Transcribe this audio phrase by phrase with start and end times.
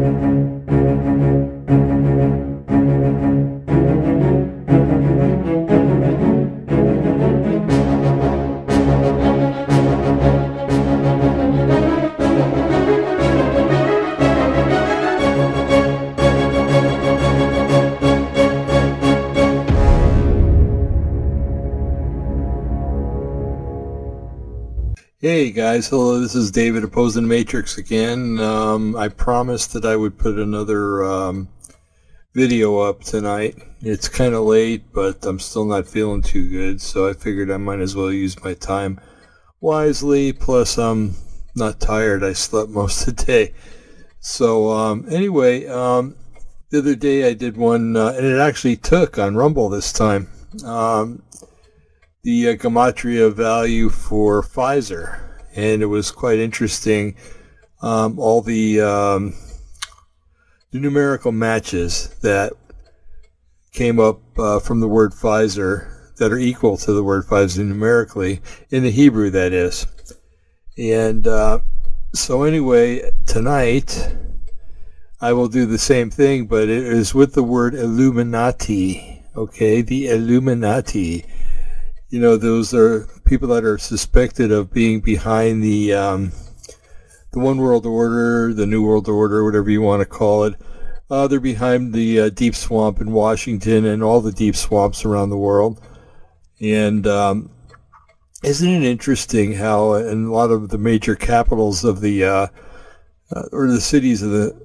[0.00, 0.57] Hey
[25.78, 28.40] guys, hello, this is David Opposing Matrix again.
[28.40, 31.48] Um, I promised that I would put another um,
[32.34, 33.62] video up tonight.
[33.80, 37.58] It's kind of late, but I'm still not feeling too good, so I figured I
[37.58, 39.00] might as well use my time
[39.60, 40.32] wisely.
[40.32, 41.14] Plus, I'm
[41.54, 42.24] not tired.
[42.24, 43.54] I slept most of the day.
[44.18, 46.16] So, um, anyway, um,
[46.70, 50.26] the other day I did one, uh, and it actually took on Rumble this time.
[50.64, 51.22] Um,
[52.24, 55.27] the uh, gematria value for Pfizer,
[55.58, 57.16] and it was quite interesting.
[57.82, 59.34] Um, all the um,
[60.70, 62.52] the numerical matches that
[63.72, 68.40] came up uh, from the word Pfizer that are equal to the word Pfizer numerically
[68.70, 69.86] in the Hebrew, that is.
[70.76, 71.60] And uh,
[72.14, 74.14] so, anyway, tonight
[75.20, 79.24] I will do the same thing, but it is with the word Illuminati.
[79.36, 81.24] Okay, the Illuminati
[82.10, 86.32] you know, those are people that are suspected of being behind the um,
[87.32, 90.54] the one world order, the new world order, whatever you want to call it.
[91.10, 95.30] Uh, they're behind the uh, deep swamp in Washington and all the deep swamps around
[95.30, 95.80] the world.
[96.60, 97.50] And um,
[98.42, 102.46] isn't it interesting how in a lot of the major capitals of the uh,
[103.34, 104.58] uh or the cities of the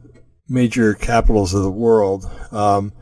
[0.47, 2.93] major capitals of the world, um,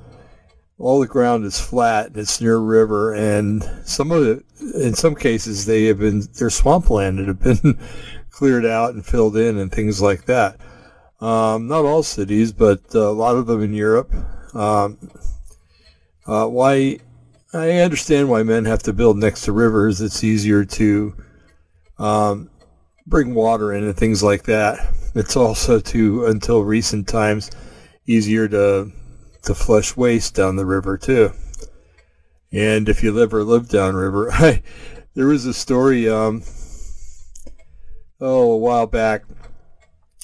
[0.82, 4.44] all the ground is flat and it's near a river and some of it
[4.76, 7.78] in some cases they have been they're swampland that have been
[8.32, 10.60] cleared out and filled in and things like that.
[11.20, 14.12] Um, not all cities but uh, a lot of them in europe.
[14.56, 14.98] Um,
[16.26, 17.00] uh, why
[17.54, 20.02] i understand why men have to build next to rivers.
[20.02, 21.16] It's easier to
[22.00, 22.50] um,
[23.06, 24.80] bring water in and things like that.
[25.14, 27.52] It's also to until recent times
[28.08, 28.92] easier to
[29.44, 31.32] to flush waste down the river too.
[32.52, 34.62] And if you ever lived downriver, I,
[35.14, 36.44] there was a story, um,
[38.20, 39.24] oh, a while back.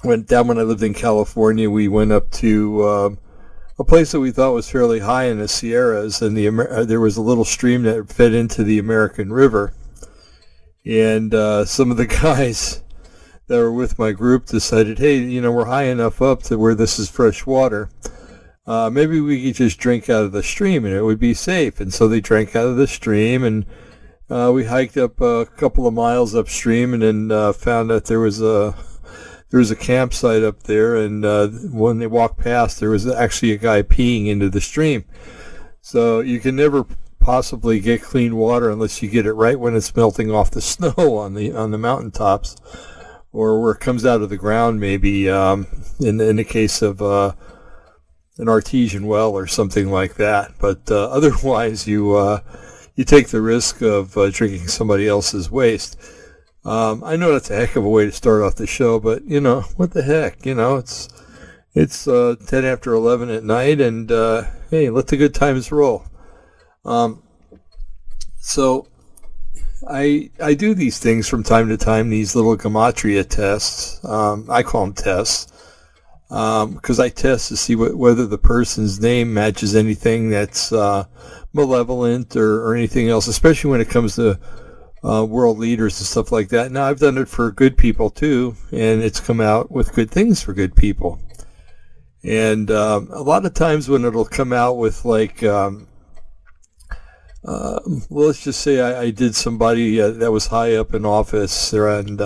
[0.03, 3.17] When down when I lived in California, we went up to um,
[3.79, 6.99] a place that we thought was fairly high in the Sierras, and the uh, there
[6.99, 9.73] was a little stream that fed into the American River.
[10.85, 12.83] And uh, some of the guys
[13.47, 16.75] that were with my group decided, hey, you know, we're high enough up to where
[16.75, 17.89] this is fresh water
[18.67, 21.79] uh, maybe we could just drink out of the stream and it would be safe.
[21.79, 23.65] And so they drank out of the stream and
[24.29, 28.19] uh, we hiked up a couple of miles upstream and then uh, found that there
[28.19, 28.75] was a
[29.49, 30.97] there was a campsite up there.
[30.97, 35.05] And uh, when they walked past, there was actually a guy peeing into the stream.
[35.79, 36.85] So you can never
[37.21, 40.93] possibly get clean water unless you get it right when it's melting off the snow
[40.97, 42.57] on the on the mountaintops,
[43.31, 44.81] or where it comes out of the ground.
[44.81, 45.67] Maybe um,
[46.01, 47.31] in in the case of uh,
[48.37, 50.53] an artesian well or something like that.
[50.59, 52.41] But uh, otherwise, you uh,
[52.95, 55.99] you take the risk of uh, drinking somebody else's waste.
[56.65, 59.23] Um, I know that's a heck of a way to start off the show, but
[59.23, 60.45] you know what the heck?
[60.45, 61.09] You know it's
[61.73, 66.05] it's uh, ten after eleven at night, and uh, hey, let the good times roll.
[66.85, 67.23] Um,
[68.39, 68.87] so.
[69.87, 72.09] I I do these things from time to time.
[72.09, 74.03] These little gematria tests.
[74.03, 75.53] Um, I call them tests
[76.29, 81.05] because um, I test to see what, whether the person's name matches anything that's uh,
[81.53, 84.37] malevolent or, or, anything else, especially when it comes to
[85.05, 86.71] uh, world leaders and stuff like that.
[86.71, 90.41] Now, I've done it for good people too, and it's come out with good things
[90.41, 91.19] for good people.
[92.23, 95.87] And um, a lot of times when it'll come out with like, um,
[97.45, 101.05] uh, well, let's just say I, I did somebody uh, that was high up in
[101.05, 102.21] office and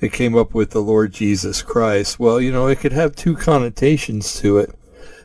[0.00, 2.20] it came up with the Lord Jesus Christ.
[2.20, 4.74] Well, you know, it could have two connotations to it.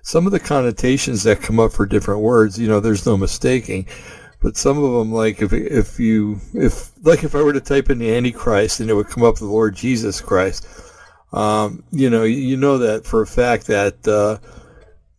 [0.02, 3.88] Some of the connotations that come up for different words, you know, there's no mistaking.
[4.42, 7.90] But some of them, like if if you if like if I were to type
[7.90, 10.68] in the Antichrist and it would come up the Lord Jesus Christ,
[11.32, 14.40] um, you know, you know that for a fact that uh,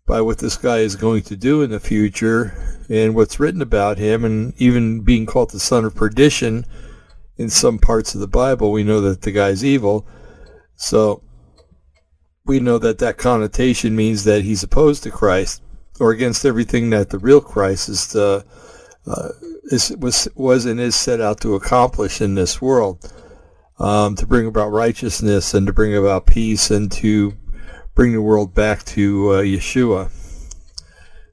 [0.06, 2.52] by what this guy is going to do in the future
[2.90, 6.66] and what's written about him, and even being called the son of perdition
[7.36, 10.06] in some parts of the Bible, we know that the guy's evil.
[10.76, 11.22] So
[12.44, 15.62] we know that that connotation means that he's opposed to Christ
[16.00, 18.42] or against everything that the real Christ is, uh,
[19.06, 19.28] uh,
[19.64, 23.12] is was was and is set out to accomplish in this world,
[23.78, 27.34] um, to bring about righteousness and to bring about peace and to
[27.94, 30.10] bring the world back to uh, Yeshua.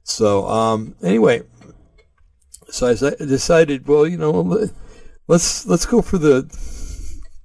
[0.04, 1.42] So um, anyway,
[2.68, 2.94] so I
[3.24, 4.68] decided, well, you know,
[5.28, 6.48] let's let's go for the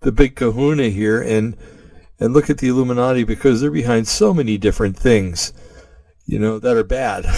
[0.01, 1.55] the big Kahuna here and
[2.19, 5.53] and look at the Illuminati because they're behind so many different things,
[6.25, 7.25] you know, that are bad.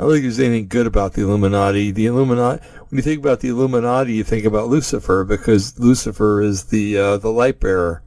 [0.00, 1.90] I don't think there's anything good about the Illuminati.
[1.90, 6.64] The Illuminati, when you think about the Illuminati, you think about Lucifer because Lucifer is
[6.64, 8.02] the uh, the light bearer.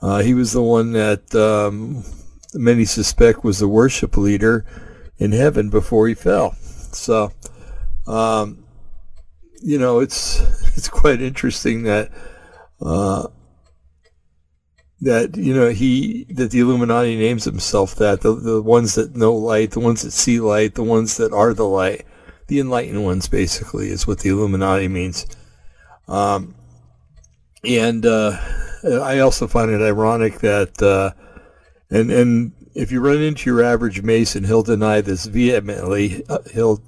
[0.00, 2.02] Uh, he was the one that um,
[2.54, 4.64] many suspect was the worship leader
[5.18, 6.54] in heaven before he fell.
[6.92, 7.32] So,
[8.08, 8.61] um,
[9.62, 10.40] you know, it's
[10.76, 12.10] it's quite interesting that
[12.80, 13.28] uh,
[15.00, 19.34] that you know he that the Illuminati names himself that the the ones that know
[19.34, 22.04] light, the ones that see light, the ones that are the light,
[22.48, 25.26] the enlightened ones basically is what the Illuminati means.
[26.08, 26.54] Um,
[27.64, 28.38] and uh,
[28.84, 31.12] I also find it ironic that uh,
[31.90, 36.24] and and if you run into your average Mason, he'll deny this vehemently.
[36.28, 36.82] Uh, he'll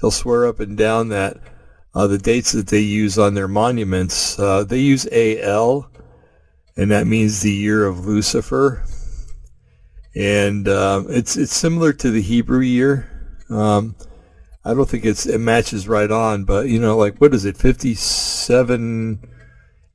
[0.00, 1.38] he'll swear up and down that
[1.94, 5.90] uh, the dates that they use on their monuments uh, they use AL
[6.80, 8.82] and that means the year of Lucifer.
[10.14, 13.08] And uh, it's it's similar to the Hebrew year.
[13.50, 13.96] Um,
[14.64, 17.58] I don't think it's it matches right on, but you know, like what is it,
[17.58, 19.20] fifty seven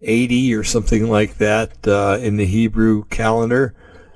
[0.02, 3.76] eighty or something like that uh, in the Hebrew calendar,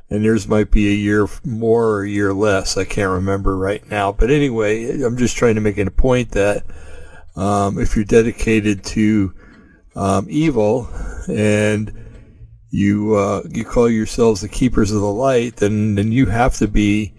[0.09, 2.77] and yours might be a year more or a year less.
[2.77, 6.63] I can't remember right now, but anyway, I'm just trying to make a point that
[7.39, 9.33] um, if you're dedicated to
[9.95, 10.89] um, evil
[11.27, 11.91] and
[12.69, 16.67] you uh, you call yourselves the keepers of the light, then then you have to
[16.67, 17.13] be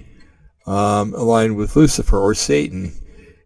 [0.67, 2.93] um, aligned with Lucifer or Satan.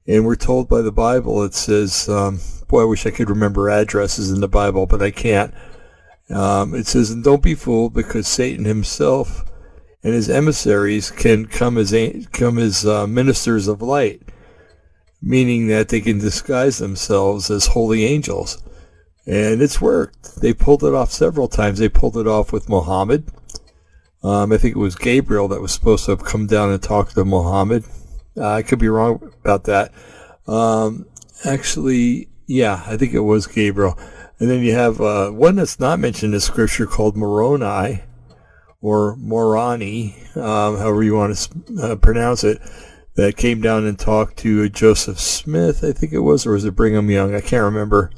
[0.06, 2.38] And we're told by the Bible, it says, um,
[2.68, 5.54] boy, I wish I could remember addresses in the Bible, but I can't.
[6.28, 9.44] Um, it says, and don't be fooled, because Satan himself
[10.02, 11.94] and his emissaries can come as
[12.32, 14.20] come as uh, ministers of light,
[15.24, 18.62] meaning that they can disguise themselves as holy angels
[19.26, 20.40] and it's worked.
[20.40, 21.78] They pulled it off several times.
[21.78, 23.24] They pulled it off with Muhammad.
[24.22, 27.14] Um, I think it was Gabriel that was supposed to have come down and talked
[27.14, 27.84] to Muhammad.
[28.36, 29.92] Uh, I could be wrong about that.
[30.46, 31.06] Um,
[31.44, 33.98] actually, yeah, I think it was Gabriel.
[34.38, 38.02] And then you have uh, one that's not mentioned in Scripture called Moroni
[38.80, 42.60] or Moroni, um, however you want to uh, pronounce it,
[43.16, 46.74] that came down and talked to Joseph Smith, I think it was, or was it
[46.74, 47.34] Brigham Young?
[47.34, 48.10] I can't remember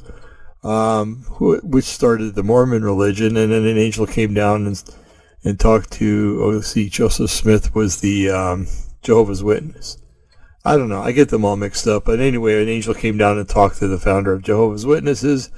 [0.65, 4.83] um, who, which started the Mormon religion, and then an angel came down and
[5.45, 6.41] and talked to.
[6.43, 8.67] Oh, see, Joseph Smith was the um,
[9.03, 9.99] Jehovah's Witness.
[10.65, 11.03] I don't know.
[11.03, 13.87] I get them all mixed up, but anyway, an angel came down and talked to
[13.87, 15.51] the founder of Jehovah's Witnesses,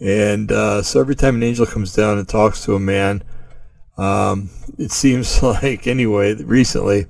[0.00, 3.22] and uh, so every time an angel comes down and talks to a man,
[3.98, 4.48] um,
[4.78, 7.06] it seems like anyway recently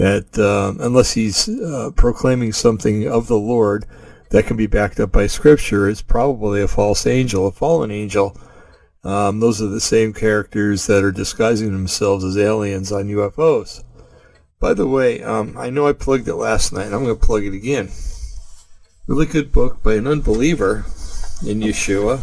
[0.00, 3.84] that um, unless he's uh, proclaiming something of the Lord
[4.30, 8.34] that can be backed up by scripture it's probably a false angel, a fallen angel.
[9.04, 13.84] Um, those are the same characters that are disguising themselves as aliens on UFOs.
[14.58, 16.94] By the way, um, I know I plugged it last night.
[16.94, 17.90] I'm going to plug it again.
[19.06, 20.86] Really good book by an unbeliever
[21.46, 22.22] in Yeshua,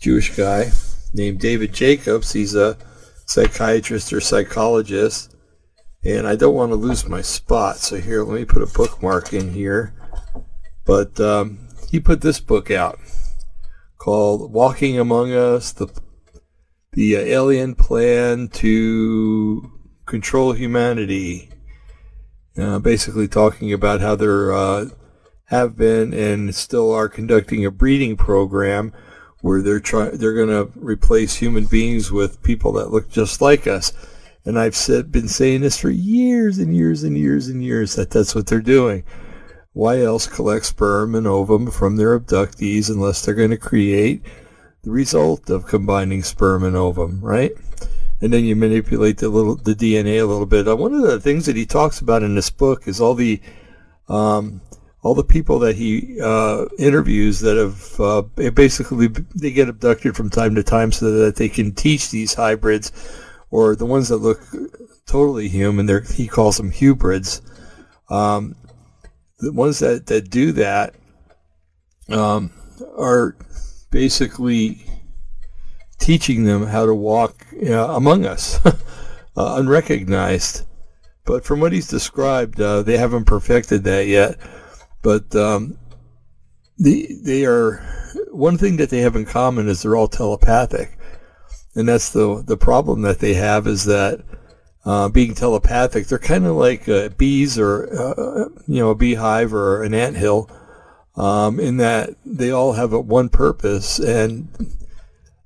[0.00, 0.72] Jewish guy
[1.14, 2.34] named David Jacobs.
[2.34, 2.76] He's a
[3.24, 5.33] psychiatrist or psychologist.
[6.04, 7.76] And I don't want to lose my spot.
[7.78, 9.94] So here, let me put a bookmark in here.
[10.84, 12.98] But um, he put this book out
[13.96, 15.88] called "Walking Among Us: The
[16.92, 19.72] the Alien Plan to
[20.04, 21.50] Control Humanity."
[22.56, 24.86] Uh, basically, talking about how there uh,
[25.46, 28.92] have been and still are conducting a breeding program
[29.40, 33.92] where they're they're going to replace human beings with people that look just like us.
[34.44, 38.10] And I've said, been saying this for years and years and years and years that
[38.10, 39.04] that's what they're doing.
[39.72, 44.22] Why else collect sperm and ovum from their abductees unless they're going to create
[44.82, 47.52] the result of combining sperm and ovum, right?
[48.20, 50.68] And then you manipulate the little the DNA a little bit.
[50.68, 53.40] Uh, one of the things that he talks about in this book is all the
[54.08, 54.60] um,
[55.02, 60.30] all the people that he uh, interviews that have uh, basically they get abducted from
[60.30, 62.92] time to time so that they can teach these hybrids
[63.50, 64.40] or the ones that look
[65.06, 65.86] totally human.
[65.86, 67.42] They're, he calls them hybrids.
[68.08, 68.56] Um,
[69.38, 70.94] the ones that, that do that
[72.08, 72.50] um,
[72.96, 73.36] are
[73.90, 74.84] basically
[75.98, 78.72] teaching them how to walk know, among us, uh,
[79.36, 80.66] unrecognized.
[81.24, 84.36] But from what he's described, uh, they haven't perfected that yet.
[85.02, 85.78] But um,
[86.78, 87.76] the, they are
[88.30, 90.98] one thing that they have in common is they're all telepathic,
[91.74, 94.20] and that's the the problem that they have is that
[94.84, 99.54] uh, being telepathic, they're kind of like uh, bees or uh, you know a beehive
[99.54, 100.50] or an ant hill,
[101.16, 103.98] um, in that they all have a one purpose.
[103.98, 104.48] And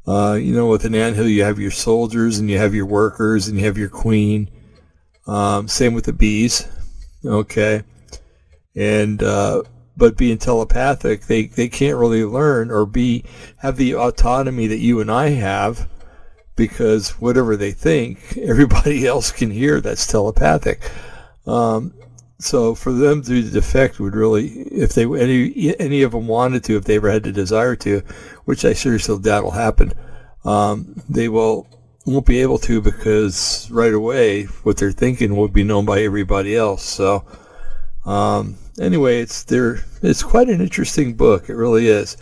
[0.07, 2.87] uh, you know, with an ant hill, you have your soldiers and you have your
[2.87, 4.51] workers and you have your queen.
[5.27, 6.67] Um, same with the bees,
[7.25, 7.85] okay.
[8.75, 9.63] And uh,
[9.97, 13.25] but being telepathic, they they can't really learn or be
[13.59, 15.89] have the autonomy that you and I have
[16.59, 19.81] because whatever they think, everybody else can hear.
[19.81, 20.91] That's telepathic.
[21.47, 21.95] Um,
[22.39, 26.77] so for them to defect would really, if they any any of them wanted to,
[26.77, 28.03] if they ever had the desire to,
[28.45, 29.95] which I seriously doubt will happen,
[30.45, 31.67] um, they will
[32.05, 36.57] won't be able to because right away what they're thinking will be known by everybody
[36.57, 36.83] else.
[36.83, 37.25] So
[38.05, 39.85] um, anyway, it's there.
[40.03, 41.49] It's quite an interesting book.
[41.49, 42.17] It really is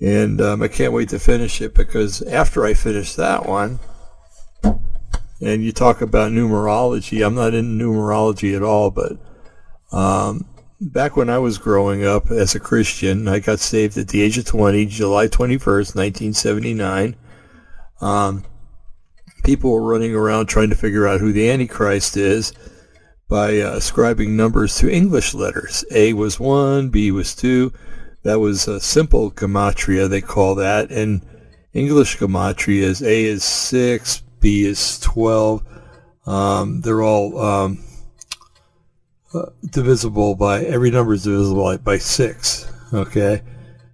[0.00, 3.78] and um, I can't wait to finish it because after I finish that one,
[5.42, 9.18] and you talk about numerology, I'm not in numerology at all, but
[9.92, 10.46] um,
[10.80, 14.38] back when I was growing up as a Christian, I got saved at the age
[14.38, 17.16] of 20, July 21st, 1979.
[18.00, 18.44] Um,
[19.44, 22.52] people were running around trying to figure out who the Antichrist is
[23.28, 25.84] by uh, ascribing numbers to English letters.
[25.92, 27.72] A was 1, B was 2,
[28.22, 30.90] that was a simple gematria, they call that.
[30.90, 31.22] And
[31.72, 35.62] English gematria is A is 6, B is 12.
[36.26, 37.84] Um, they're all um,
[39.32, 42.72] uh, divisible by, every number is divisible by, by 6.
[42.92, 43.42] Okay?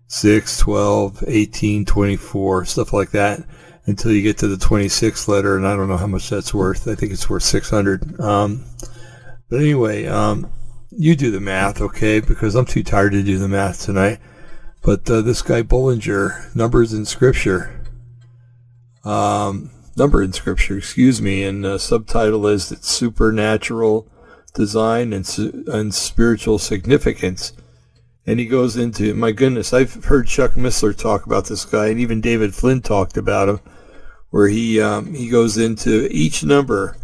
[0.08, 3.40] 6, 12, 18, 24, stuff like that
[3.86, 6.88] until you get to the 26th letter, and I don't know how much that's worth.
[6.88, 8.20] I think it's worth 600.
[8.20, 8.64] Um,
[9.48, 10.50] but anyway, um,
[10.96, 12.20] you do the math, okay?
[12.20, 14.18] Because I'm too tired to do the math tonight.
[14.82, 17.84] But uh, this guy Bullinger, numbers in scripture,
[19.04, 24.08] um, number in scripture, excuse me, and the subtitle is it's supernatural
[24.54, 25.28] design and
[25.68, 27.52] and spiritual significance.
[28.26, 32.00] And he goes into my goodness, I've heard Chuck Missler talk about this guy, and
[32.00, 33.60] even David Flynn talked about him,
[34.30, 36.96] where he um, he goes into each number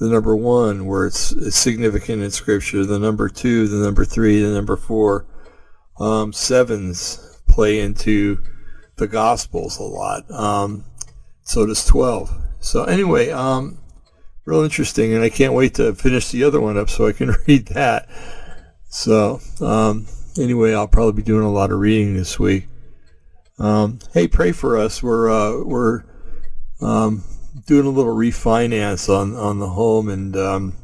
[0.00, 4.40] the number one, where it's, it's significant in Scripture, the number two, the number three,
[4.40, 5.26] the number four.
[6.00, 8.42] Um, sevens play into
[8.96, 10.28] the Gospels a lot.
[10.30, 10.86] Um,
[11.42, 12.30] so does 12.
[12.60, 13.78] So, anyway, um,
[14.46, 17.34] real interesting, and I can't wait to finish the other one up so I can
[17.46, 18.08] read that.
[18.88, 20.06] So, um,
[20.38, 22.68] anyway, I'll probably be doing a lot of reading this week.
[23.58, 25.02] Um, hey, pray for us.
[25.02, 26.04] We're uh, we're
[26.80, 27.22] um,
[27.70, 30.76] doing a little refinance on on the home, and um,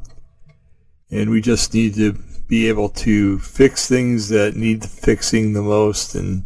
[1.11, 2.13] and we just need to
[2.47, 6.45] be able to fix things that need fixing the most, and,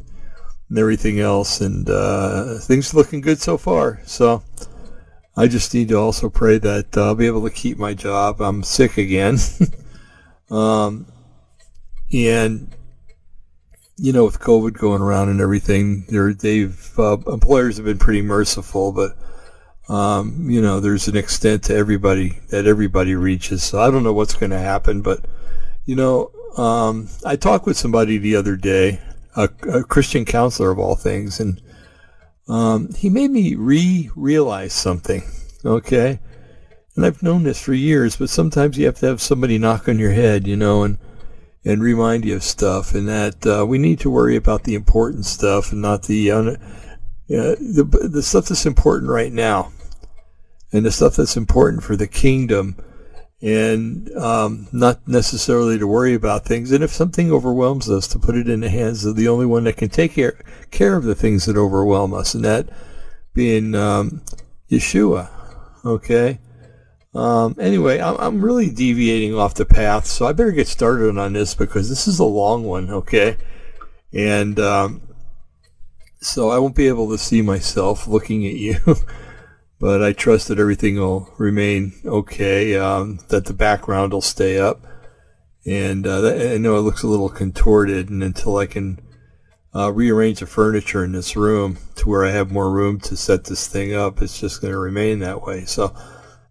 [0.70, 1.60] and everything else.
[1.60, 4.00] And uh, things looking good so far.
[4.06, 4.42] So
[5.36, 8.40] I just need to also pray that I'll be able to keep my job.
[8.40, 9.36] I'm sick again,
[10.50, 11.04] um,
[12.14, 12.74] and
[13.98, 18.90] you know, with COVID going around and everything, they've uh, employers have been pretty merciful,
[18.92, 19.18] but
[19.90, 23.64] um, you know, there's an extent to everybody that everybody reaches.
[23.64, 25.24] So I don't know what's going to happen, but
[25.84, 29.00] you know, um, I talked with somebody the other day,
[29.36, 31.60] a, a Christian counselor of all things, and
[32.48, 35.24] um, he made me re-realize something.
[35.64, 36.20] Okay,
[36.94, 39.98] and I've known this for years, but sometimes you have to have somebody knock on
[39.98, 40.98] your head, you know, and
[41.64, 45.26] and remind you of stuff, and that uh, we need to worry about the important
[45.26, 46.56] stuff and not the un-
[47.28, 49.72] uh, the the stuff that's important right now
[50.72, 52.76] and the stuff that's important for the kingdom
[53.42, 56.72] and um, not necessarily to worry about things.
[56.72, 59.64] And if something overwhelms us, to put it in the hands of the only one
[59.64, 60.38] that can take care,
[60.70, 62.68] care of the things that overwhelm us, and that
[63.32, 64.22] being um,
[64.70, 65.30] Yeshua.
[65.84, 66.38] Okay.
[67.14, 71.32] Um, anyway, I'm, I'm really deviating off the path, so I better get started on
[71.32, 72.90] this because this is a long one.
[72.90, 73.38] Okay.
[74.12, 75.00] And um,
[76.20, 78.76] so I won't be able to see myself looking at you.
[79.80, 84.86] but I trust that everything will remain okay, um, that the background will stay up.
[85.66, 89.00] And uh, I know it looks a little contorted, and until I can
[89.74, 93.44] uh, rearrange the furniture in this room to where I have more room to set
[93.44, 95.64] this thing up, it's just going to remain that way.
[95.64, 95.94] So,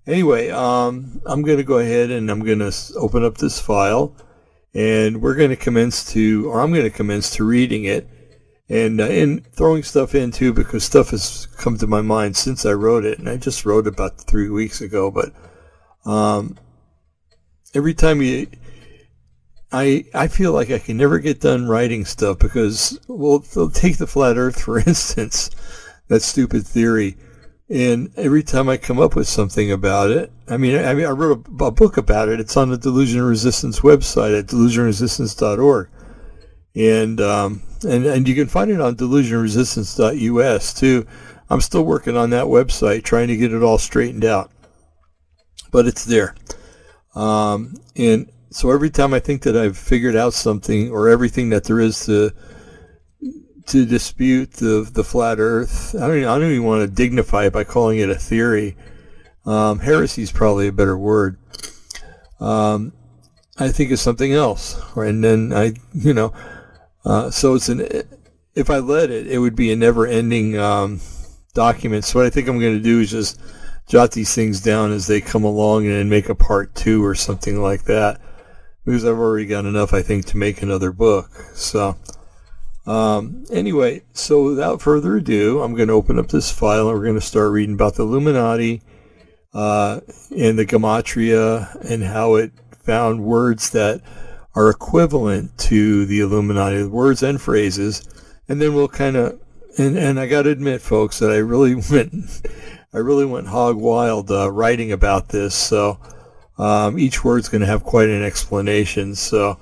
[0.08, 4.16] anyway, um, I'm going to go ahead and I'm going to open up this file,
[4.74, 8.08] and we're going to commence to, or I'm going to commence to reading it
[8.70, 12.74] and uh, throwing stuff in too because stuff has come to my mind since I
[12.74, 15.10] wrote it, and I just wrote about three weeks ago.
[15.10, 15.34] But
[16.06, 16.58] um,
[17.74, 18.48] every time you,
[19.72, 24.08] I I feel like I can never get done writing stuff because well, take the
[24.08, 25.50] flat Earth for instance,
[26.08, 27.18] that stupid theory.
[27.72, 31.48] And every time I come up with something about it, I mean, I I wrote
[31.48, 32.40] a, a book about it.
[32.40, 35.90] It's on the Delusion Resistance website at delusionresistance.org,
[36.76, 41.06] and um, and and you can find it on delusionresistance.us too.
[41.50, 44.52] I'm still working on that website, trying to get it all straightened out,
[45.72, 46.36] but it's there.
[47.16, 51.64] Um, and so every time I think that I've figured out something or everything that
[51.64, 52.32] there is to
[53.70, 55.96] to dispute the the flat Earth.
[55.96, 56.18] I don't.
[56.20, 58.76] I don't even want to dignify it by calling it a theory.
[59.46, 61.38] Um, heresy is probably a better word.
[62.40, 62.94] Um,
[63.58, 66.34] I think it's something else, and then I, you know,
[67.10, 67.88] uh, so it's an.
[68.56, 71.02] If I let it, it would be a never-ending um,
[71.54, 72.06] document.
[72.06, 73.42] So what I think I'm going to do is just
[73.88, 77.16] jot these things down as they come along, and then make a part two or
[77.16, 78.22] something like that,
[78.86, 81.30] because I've already got enough, I think, to make another book.
[81.54, 81.98] So.
[82.88, 87.06] Um, anyway, so without further ado, I'm going to open up this file and we're
[87.06, 88.82] going to start reading about the Illuminati
[89.54, 90.00] uh,
[90.36, 94.02] and the Gematria and how it found words that
[94.56, 98.08] are equivalent to the Illuminati, words and phrases.
[98.48, 99.40] And then we'll kind of,
[99.78, 102.14] and, and I got to admit, folks, that I really went,
[102.94, 105.56] I really went hog wild uh, writing about this.
[105.56, 106.00] So
[106.58, 109.16] um, each word's going to have quite an explanation.
[109.16, 109.60] So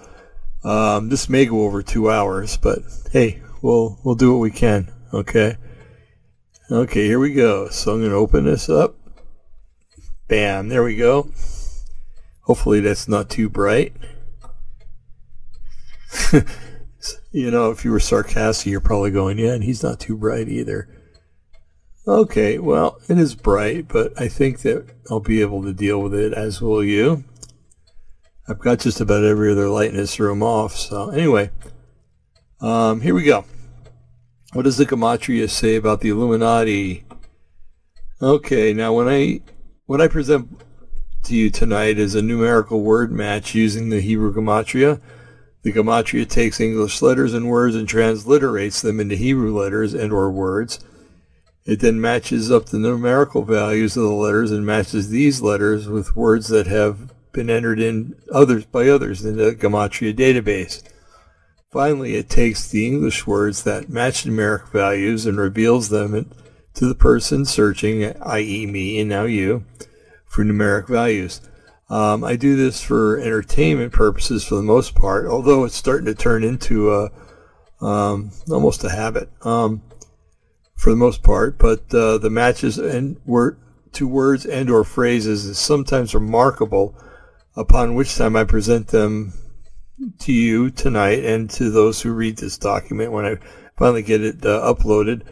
[0.63, 2.79] um, this may go over two hours, but
[3.11, 4.91] hey, we'll we'll do what we can.
[5.13, 5.57] Okay.
[6.69, 7.69] Okay, here we go.
[7.69, 8.95] So I'm going to open this up.
[10.27, 11.29] Bam, there we go.
[12.41, 13.93] Hopefully that's not too bright.
[17.31, 20.47] you know, if you were sarcastic, you're probably going, yeah, and he's not too bright
[20.47, 20.89] either.
[22.07, 26.13] Okay, well, it is bright, but I think that I'll be able to deal with
[26.13, 27.25] it, as will you.
[28.47, 30.73] I've got just about every other light in this room off.
[30.77, 31.51] So anyway,
[32.61, 33.43] um, here we go.
[34.53, 37.05] What does the Gematria say about the Illuminati?
[38.21, 39.41] Okay, now when I
[39.85, 40.61] what I present
[41.23, 45.01] to you tonight is a numerical word match using the Hebrew Gematria.
[45.63, 50.31] The Gematria takes English letters and words and transliterates them into Hebrew letters and or
[50.31, 50.79] words.
[51.65, 56.15] It then matches up the numerical values of the letters and matches these letters with
[56.15, 60.81] words that have been entered in others by others in the Gematria database.
[61.69, 66.31] Finally, it takes the English words that match numeric values and reveals them
[66.73, 68.65] to the person searching, i.e.
[68.65, 69.65] me and now you,
[70.25, 71.41] for numeric values.
[71.89, 76.15] Um, I do this for entertainment purposes for the most part, although it's starting to
[76.15, 77.09] turn into a
[77.79, 79.81] um, almost a habit um,
[80.75, 81.57] for the most part.
[81.57, 83.57] But uh, the matches and word
[83.93, 86.95] to words and or phrases is sometimes remarkable
[87.55, 89.33] upon which time I present them
[90.19, 93.37] to you tonight and to those who read this document when I
[93.77, 95.23] finally get it uh, uploaded.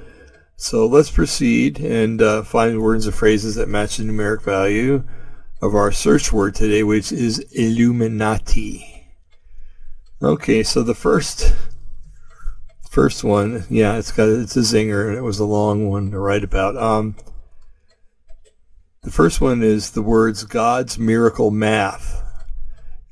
[0.55, 5.03] So let's proceed and uh, find words and phrases that match the numeric value
[5.61, 9.07] of our search word today, which is Illuminati.
[10.21, 11.53] Okay, so the first
[12.89, 16.19] first one, yeah, it's got it's a zinger, and it was a long one to
[16.19, 16.77] write about.
[16.77, 17.15] Um,
[19.03, 22.23] the first one is the words God's miracle math.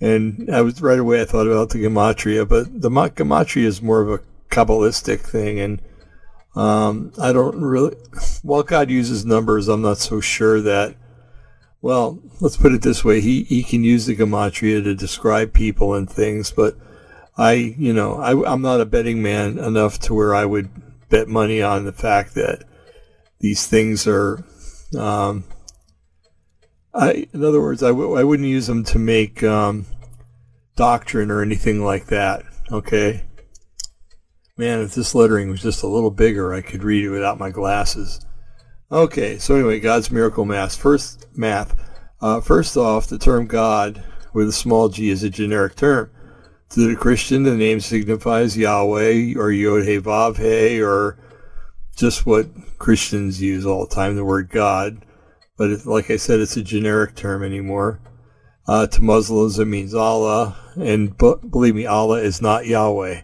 [0.01, 4.01] And I was right away I thought about the gematria, but the gematria is more
[4.01, 5.82] of a kabbalistic thing, and
[6.56, 7.95] um, I don't really.
[8.41, 10.95] While God uses numbers, I'm not so sure that.
[11.84, 15.93] Well, let's put it this way: He He can use the gematria to describe people
[15.93, 16.78] and things, but
[17.38, 20.69] I, you know, I, I'm not a betting man enough to where I would
[21.10, 22.63] bet money on the fact that
[23.41, 24.46] these things are
[24.98, 25.43] um,
[26.93, 29.86] I, in other words, I w- I wouldn't use them to make um,
[30.78, 32.43] doctrine or anything like that.
[32.72, 33.26] Okay.
[34.56, 37.50] Man, if this lettering was just a little bigger, I could read it without my
[37.50, 38.26] glasses.
[38.93, 40.75] Okay, so anyway, God's miracle math.
[40.75, 41.75] First, math.
[42.21, 44.03] Uh, first off, the term God
[44.34, 46.10] with a small g is a generic term.
[46.69, 51.17] To the Christian, the name signifies Yahweh or Yod He Vav He or
[51.97, 55.03] just what Christians use all the time, the word God
[55.58, 57.99] but it, like I said, it's a generic term anymore.
[58.67, 63.21] Uh, to Muslims, it means Allah, and believe me, Allah is not Yahweh.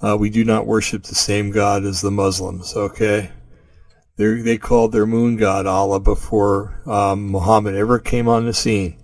[0.00, 2.74] Uh, we do not worship the same God as the Muslims.
[2.76, 3.30] Okay,
[4.16, 8.96] they called their moon god Allah before um, Muhammad ever came on the scene.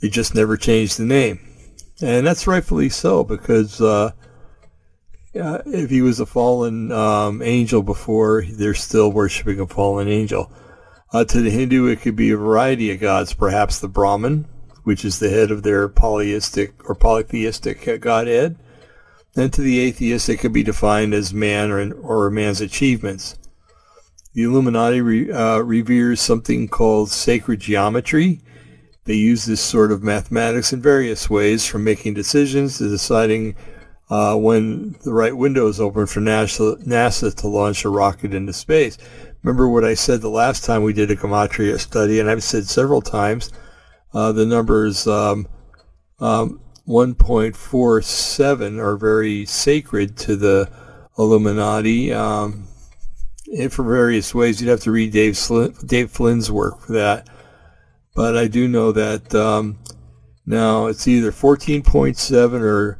[0.00, 1.40] They just never changed the name,
[2.00, 3.80] and that's rightfully so because.
[3.80, 4.12] Uh,
[5.38, 10.50] if he was a fallen um, angel before, they're still worshiping a fallen angel.
[11.12, 14.46] Uh, to the Hindu, it could be a variety of gods, perhaps the Brahman,
[14.84, 18.56] which is the head of their polyistic or polytheistic godhead.
[19.36, 23.36] And to the atheist, it could be defined as man or, or man's achievements.
[24.36, 28.42] The Illuminati re, uh, reveres something called sacred geometry.
[29.04, 33.56] They use this sort of mathematics in various ways, from making decisions to deciding
[34.10, 38.52] uh, when the right window is open for NASA, NASA to launch a rocket into
[38.52, 38.98] space.
[39.42, 42.66] Remember what I said the last time we did a gematria study, and I've said
[42.66, 43.50] several times
[44.12, 45.48] uh, the numbers um,
[46.20, 50.70] um, 1.47 are very sacred to the
[51.16, 52.12] Illuminati.
[52.12, 52.65] Um,
[53.48, 55.38] and for various ways, you'd have to read Dave,
[55.84, 57.28] Dave Flynn's work for that.
[58.14, 59.78] But I do know that um,
[60.46, 62.98] now it's either 14.7 or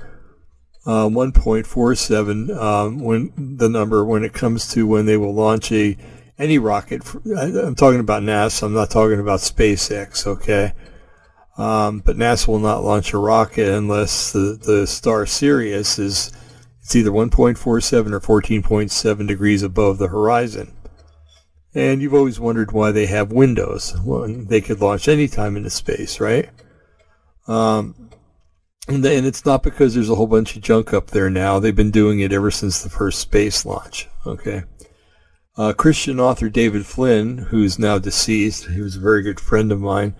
[0.87, 5.97] uh, 1.47 um, when the number when it comes to when they will launch a
[6.39, 7.03] any rocket.
[7.37, 8.65] I'm talking about NASA.
[8.65, 10.27] I'm not talking about SpaceX.
[10.27, 10.73] Okay.
[11.57, 16.31] Um, but NASA will not launch a rocket unless the, the star Sirius is
[16.87, 20.73] it's either 1.47 or 14.7 degrees above the horizon.
[21.75, 26.21] And you've always wondered why they have windows when they could launch anytime into space,
[26.21, 26.49] right?
[27.49, 28.11] Um,
[28.87, 31.59] and, the, and it's not because there's a whole bunch of junk up there now.
[31.59, 34.09] They've been doing it ever since the first space launch.
[34.25, 34.63] Okay.
[35.57, 39.81] Uh, Christian author David Flynn, who's now deceased, he was a very good friend of
[39.81, 40.15] mine,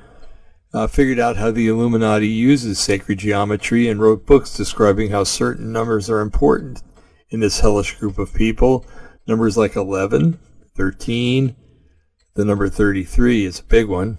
[0.73, 5.73] uh, figured out how the Illuminati uses sacred geometry and wrote books describing how certain
[5.73, 6.83] numbers are important
[7.31, 8.85] in this hellish group of people.
[9.27, 10.39] Numbers like 11,
[10.77, 11.57] 13,
[12.35, 14.19] the number 33 is a big one,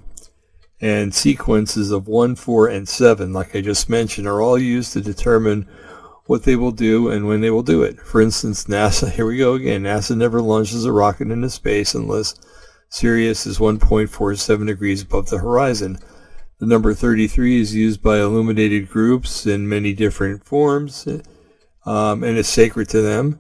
[0.82, 5.02] and sequences of 1, 4, and 7, like I just mentioned, are all used to
[5.02, 5.68] determine
[6.26, 8.00] what they will do and when they will do it.
[8.00, 12.36] For instance, NASA, here we go again, NASA never launches a rocket into space unless
[12.90, 15.98] Sirius is 1.47 degrees above the horizon.
[16.60, 21.08] The number 33 is used by illuminated groups in many different forms
[21.86, 23.40] um, and is sacred to them.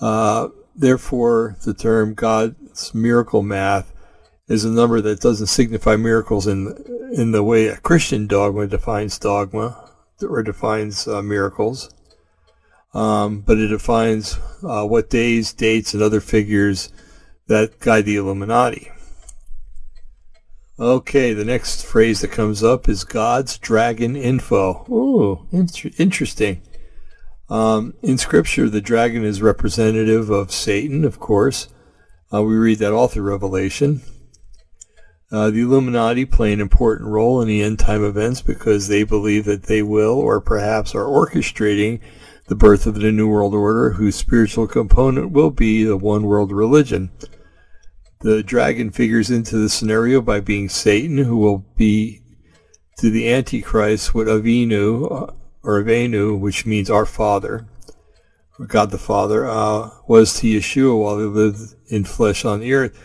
[0.00, 3.92] Uh, therefore, the term God's miracle math
[4.48, 6.74] is a number that doesn't signify miracles in
[7.12, 11.90] in the way a Christian dogma defines dogma or defines uh, miracles,
[12.94, 16.90] um, but it defines uh, what days, dates, and other figures
[17.46, 18.90] that guide the Illuminati.
[20.80, 24.86] Okay, the next phrase that comes up is God's dragon info.
[24.88, 26.62] Ooh, inter- interesting.
[27.50, 31.66] Um, in Scripture, the dragon is representative of Satan, of course.
[32.32, 34.02] Uh, we read that all through Revelation.
[35.32, 39.46] Uh, the Illuminati play an important role in the end time events because they believe
[39.46, 42.00] that they will, or perhaps are orchestrating,
[42.46, 46.52] the birth of the New World Order, whose spiritual component will be the one world
[46.52, 47.10] religion.
[48.20, 52.20] The dragon figures into the scenario by being Satan, who will be
[52.98, 57.66] to the Antichrist what Avinu, or Avenu, which means our Father,
[58.58, 62.72] or God the Father, uh, was to Yeshua while he lived in flesh on the
[62.74, 62.98] earth.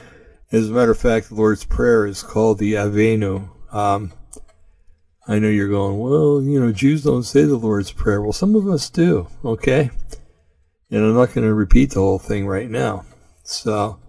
[0.52, 3.50] As a matter of fact, the Lord's Prayer is called the Avenu.
[3.72, 4.14] Um,
[5.28, 8.22] I know you're going, well, you know, Jews don't say the Lord's Prayer.
[8.22, 9.90] Well, some of us do, okay?
[10.92, 13.06] And I'm not going to repeat the whole thing right now.
[13.44, 14.00] So,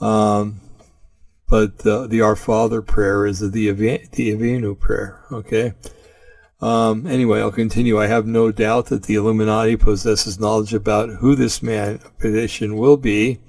[0.00, 0.60] um,
[1.48, 5.24] but the, the Our Father prayer is the the Avenu prayer.
[5.32, 5.74] Okay.
[6.60, 7.98] Um, anyway, I'll continue.
[7.98, 12.98] I have no doubt that the Illuminati possesses knowledge about who this man petition will
[12.98, 13.40] be,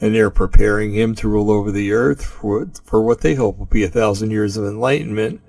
[0.00, 3.66] and they're preparing him to rule over the earth for, for what they hope will
[3.66, 5.40] be a thousand years of enlightenment,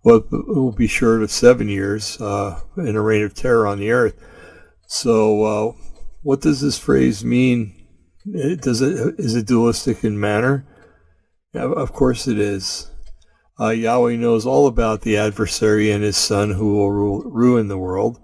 [0.00, 3.90] what will be short of seven years uh, in a reign of terror on the
[3.90, 4.14] earth.
[4.86, 5.72] So, uh,
[6.22, 7.81] what does this phrase mean
[8.30, 10.66] does it is it dualistic in manner?
[11.52, 12.90] Yeah, of course it is.
[13.60, 17.78] Uh, Yahweh knows all about the adversary and his son who will ru- ruin the
[17.78, 18.18] world.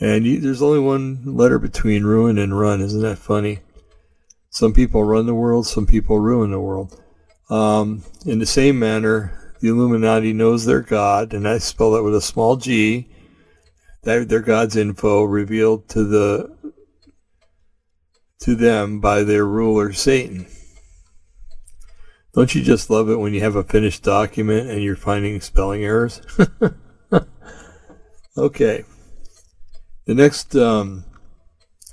[0.00, 2.80] And you, there's only one letter between ruin and run.
[2.80, 3.60] Isn't that funny?
[4.50, 7.00] Some people run the world, some people ruin the world.
[7.50, 12.14] Um, in the same manner, the Illuminati knows their God, and I spell that with
[12.14, 13.08] a small g.
[14.02, 16.63] That their God's info revealed to the
[18.44, 20.46] to them by their ruler Satan.
[22.34, 25.82] Don't you just love it when you have a finished document and you're finding spelling
[25.82, 26.20] errors?
[28.36, 28.84] okay.
[30.04, 31.04] The next um,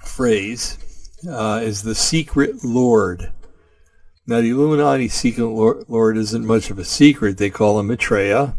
[0.04, 0.78] phrase
[1.30, 3.32] uh, is the secret Lord.
[4.28, 7.38] Now, the Illuminati secret Lord isn't much of a secret.
[7.38, 8.56] They call him Maitreya.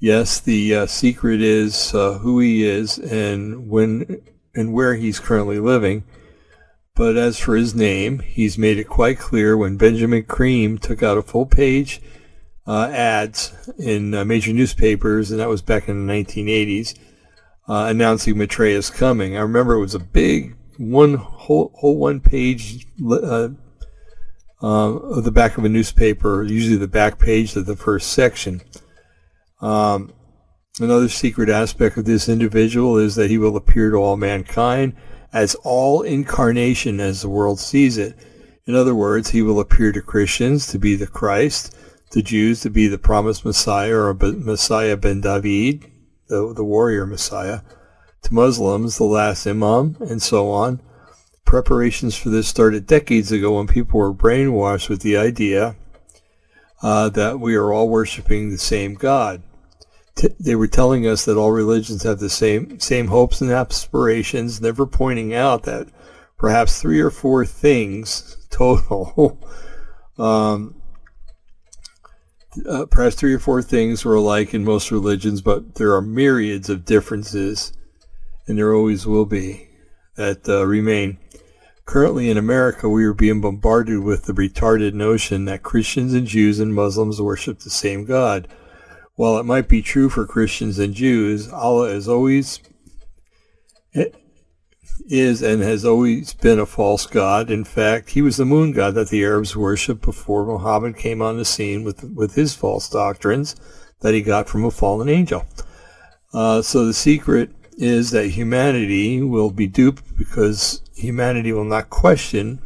[0.00, 4.22] Yes, the uh, secret is uh, who he is and when
[4.54, 6.02] and where he's currently living.
[6.94, 11.16] But as for his name, he's made it quite clear when Benjamin Creme took out
[11.16, 12.02] a full page
[12.66, 16.98] uh, ads in uh, major newspapers, and that was back in the 1980s,
[17.68, 19.36] uh, announcing Maitreya's coming.
[19.36, 23.48] I remember it was a big one whole, whole one page uh,
[24.62, 28.60] uh, the back of a newspaper, usually the back page of the first section.
[29.60, 30.12] Um,
[30.78, 34.94] another secret aspect of this individual is that he will appear to all mankind
[35.32, 38.16] as all incarnation as the world sees it.
[38.66, 41.76] In other words, he will appear to Christians to be the Christ,
[42.10, 45.90] to Jews to be the promised Messiah or Messiah ben David,
[46.28, 47.60] the, the warrior Messiah,
[48.22, 50.80] to Muslims, the last Imam, and so on.
[51.44, 55.74] Preparations for this started decades ago when people were brainwashed with the idea
[56.82, 59.42] uh, that we are all worshiping the same God.
[60.38, 64.86] They were telling us that all religions have the same same hopes and aspirations, never
[64.86, 65.88] pointing out that
[66.36, 69.38] perhaps three or four things total,
[70.18, 70.74] um,
[72.68, 76.68] uh, perhaps three or four things are alike in most religions, but there are myriads
[76.68, 77.72] of differences,
[78.46, 79.68] and there always will be,
[80.16, 81.18] that uh, remain.
[81.84, 86.60] Currently in America, we are being bombarded with the retarded notion that Christians and Jews
[86.60, 88.48] and Muslims worship the same God.
[89.22, 92.58] While it might be true for Christians and Jews, Allah is always
[95.08, 97.48] is and has always been a false god.
[97.48, 101.36] In fact, he was the moon god that the Arabs worshipped before Muhammad came on
[101.36, 103.54] the scene with with his false doctrines
[104.00, 105.46] that he got from a fallen angel.
[106.34, 112.60] Uh, so the secret is that humanity will be duped because humanity will not question.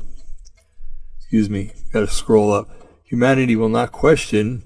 [1.18, 2.70] Excuse me, got to scroll up.
[3.04, 4.62] Humanity will not question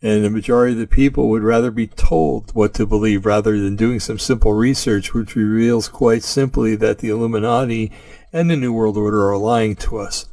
[0.00, 3.74] and the majority of the people would rather be told what to believe rather than
[3.74, 7.90] doing some simple research which reveals quite simply that the Illuminati
[8.32, 10.26] and the New World Order are lying to us.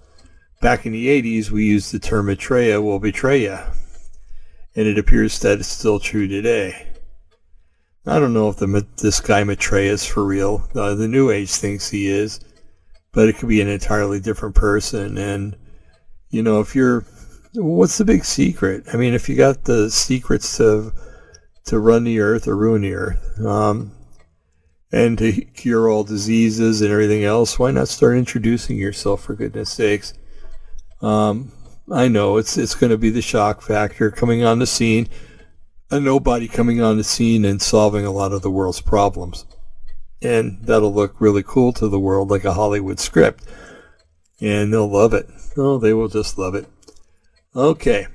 [0.62, 3.58] Back in the 80s, we used the term Maitreya will betray you,
[4.76, 6.88] and it appears that it's still true today.
[8.08, 10.70] I don't know if the, this guy Maitreya is for real.
[10.76, 12.40] Uh, the New Age thinks he is,
[13.12, 15.18] but it could be an entirely different person.
[15.18, 15.58] And,
[16.30, 17.04] you know, if you're
[17.56, 18.86] what's the big secret?
[18.94, 20.94] I mean, if you got the secrets to
[21.66, 23.92] to run the earth or ruin the earth, um,
[24.92, 29.72] and to cure all diseases and everything else, why not start introducing yourself for goodness
[29.72, 30.14] sakes?
[31.02, 31.52] Um,
[31.92, 35.08] I know it's it's going to be the shock factor coming on the scene,
[35.92, 39.46] a nobody coming on the scene and solving a lot of the world's problems,
[40.22, 43.44] and that'll look really cool to the world, like a Hollywood script,
[44.40, 45.28] and they'll love it.
[45.58, 46.68] Oh, they will just love it.
[47.56, 48.08] Okay.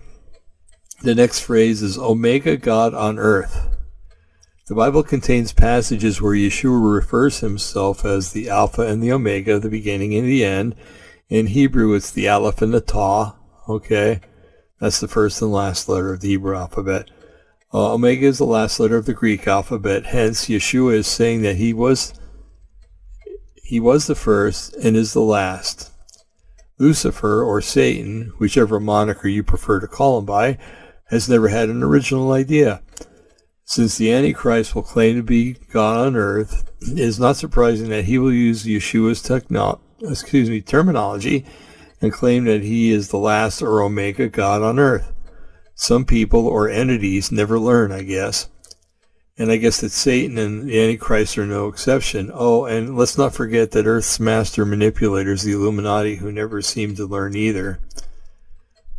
[1.02, 3.68] The next phrase is Omega God on earth.
[4.66, 9.70] The Bible contains passages where Yeshua refers himself as the Alpha and the Omega, the
[9.70, 10.76] beginning and the end.
[11.30, 13.34] In Hebrew, it's the Aleph and the Tau.
[13.66, 14.20] Okay.
[14.78, 17.10] That's the first and last letter of the Hebrew alphabet.
[17.72, 20.06] Uh, Omega is the last letter of the Greek alphabet.
[20.06, 22.12] Hence, Yeshua is saying that he was
[23.62, 25.90] he was the first and is the last.
[26.80, 30.58] Lucifer, or Satan, whichever moniker you prefer to call him by,
[31.10, 32.82] has never had an original idea.
[33.64, 38.06] Since the Antichrist will claim to be God on earth, it is not surprising that
[38.06, 41.44] he will use Yeshua's techno- excuse me, terminology
[42.00, 45.12] and claim that he is the last or Omega God on earth.
[45.74, 48.48] Some people or entities never learn, I guess.
[49.40, 52.30] And I guess that Satan and the Antichrist are no exception.
[52.34, 57.06] Oh, and let's not forget that Earth's master manipulators, the Illuminati, who never seem to
[57.06, 57.80] learn either.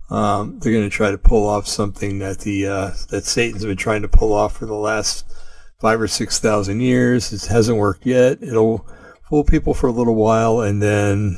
[0.10, 3.78] Um, they're going to try to pull off something that the uh, that Satan's been
[3.78, 5.32] trying to pull off for the last
[5.80, 7.32] five or six thousand years.
[7.32, 8.42] It hasn't worked yet.
[8.42, 8.88] It'll
[9.30, 11.38] fool people for a little while, and then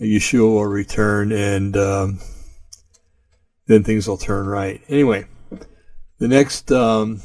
[0.00, 2.18] Yeshua will return, and um,
[3.68, 4.82] then things will turn right.
[4.88, 5.26] Anyway,
[6.18, 7.22] the next um,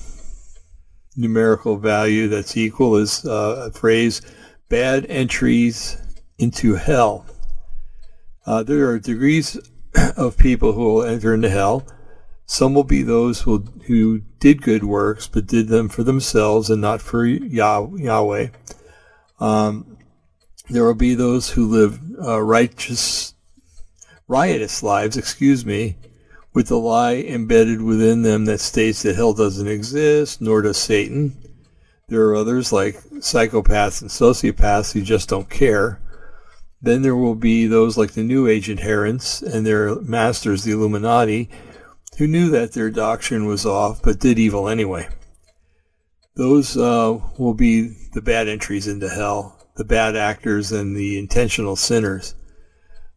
[1.15, 4.21] numerical value that's equal is uh, a phrase
[4.69, 5.97] bad entries
[6.37, 7.25] into hell.
[8.45, 9.57] Uh, there are degrees
[10.17, 11.85] of people who will enter into hell.
[12.45, 16.81] Some will be those who, who did good works but did them for themselves and
[16.81, 18.47] not for Yah- Yahweh.
[19.39, 19.97] Um,
[20.69, 23.33] there will be those who live uh, righteous,
[24.27, 25.97] riotous lives, excuse me,
[26.53, 31.37] with the lie embedded within them that states that hell doesn't exist, nor does Satan.
[32.09, 36.01] There are others like psychopaths and sociopaths who just don't care.
[36.81, 41.49] Then there will be those like the New Age adherents and their masters, the Illuminati,
[42.17, 45.07] who knew that their doctrine was off but did evil anyway.
[46.35, 51.75] Those uh, will be the bad entries into hell, the bad actors and the intentional
[51.75, 52.35] sinners.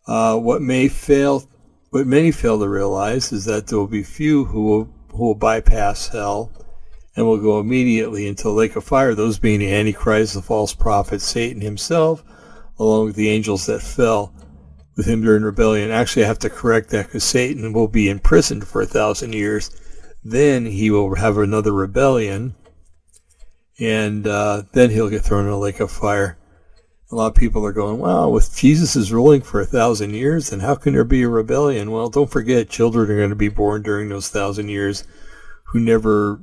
[0.07, 1.49] Uh, what may fail
[1.95, 5.35] what many fail to realize is that there will be few who will, who will
[5.37, 6.51] bypass hell
[7.15, 10.75] and will go immediately into the lake of fire, those being the Antichrist, the false
[10.75, 12.25] prophet, Satan himself,
[12.81, 14.35] along with the angels that fell.
[14.97, 15.93] with him during rebellion.
[15.93, 19.71] Actually, I have to correct that because Satan will be imprisoned for a thousand years.
[20.25, 22.57] Then he will have another rebellion,
[23.79, 26.39] and uh, then he'll get thrown in a lake of fire.
[27.11, 30.51] A lot of people are going, wow, if Jesus is ruling for a thousand years,
[30.51, 31.91] then how can there be a rebellion?
[31.91, 35.05] Well, don't forget, children are going to be born during those thousand years
[35.67, 36.41] who never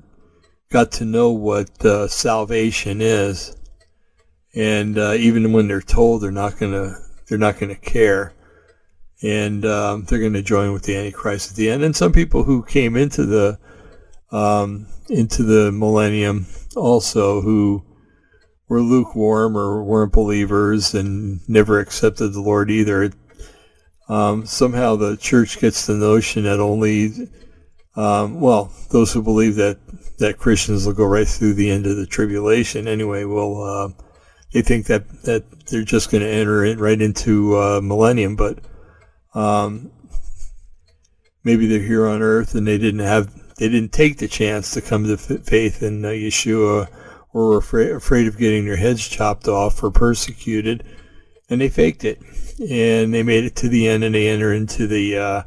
[0.69, 3.55] got to know what uh, salvation is,
[4.55, 6.95] and uh, even when they're told, they're not going to
[7.27, 8.33] they're not going to care
[9.21, 11.83] and um, they're going to join with the Antichrist at the end.
[11.83, 13.59] And some people who came into the
[14.31, 17.83] um, into the millennium also who
[18.71, 23.11] were lukewarm or weren't believers and never accepted the Lord either.
[24.07, 27.29] Um, somehow the church gets the notion that only,
[27.97, 29.77] um, well, those who believe that
[30.19, 33.61] that Christians will go right through the end of the tribulation anyway will.
[33.61, 33.89] Uh,
[34.53, 38.59] they think that, that they're just going to enter it right into uh, millennium, but
[39.33, 39.91] um,
[41.43, 44.81] maybe they're here on earth and they didn't have they didn't take the chance to
[44.81, 46.87] come to faith in uh, Yeshua
[47.33, 50.83] or were afraid, afraid of getting their heads chopped off or persecuted
[51.49, 52.19] and they faked it
[52.59, 55.43] and they made it to the end and they enter into the uh,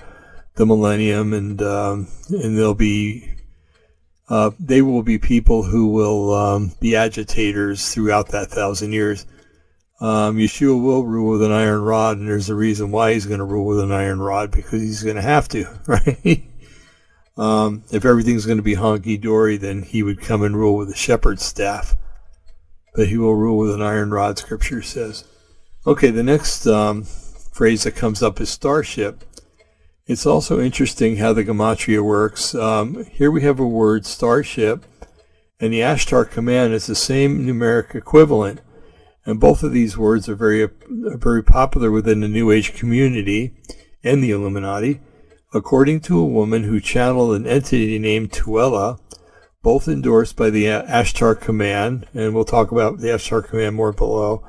[0.55, 3.31] the millennium and um, and they'll be
[4.29, 9.27] uh, they will be people who will um, be agitators throughout that thousand years
[10.01, 13.39] um, Yeshua will rule with an iron rod, and there's a reason why he's going
[13.39, 16.45] to rule with an iron rod because he's going to have to, right?
[17.37, 20.91] Um, if everything's going to be honky dory, then he would come and rule with
[20.91, 21.97] a shepherd's staff.
[22.95, 25.25] But he will rule with an iron rod, Scripture says.
[25.87, 27.05] Okay, the next um,
[27.53, 29.25] phrase that comes up is starship.
[30.07, 32.55] It's also interesting how the gematria works.
[32.55, 34.85] Um, here we have a word, starship,
[35.59, 38.61] and the Ashtar command is the same numeric equivalent.
[39.27, 43.55] And both of these words are very, very popular within the New Age community
[44.03, 45.01] and the Illuminati.
[45.55, 48.99] According to a woman who channeled an entity named Tuella,
[49.63, 54.45] both endorsed by the Ashtar Command, and we'll talk about the Ashtar Command more below.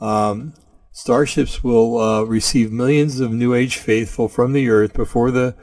[0.00, 0.54] Um,
[0.90, 5.54] starships will uh, receive millions of New Age faithful from the Earth before the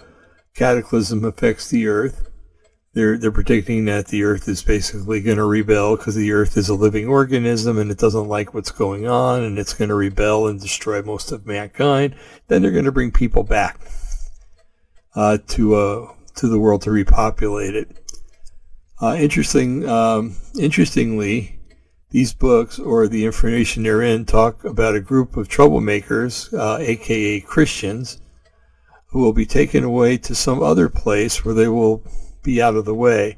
[0.56, 2.28] cataclysm affects the Earth
[2.98, 6.68] they're they're predicting that the Earth is basically going to rebel because the Earth is
[6.68, 10.48] a living organism and it doesn't like what's going on and it's going to rebel
[10.48, 12.16] and destroy most of mankind.
[12.48, 13.80] Then they're going to bring people back
[15.18, 17.90] uh, to uh, to the world to repopulate it.
[19.02, 21.60] Uh, interesting, um, interestingly,
[22.12, 27.46] these books or the information they're in talk about a group of troublemakers, aka uh,
[27.46, 28.22] Christians,
[29.08, 32.04] who will be taken away to some other place where they will
[32.44, 33.38] be out of the way.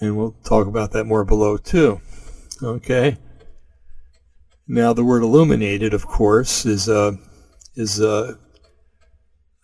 [0.00, 2.00] And we'll talk about that more below too.
[2.62, 3.18] Okay.
[4.66, 7.18] Now the word illuminated, of course, is a
[7.74, 8.38] is a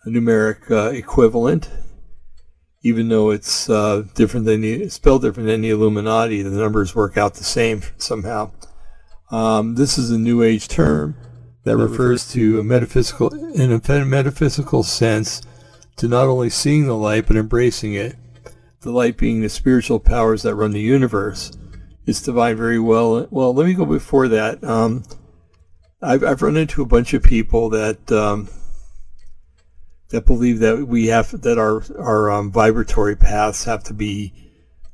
[0.07, 1.69] numeric uh, equivalent.
[2.81, 7.17] Even though it's uh, different than the spelled different than the Illuminati, the numbers work
[7.17, 8.51] out the same somehow.
[9.31, 11.17] Um, this is a New Age term
[11.65, 15.41] that refers to a metaphysical, in a metaphysical sense,
[15.97, 18.15] to not only seeing the light but embracing it
[18.81, 21.51] the light being the spiritual powers that run the universe.
[22.05, 23.27] It's defined very well.
[23.29, 24.63] Well, let me go before that.
[24.63, 25.03] Um,
[26.01, 28.49] I've, I've run into a bunch of people that um,
[30.09, 34.33] that believe that we have that our our um, vibratory paths have to be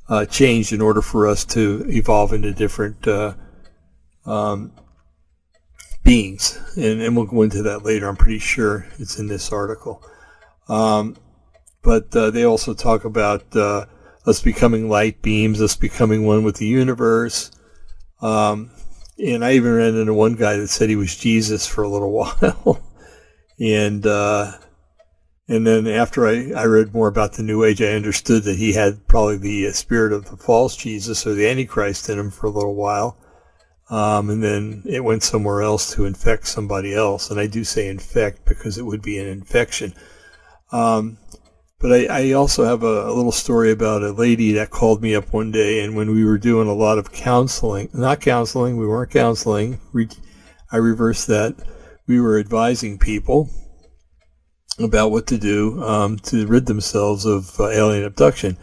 [0.08, 3.34] uh, changed in order for us to evolve into different uh,
[4.24, 4.72] um,
[6.04, 8.08] beings, and, and we'll go into that later.
[8.08, 10.02] I'm pretty sure it's in this article.
[10.68, 11.16] Um,
[11.82, 13.86] but uh, they also talk about uh,
[14.26, 17.50] us becoming light beams, us becoming one with the universe.
[18.20, 18.70] Um,
[19.18, 22.12] and I even ran into one guy that said he was Jesus for a little
[22.40, 22.82] while.
[23.58, 24.52] and uh,
[25.48, 28.72] and then after I, I read more about the New Age, I understood that he
[28.72, 32.46] had probably the uh, spirit of the false Jesus or the Antichrist in him for
[32.46, 33.16] a little while.
[33.88, 37.30] Um, and then it went somewhere else to infect somebody else.
[37.30, 39.94] And I do say infect because it would be an infection.
[40.72, 41.18] Um,
[41.78, 45.14] but I, I also have a, a, little story about a lady that called me
[45.14, 48.86] up one day, and when we were doing a lot of counseling, not counseling, we
[48.86, 49.78] weren't counseling.
[50.72, 51.54] I reversed that.
[52.06, 53.50] We were advising people
[54.78, 58.56] about what to do um, to rid themselves of uh, alien abduction.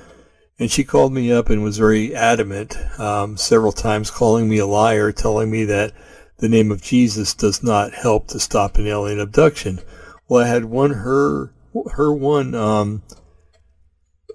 [0.59, 4.67] And she called me up and was very adamant, um, several times calling me a
[4.67, 5.93] liar, telling me that
[6.37, 9.79] the name of Jesus does not help to stop an alien abduction.
[10.27, 11.53] Well, I had one her
[11.93, 13.01] her one um,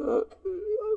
[0.01, 0.21] uh,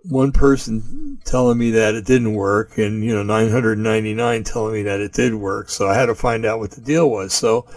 [0.03, 4.99] one person telling me that it didn't work, and you know 999 telling me that
[4.99, 5.69] it did work.
[5.69, 7.34] So I had to find out what the deal was.
[7.34, 7.67] So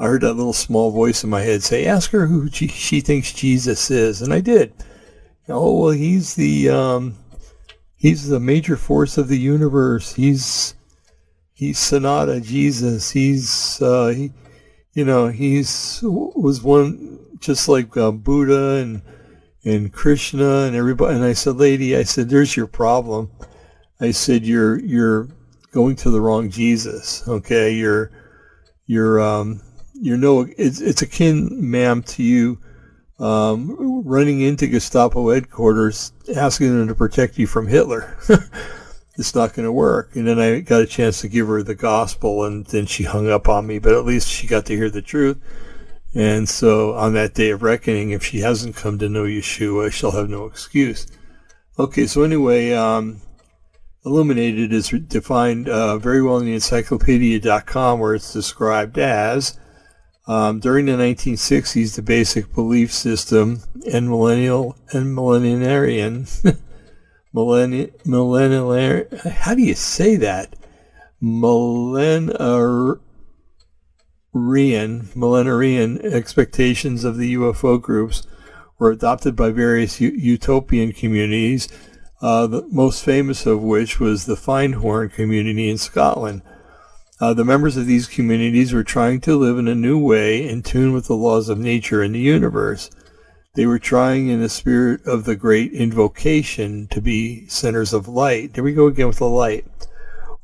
[0.00, 3.02] I heard that little small voice in my head say, "Ask her who she, she
[3.02, 4.72] thinks Jesus is," and I did.
[5.46, 7.16] Oh well, he's the um,
[7.96, 10.14] he's the major force of the universe.
[10.14, 10.74] He's
[11.52, 13.10] he's Sananda Jesus.
[13.10, 14.32] He's uh, he,
[14.94, 19.02] you know, he's was one just like uh, Buddha and
[19.64, 21.16] and Krishna and everybody.
[21.16, 23.30] And I said, lady, I said, there's your problem.
[24.00, 25.28] I said, you're you're
[25.72, 27.22] going to the wrong Jesus.
[27.28, 28.10] Okay, you're
[28.86, 29.60] you're um,
[30.00, 30.46] you're no.
[30.56, 32.58] It's it's akin, ma'am, to you
[33.18, 38.16] um, running into Gestapo headquarters, asking them to protect you from Hitler.
[39.18, 40.16] it's not going to work.
[40.16, 43.28] And then I got a chance to give her the gospel, and then she hung
[43.28, 43.78] up on me.
[43.78, 45.38] But at least she got to hear the truth.
[46.14, 50.10] And so on that day of reckoning, if she hasn't come to know Yeshua, she'll
[50.12, 51.06] have no excuse.
[51.78, 53.20] Okay, so anyway, um,
[54.04, 59.58] illuminated is defined uh, very well in the encyclopedia.com where it's described as
[60.30, 63.62] um, during the 1960s, the basic belief system
[63.92, 66.28] and millennial and millenarian,
[67.32, 70.54] millennial, how do you say that?
[71.20, 73.00] Millenarian,
[74.32, 78.24] millenarian expectations of the UFO groups
[78.78, 81.68] were adopted by various u- utopian communities,
[82.22, 86.42] uh, the most famous of which was the Findhorn community in Scotland.
[87.20, 90.62] Uh, the members of these communities were trying to live in a new way in
[90.62, 92.90] tune with the laws of nature and the universe.
[93.54, 98.54] They were trying in the spirit of the great invocation to be centers of light.
[98.54, 99.66] There we go again with the light.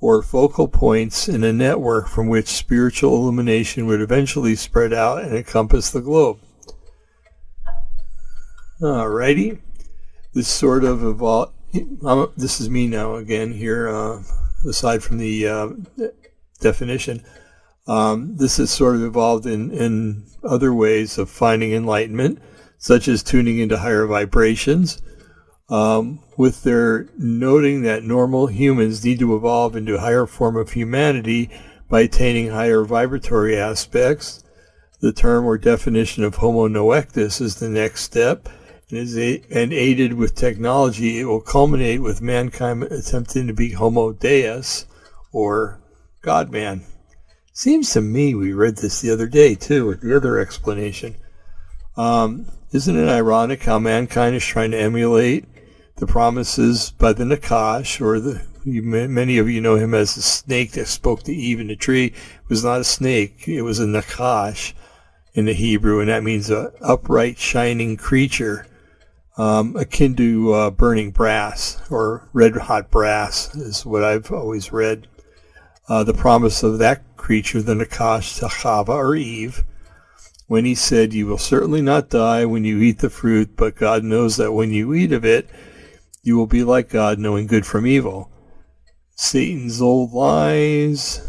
[0.00, 5.34] Or focal points in a network from which spiritual illumination would eventually spread out and
[5.34, 6.38] encompass the globe.
[8.82, 9.60] Alrighty.
[10.34, 11.54] This sort of evolved.
[12.36, 14.22] This is me now again here, uh,
[14.68, 15.68] aside from the uh,
[16.56, 17.22] definition.
[17.86, 22.40] Um, this has sort of evolved in, in other ways of finding enlightenment,
[22.78, 25.00] such as tuning into higher vibrations,
[25.68, 30.72] um, with their noting that normal humans need to evolve into a higher form of
[30.72, 31.50] humanity
[31.88, 34.42] by attaining higher vibratory aspects.
[35.00, 38.48] The term or definition of Homo noeticus is the next step,
[38.90, 43.72] and, is a, and aided with technology, it will culminate with mankind attempting to be
[43.72, 44.86] Homo Deus,
[45.32, 45.80] or
[46.26, 46.82] God man.
[47.52, 51.14] Seems to me we read this the other day too, with the other explanation.
[51.96, 55.44] Um, isn't it ironic how mankind is trying to emulate
[55.98, 60.72] the promises by the Nakash, or the many of you know him as the snake
[60.72, 62.06] that spoke to Eve in the tree?
[62.06, 64.72] It was not a snake; it was a Nakash
[65.34, 68.66] in the Hebrew, and that means a upright, shining creature,
[69.38, 75.06] um, akin to uh, burning brass or red hot brass, is what I've always read
[75.88, 79.64] uh, the promise of that creature, the Nakash to Chava or Eve,
[80.46, 84.04] when he said, You will certainly not die when you eat the fruit, but God
[84.04, 85.48] knows that when you eat of it,
[86.22, 88.30] you will be like God, knowing good from evil.
[89.14, 91.20] Satan's old lies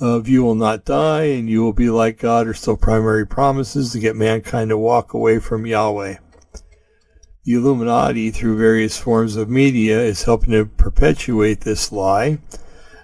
[0.00, 3.92] of you will not die and you will be like God are still primary promises
[3.92, 6.16] to get mankind to walk away from Yahweh
[7.48, 12.36] the Illuminati, through various forms of media, is helping to perpetuate this lie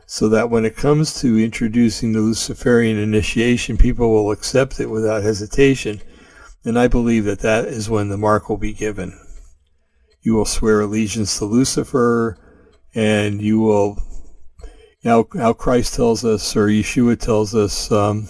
[0.05, 5.23] so that when it comes to introducing the Luciferian initiation, people will accept it without
[5.23, 6.03] hesitation.
[6.63, 9.19] And I believe that that is when the mark will be given.
[10.21, 12.37] You will swear allegiance to Lucifer,
[12.95, 13.97] and you will,
[15.05, 18.29] how, how Christ tells us, or Yeshua tells us, um,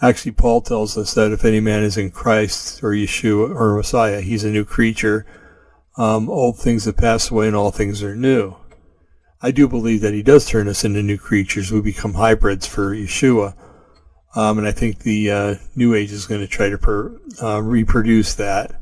[0.00, 4.20] Actually, Paul tells us that if any man is in Christ or Yeshua or Messiah,
[4.20, 5.26] he's a new creature.
[5.96, 8.54] Um, old things have passed away and all things are new.
[9.42, 11.72] I do believe that he does turn us into new creatures.
[11.72, 13.54] We become hybrids for Yeshua.
[14.36, 17.60] Um, and I think the uh, New Age is going to try to per, uh,
[17.60, 18.80] reproduce that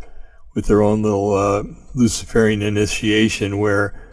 [0.55, 1.63] with their own little uh,
[1.95, 4.06] Luciferian initiation where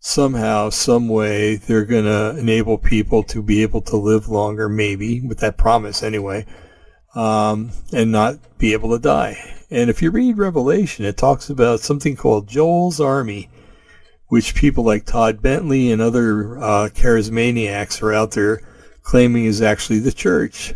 [0.00, 5.20] somehow, some way, they're going to enable people to be able to live longer, maybe,
[5.20, 6.44] with that promise anyway,
[7.14, 9.36] um, and not be able to die.
[9.70, 13.50] And if you read Revelation, it talks about something called Joel's Army,
[14.28, 18.62] which people like Todd Bentley and other uh, charismaniacs are out there
[19.02, 20.74] claiming is actually the church.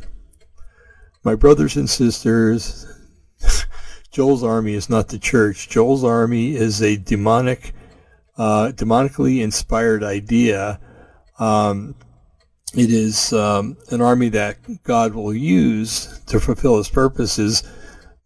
[1.23, 2.87] My brothers and sisters,
[4.11, 5.69] Joel's Army is not the church.
[5.69, 7.75] Joel's Army is a demonic
[8.37, 10.81] uh, demonically inspired idea.
[11.39, 11.95] Um,
[12.75, 17.63] it is um, an army that God will use to fulfill his purposes,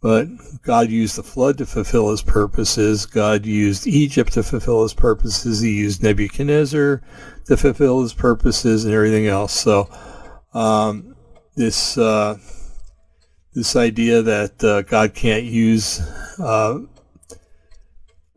[0.00, 0.26] but
[0.62, 3.06] God used the flood to fulfill his purposes.
[3.06, 5.60] God used Egypt to fulfill his purposes.
[5.60, 7.02] He used Nebuchadnezzar
[7.46, 9.52] to fulfill his purposes and everything else.
[9.52, 9.88] So
[10.54, 11.14] Um,
[11.56, 12.38] this uh,
[13.54, 16.00] this idea that uh, God can't use
[16.40, 16.80] uh,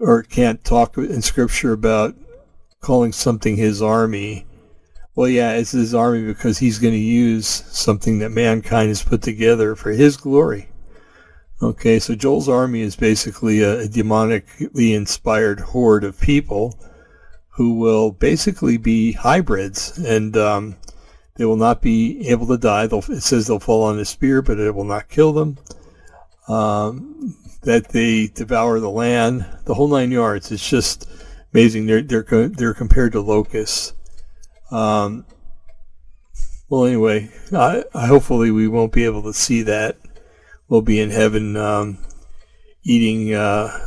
[0.02, 2.16] or can't talk in Scripture about
[2.82, 4.45] calling something His army.
[5.16, 9.22] Well, yeah, it's His army because He's going to use something that mankind has put
[9.22, 10.70] together for His glory.
[11.62, 16.76] Okay, so Joel's army is basically a, a demonically inspired horde of people
[17.49, 20.78] who will basically be hybrids, and um,
[21.36, 22.88] they will not be able to die.
[22.88, 25.58] They'll, it says they'll fall on a spear, but it will not kill them.
[26.47, 30.51] Um, that they devour the land, the whole nine yards.
[30.51, 31.09] It's just
[31.53, 31.86] amazing.
[31.86, 33.93] They're they're they're compared to locusts.
[34.72, 35.26] Um,
[36.70, 39.97] well, anyway, I, I, hopefully we won't be able to see that.
[40.70, 41.97] We'll be in heaven um,
[42.84, 43.78] eating uh,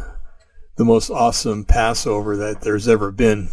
[0.76, 3.48] the most awesome Passover that there's ever been,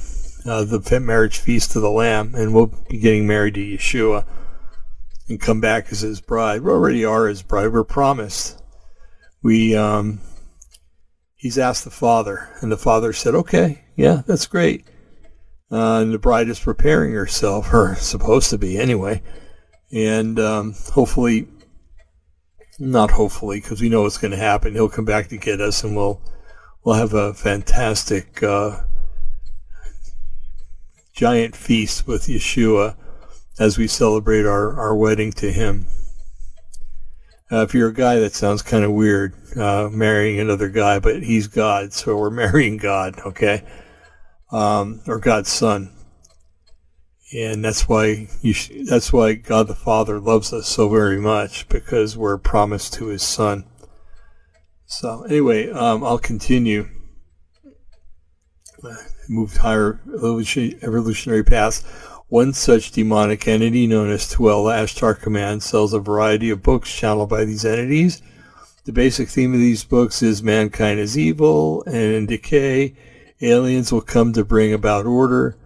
[0.46, 4.26] uh, the marriage feast of the Lamb, and we'll be getting married to Yeshua
[5.30, 6.62] and come back as his bride.
[6.62, 7.72] We already are his bride.
[7.72, 8.61] We're promised.
[9.44, 10.20] We um,
[11.36, 14.86] he's asked the father, and the father said, "Okay, yeah, that's great."
[15.72, 19.22] Uh, and the bride is preparing herself, or supposed to be anyway,
[19.92, 21.48] and um, hopefully,
[22.78, 24.74] not hopefully, because we know what's going to happen.
[24.74, 26.22] He'll come back to get us, and we'll
[26.84, 28.82] we'll have a fantastic uh,
[31.14, 32.96] giant feast with Yeshua
[33.60, 35.86] as we celebrate our, our wedding to him.
[37.52, 41.22] Uh, if you're a guy, that sounds kind of weird, uh, marrying another guy, but
[41.22, 43.64] he's God, so we're marrying God, okay?
[44.52, 45.92] Um, or God's son.
[47.34, 51.68] And that's why you sh- that's why God the Father loves us so very much
[51.70, 53.64] because we're promised to His Son.
[54.86, 56.90] So anyway, um, I'll continue.
[59.30, 61.86] Moved higher evolutionary paths.
[62.32, 67.28] One such demonic entity, known as Tuel Ashtar Command, sells a variety of books channeled
[67.28, 68.22] by these entities.
[68.86, 72.96] The basic theme of these books is mankind is evil and in decay.
[73.42, 75.58] Aliens will come to bring about order.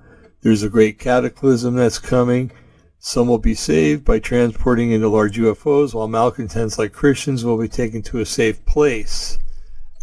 [0.42, 2.52] There's a great cataclysm that's coming.
[2.98, 7.68] Some will be saved by transporting into large UFOs, while malcontents like Christians will be
[7.68, 9.38] taken to a safe place.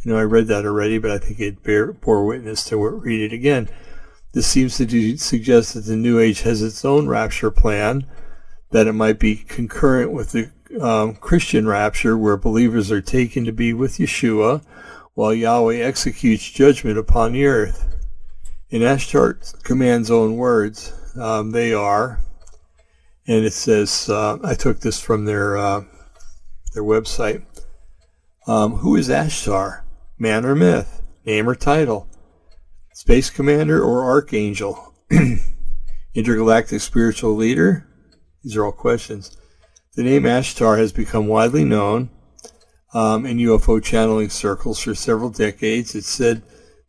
[0.04, 3.34] You know, I read that already, but I think it bore witness to read it
[3.34, 3.68] again.
[4.32, 8.06] This seems to suggest that the New Age has its own rapture plan,
[8.70, 13.52] that it might be concurrent with the um, Christian rapture, where believers are taken to
[13.52, 14.64] be with Yeshua,
[15.14, 17.88] while Yahweh executes judgment upon the earth.
[18.70, 22.20] In Ashtar Command's own words, um, they are
[23.26, 25.84] and it says uh, I took this from their uh,
[26.72, 27.44] their website.
[28.46, 29.82] Um, who is Ashtar?
[30.18, 31.02] Man or myth?
[31.24, 32.08] Name or title?
[33.02, 34.94] Space commander or archangel?
[36.14, 37.84] Intergalactic spiritual leader?
[38.44, 39.36] These are all questions.
[39.96, 42.10] The name Ashtar has become widely known
[42.94, 45.96] um, in UFO channeling circles for several decades.
[45.96, 46.42] It's said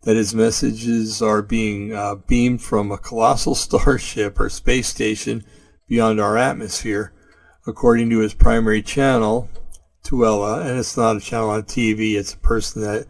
[0.04, 5.44] that his messages are being uh, beamed from a colossal starship or space station
[5.88, 7.12] beyond our atmosphere,
[7.66, 9.50] according to his primary channel,
[10.04, 13.08] Tuella, and it's not a channel on TV, it's a person that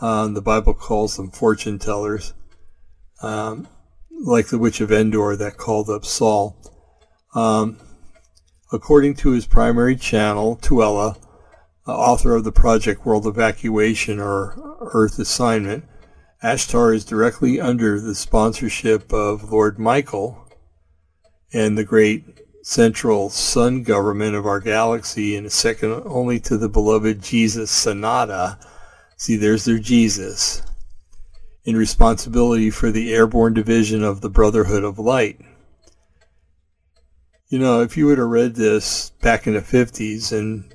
[0.00, 2.34] um, the Bible calls them fortune tellers,
[3.22, 3.68] um,
[4.10, 6.56] like the witch of Endor that called up Saul.
[7.34, 7.78] Um,
[8.72, 11.16] according to his primary channel, Tuella,
[11.86, 15.84] uh, author of the Project World Evacuation or Earth Assignment,
[16.42, 20.46] Ashtar is directly under the sponsorship of Lord Michael,
[21.52, 22.24] and the great
[22.62, 28.58] central sun government of our galaxy and second only to the beloved Jesus Sananda.
[29.24, 30.60] See, there's their Jesus.
[31.64, 35.40] In responsibility for the airborne division of the Brotherhood of Light.
[37.48, 40.70] You know, if you would have read this back in the 50s and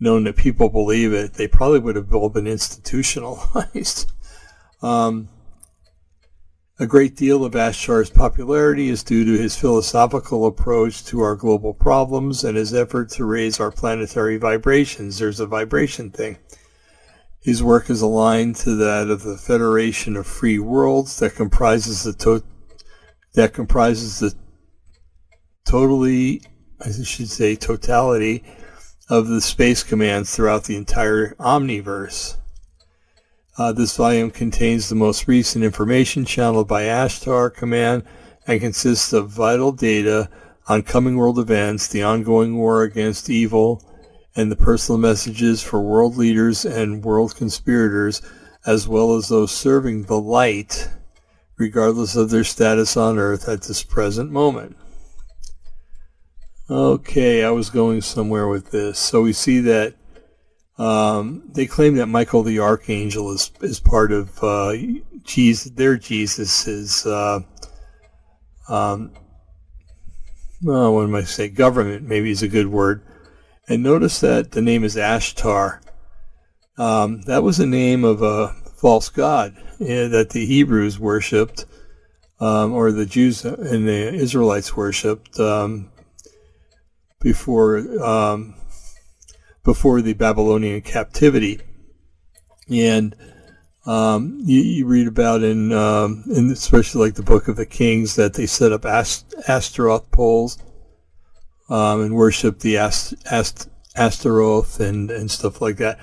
[0.00, 4.10] known that people believe it, they probably would have all been institutionalized.
[4.82, 5.28] um,
[6.78, 11.74] a great deal of Ashtar's popularity is due to his philosophical approach to our global
[11.74, 15.18] problems and his effort to raise our planetary vibrations.
[15.18, 16.38] There's a vibration thing.
[17.40, 22.12] His work is aligned to that of the Federation of Free Worlds that comprises the
[22.12, 22.44] to-
[23.34, 24.34] that comprises the
[25.64, 26.42] totally
[26.84, 28.42] I should say totality
[29.08, 32.36] of the space commands throughout the entire omniverse.
[33.58, 38.04] Uh, this volume contains the most recent information channeled by Ashtar Command
[38.46, 40.30] and consists of vital data
[40.68, 43.84] on coming world events, the ongoing war against evil,
[44.36, 48.22] and the personal messages for world leaders and world conspirators,
[48.66, 50.88] as well as those serving the light,
[51.56, 54.76] regardless of their status on earth at this present moment.
[56.70, 58.98] Okay, I was going somewhere with this.
[58.98, 59.94] So we see that
[60.78, 64.74] um, they claim that Michael the Archangel is is part of uh,
[65.24, 65.72] Jesus.
[65.72, 67.40] Their Jesus is, uh,
[68.68, 69.12] um,
[70.62, 71.48] well, what am I say?
[71.48, 73.02] Government maybe is a good word.
[73.70, 75.78] And notice that the name is Ashtar.
[76.76, 81.66] Um, that was the name of a false god uh, that the Hebrews worshipped,
[82.40, 85.88] um, or the Jews and the Israelites worshipped um,
[87.20, 88.56] before um,
[89.62, 91.60] before the Babylonian captivity.
[92.68, 93.14] And
[93.86, 98.16] um, you, you, read about in, um, in especially like the Book of the Kings
[98.16, 100.58] that they set up Ast- Astaroth poles
[101.70, 105.98] um, and worship the Ast- Ast- Astaroth and, and stuff like that.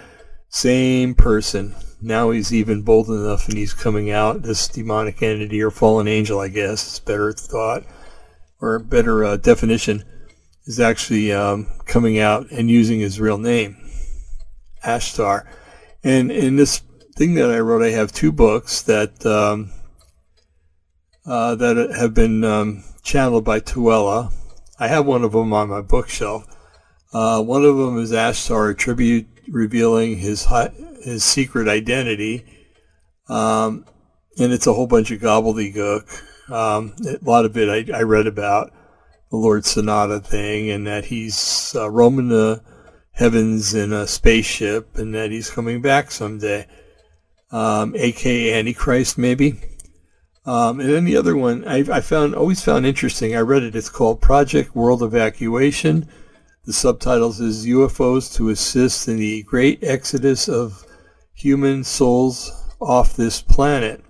[0.49, 1.76] Same person.
[2.01, 6.39] Now he's even bold enough and he's coming out, this demonic entity or fallen angel,
[6.39, 7.84] I guess, it's better thought
[8.59, 10.03] or better uh, definition,
[10.65, 13.78] is actually um, coming out and using his real name,
[14.86, 15.45] Ashtar.
[16.03, 16.82] And in this
[17.15, 19.72] thing that I wrote, I have two books that um,
[21.26, 24.32] uh, that have been um, channeled by Tuella.
[24.80, 26.45] I have one of them on my bookshelf.
[27.13, 30.47] Uh, one of them is Ashtar, a tribute revealing his
[31.03, 32.45] his secret identity,
[33.30, 33.86] um,
[34.38, 36.51] and it's a whole bunch of gobbledygook.
[36.51, 38.71] Um, a lot of it I, I, read about
[39.32, 42.61] the Lord Sananda thing, and that he's uh, roaming the
[43.11, 46.67] heavens in a spaceship, and that he's coming back someday
[47.51, 49.59] um, aka Antichrist, maybe.
[50.48, 53.36] Um, and then the other one I, I, found always found interesting.
[53.36, 53.76] I read it.
[53.76, 56.08] It's called Project World Evacuation.
[56.64, 60.86] The subtitles is UFOs to assist in the great exodus of
[61.34, 64.02] human souls off this planet.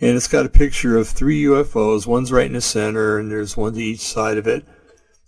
[0.00, 2.04] And it's got a picture of three UFOs.
[2.04, 4.64] One's right in the center, and there's one to each side of it.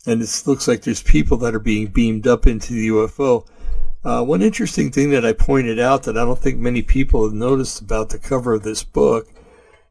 [0.06, 3.46] And it looks like there's people that are being beamed up into the UFO.
[4.04, 7.32] Uh, one interesting thing that I pointed out that I don't think many people have
[7.32, 9.28] noticed about the cover of this book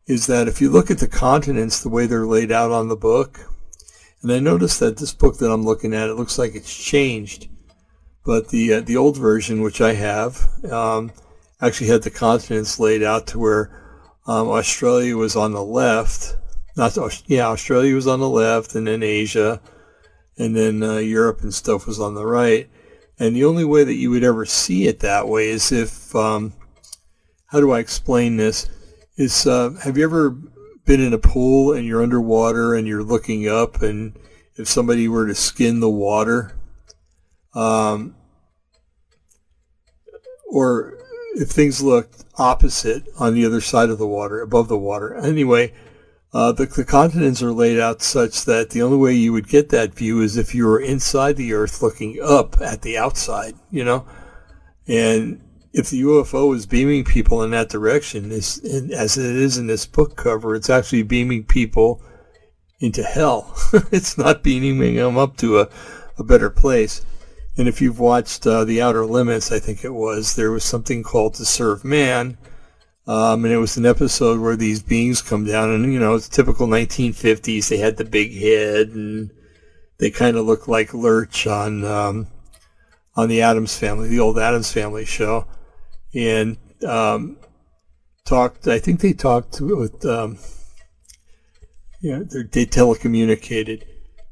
[0.08, 2.96] is that if you look at the continents the way they're laid out on the
[2.96, 3.52] book,
[4.22, 7.48] and I noticed that this book that I'm looking at, it looks like it's changed.
[8.24, 11.12] But the uh, the old version, which I have, um,
[11.62, 13.86] actually had the continents laid out to where
[14.26, 16.36] um, Australia was on the left.
[16.76, 16.98] Not
[17.28, 19.62] yeah, Australia was on the left, and then Asia,
[20.38, 22.68] and then uh, Europe and stuff was on the right.
[23.18, 26.52] And the only way that you would ever see it that way is if, um,
[27.48, 28.70] how do I explain this?
[29.18, 30.32] Is uh, have you ever
[30.86, 34.18] been in a pool and you're underwater and you're looking up, and
[34.56, 36.58] if somebody were to skin the water,
[37.54, 38.16] um,
[40.46, 40.98] or
[41.36, 45.16] if things looked opposite on the other side of the water, above the water.
[45.16, 45.74] Anyway,
[46.34, 49.70] uh, the, the continents are laid out such that the only way you would get
[49.70, 53.84] that view is if you were inside the Earth looking up at the outside, you
[53.84, 54.06] know?
[54.88, 55.42] And
[55.76, 58.90] if the UFO is beaming people in that direction, as it
[59.36, 62.02] is in this book cover, it's actually beaming people
[62.80, 63.54] into hell.
[63.92, 65.70] it's not beaming them up to a,
[66.18, 67.06] a better place.
[67.58, 71.04] And if you've watched uh, The Outer Limits, I think it was, there was something
[71.04, 72.38] called To Serve Man,
[73.06, 76.30] um, and it was an episode where these beings come down, and you know, it's
[76.30, 77.68] typical 1950s.
[77.68, 79.30] They had the big head, and
[79.98, 82.28] they kind of look like Lurch on um,
[83.16, 85.46] on the Addams Family, the old Addams Family show,
[86.16, 86.58] and
[86.88, 87.38] um,
[88.26, 88.68] talked.
[88.68, 90.38] I think they talked with, um,
[92.02, 93.84] you know, they telecommunicated,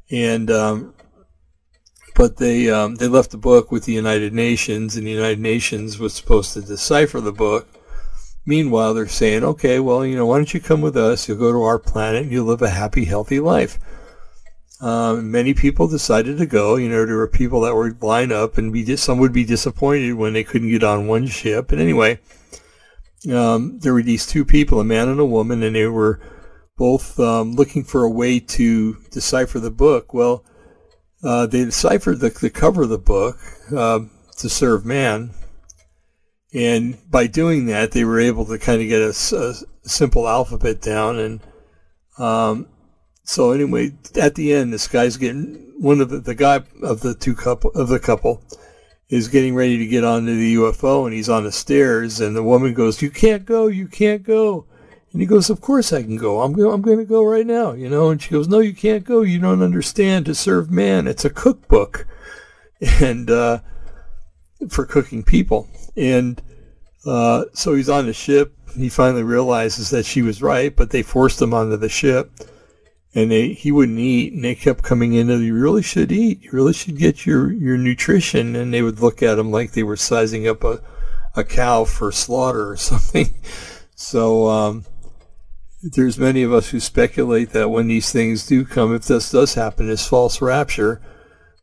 [0.09, 0.95] and um,
[2.15, 5.99] but they um, they left the book with the United Nations, and the United Nations
[5.99, 7.67] was supposed to decipher the book
[8.45, 11.27] Meanwhile, they're saying, okay, well, you know, why don't you come with us?
[11.27, 13.79] You'll go to our planet and you'll live a happy, healthy life.
[14.84, 16.75] Um, many people decided to go.
[16.75, 20.15] You know, there were people that would line up and be some would be disappointed
[20.15, 21.71] when they couldn't get on one ship.
[21.71, 22.19] And anyway,
[23.31, 26.19] um, there were these two people, a man and a woman, and they were
[26.75, 30.13] both um, looking for a way to decipher the book.
[30.13, 30.43] Well,
[31.23, 33.38] uh, they deciphered the, the cover of the book
[33.73, 34.01] uh,
[34.39, 35.31] to serve man,
[36.53, 40.81] and by doing that, they were able to kind of get a, a simple alphabet
[40.81, 41.19] down.
[41.19, 41.39] And
[42.17, 42.67] um,
[43.24, 47.15] so, anyway, at the end, this guy's getting one of the, the guy of the
[47.15, 48.43] two couple of the couple
[49.09, 52.19] is getting ready to get onto the UFO, and he's on the stairs.
[52.19, 54.65] And the woman goes, "You can't go, you can't go."
[55.13, 56.41] And he goes, "Of course I can go.
[56.41, 58.74] I'm go- I'm going to go right now, you know." And she goes, "No, you
[58.74, 59.21] can't go.
[59.21, 60.26] You don't understand.
[60.26, 62.05] To serve man, it's a cookbook,
[63.01, 63.59] and uh,
[64.67, 66.41] for cooking people." And
[67.05, 68.57] uh, so he's on the ship.
[68.76, 72.32] He finally realizes that she was right, but they forced him onto the ship.
[73.16, 75.30] And they he wouldn't eat, and they kept coming in.
[75.30, 76.43] And you really should eat.
[76.43, 78.55] You really should get your your nutrition.
[78.55, 80.82] And they would look at him like they were sizing up a
[81.36, 83.34] a cow for slaughter or something.
[83.95, 84.86] So um,
[85.82, 89.53] there's many of us who speculate that when these things do come, if this does
[89.53, 91.01] happen, this false rapture,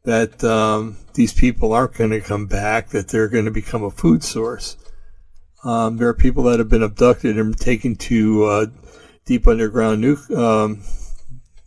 [0.04, 3.90] that um, these people aren't going to come back, that they're going to become a
[3.90, 4.76] food source.
[5.64, 8.66] Um, there are people that have been abducted and taken to uh,
[9.26, 10.82] deep underground nu- um,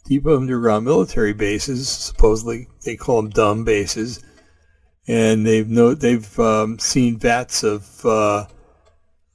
[0.05, 1.89] deep underground military bases.
[1.89, 4.23] Supposedly, they call them dumb bases,
[5.07, 8.45] and they've no, they've um, seen vats of uh,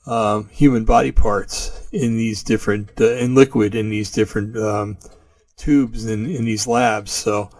[0.07, 4.99] um, human body parts in these different uh, in liquid in these different um,
[5.57, 7.11] tubes in, in these labs.
[7.11, 7.51] So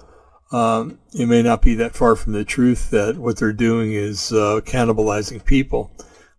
[0.51, 4.33] um, it may not be that far from the truth that what they're doing is
[4.33, 5.93] uh, cannibalizing people.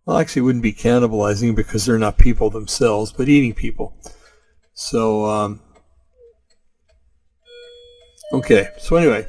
[0.06, 3.96] Well, actually, it wouldn't be cannibalizing because they're not people themselves, but eating people.
[4.74, 5.62] So, um,
[8.34, 8.70] okay.
[8.78, 9.28] So anyway,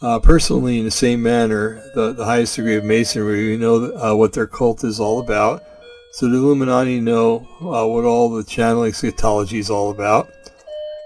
[0.00, 4.14] uh, personally, in the same manner, the, the highest degree of masonry, we know uh,
[4.14, 5.64] what their cult is all about.
[6.12, 10.30] So the Illuminati know uh, what all the channeling eschatology is all about.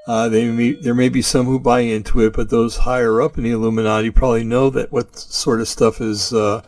[0.06, 3.38] Uh, they may, there may be some who buy into it, but those higher up
[3.38, 6.62] in the Illuminati probably know that what sort of stuff is uh,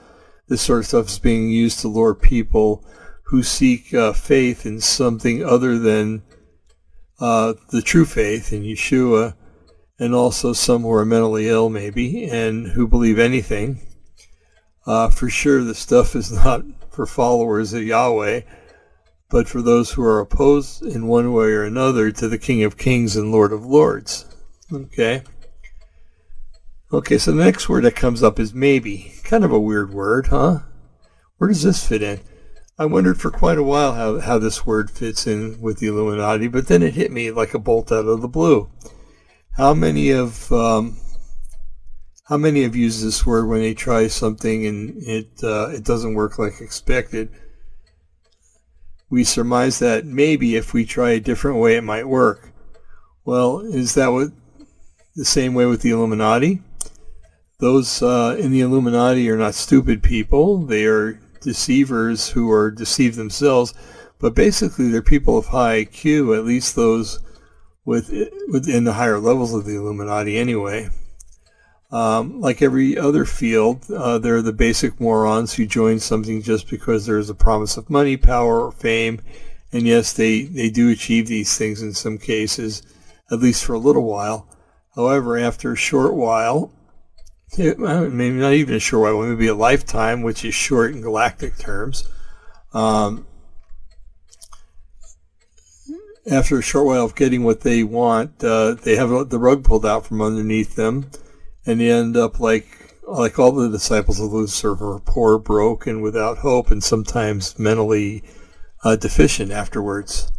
[0.48, 2.84] this sort of stuff is being used to lure people
[3.24, 6.22] who seek uh, faith in something other than
[7.18, 9.34] the true faith in Yeshua
[9.99, 13.80] and also some who are mentally ill, maybe, and who believe anything.
[14.86, 18.42] Uh, for sure, the stuff is not for followers of Yahweh,
[19.30, 22.76] but for those who are opposed in one way or another to the King of
[22.76, 24.26] Kings and Lord of Lords.
[24.72, 25.22] Okay?
[26.92, 29.14] Okay, so the next word that comes up is maybe.
[29.24, 30.61] Kind of a weird word, huh?
[31.38, 32.20] Where does this fit in?
[32.78, 36.49] I wondered for quite a while how, how this word fits in with the Illuminati,
[36.49, 38.68] but then it hit me like a bolt out of the blue.
[39.57, 40.96] How many of um,
[42.24, 46.14] how many have used this word when they try something and it uh, it doesn't
[46.14, 47.28] work like expected?
[49.09, 52.52] We surmise that maybe if we try a different way, it might work.
[53.24, 54.32] Well, is that what
[55.14, 56.61] the same way with the Illuminati?
[57.61, 63.14] Those uh, in the Illuminati are not stupid people; they are deceivers who are deceived
[63.14, 63.72] themselves.
[64.18, 67.20] But basically, they're people of high IQ, at least those
[67.85, 68.12] with
[68.51, 70.91] within the higher levels of the Illuminati anyway.
[71.91, 76.68] Um, like every other field, uh, there are the basic morons who join something just
[76.68, 79.20] because there is a promise of money, power, or fame.
[79.72, 82.82] And yes, they, they do achieve these things in some cases,
[83.30, 84.49] at least for a little while.
[84.97, 86.72] However, after a short while,
[87.57, 91.59] it, maybe not even a short while, maybe a lifetime, which is short in galactic
[91.59, 92.09] terms,
[92.72, 93.26] um,
[96.31, 99.85] after a short while of getting what they want, uh, they have the rug pulled
[99.85, 101.11] out from underneath them,
[101.66, 102.66] and they end up like
[103.07, 108.25] like all the disciples of Lucifer, poor, broke, and without hope, and sometimes mentally
[108.83, 110.33] uh, deficient afterwards.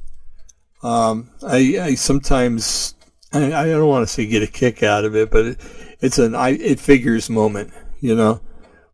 [0.81, 2.95] Um, I, I, sometimes
[3.33, 5.61] I, I, don't want to say get a kick out of it, but it,
[5.99, 7.71] it's an I, it figures moment.
[7.99, 8.41] You know,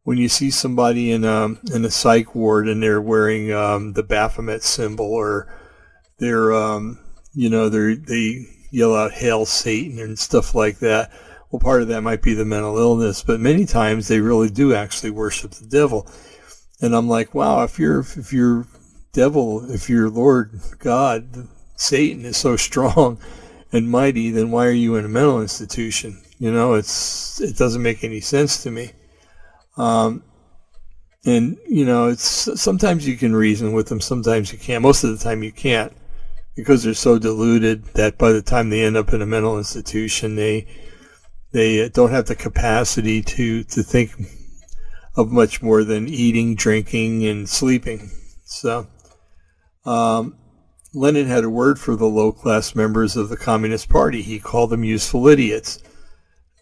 [0.04, 3.94] when you see somebody in a um, in a psych ward and they're wearing um,
[3.94, 5.48] the Baphomet symbol or
[6.22, 6.99] they're um,
[7.34, 11.11] you know they they yell out hail Satan and stuff like that.
[11.49, 14.74] Well, part of that might be the mental illness, but many times they really do
[14.74, 16.07] actually worship the devil.
[16.80, 18.67] And I'm like, wow, if you're if your
[19.11, 23.17] devil, if your Lord God, Satan is so strong
[23.74, 26.22] and mighty, then why are you in a mental institution?
[26.38, 28.91] You know, it's it doesn't make any sense to me.
[29.76, 30.24] Um,
[31.26, 34.84] and you know, it's sometimes you can reason with them, sometimes you can't.
[34.84, 35.91] Most of the time, you can't
[36.62, 40.36] because they're so deluded that by the time they end up in a mental institution,
[40.36, 40.68] they
[41.51, 44.12] they don't have the capacity to to think
[45.18, 48.12] of much more than eating, drinking, and sleeping.
[48.45, 48.88] So,
[49.86, 50.38] um,
[50.93, 54.22] Lenin had a word for the low class members of the Communist Party.
[54.22, 55.80] He called them useful idiots.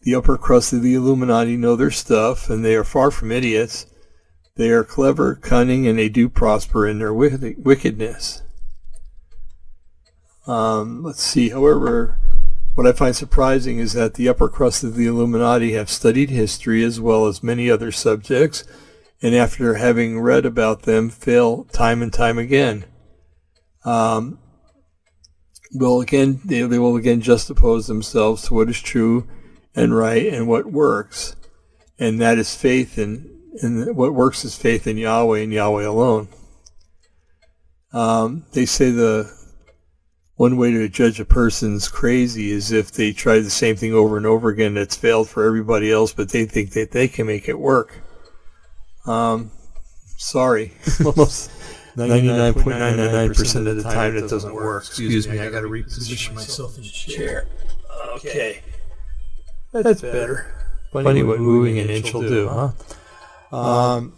[0.03, 3.85] The upper crust of the Illuminati know their stuff, and they are far from idiots.
[4.55, 8.43] They are clever, cunning, and they do prosper in their wickedness.
[10.49, 11.49] Um, let's see.
[11.49, 12.17] However,
[12.73, 16.83] what I find surprising is that the upper crust of the Illuminati have studied history
[16.83, 18.63] as well as many other subjects,
[19.21, 22.85] and after having read about them, fail time and time again.
[23.85, 24.39] Um,
[25.71, 29.27] will again they, they will again juxtapose themselves to what is true
[29.75, 31.35] and right and what works,
[31.99, 33.29] and that is faith in
[33.61, 36.27] and what works is faith in Yahweh and Yahweh alone.
[37.93, 39.38] Um, they say the
[40.39, 44.15] one way to judge a person's crazy is if they try the same thing over
[44.15, 47.49] and over again that's failed for everybody else, but they think that they can make
[47.49, 47.99] it work.
[49.05, 49.51] Um,
[50.15, 50.71] sorry.
[51.05, 51.51] Almost
[51.97, 54.85] 99.999% of the time it doesn't work.
[54.85, 57.45] Excuse me, I got to reposition myself in the chair.
[58.15, 58.61] Okay.
[59.73, 60.55] That's better.
[60.93, 63.57] Funny what moving an inch will do, huh?
[63.57, 64.13] Um,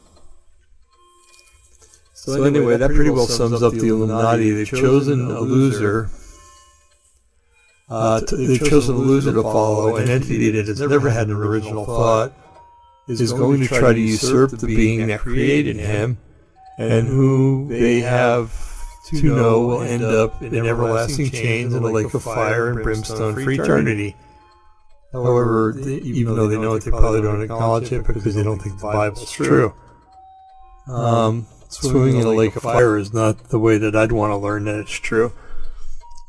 [2.32, 4.51] so, so anyway, that pretty well sums up the Illuminati.
[4.51, 6.09] They've chosen a loser.
[7.89, 11.36] Uh, to, they've chosen a loser to follow, an entity that has never had an
[11.36, 12.34] original thought,
[13.07, 16.17] is going to try to usurp the being that created him,
[16.77, 18.53] and who they have
[19.09, 23.34] to know will end up in everlasting chains in a lake of fire and brimstone
[23.34, 24.15] for eternity.
[25.11, 28.79] However, even though they know it, they probably don't acknowledge it because they don't think
[28.79, 29.73] the Bible is true.
[30.88, 34.38] Um, swimming in a lake of fire is not the way that I'd want to
[34.38, 35.32] learn that it's true.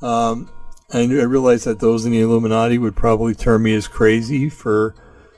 [0.00, 0.50] Um,
[0.90, 4.94] and I realize that those in the Illuminati would probably term me as crazy for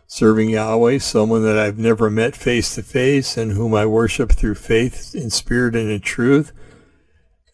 [0.06, 4.56] serving Yahweh, someone that I've never met face to face and whom I worship through
[4.56, 6.52] faith in spirit and in truth.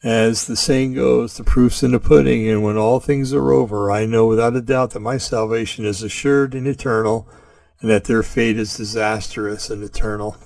[0.03, 3.91] As the saying goes, the proof's in the pudding, and when all things are over,
[3.91, 7.29] I know without a doubt that my salvation is assured and eternal,
[7.81, 10.37] and that their fate is disastrous and eternal.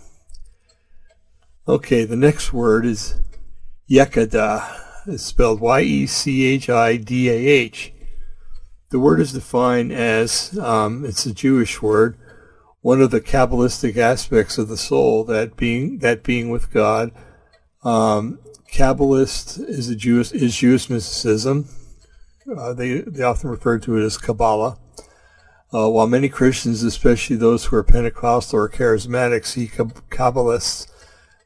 [1.66, 3.14] Okay, the next word is
[3.88, 4.82] Yechidah.
[5.06, 6.62] It's spelled Y-E-C-H-I-D-A-H.
[8.90, 12.18] The word is defined as, um, it's a Jewish word,
[12.82, 17.12] one of the Kabbalistic aspects of the soul, that being that being with God.
[17.82, 18.40] Um,
[18.70, 21.70] Kabbalist is a Jewish is Jewish mysticism.
[22.54, 24.76] Uh, they they often refer to it as Kabbalah.
[25.72, 30.88] Uh, while many Christians, especially those who are Pentecostal or charismatic, see Kabbalists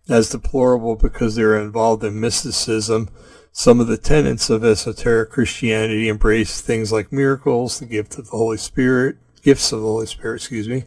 [0.09, 3.09] as deplorable because they're involved in mysticism.
[3.53, 8.37] Some of the tenets of esoteric Christianity embrace things like miracles, the gift of the
[8.37, 10.85] Holy Spirit, gifts of the Holy Spirit, excuse me,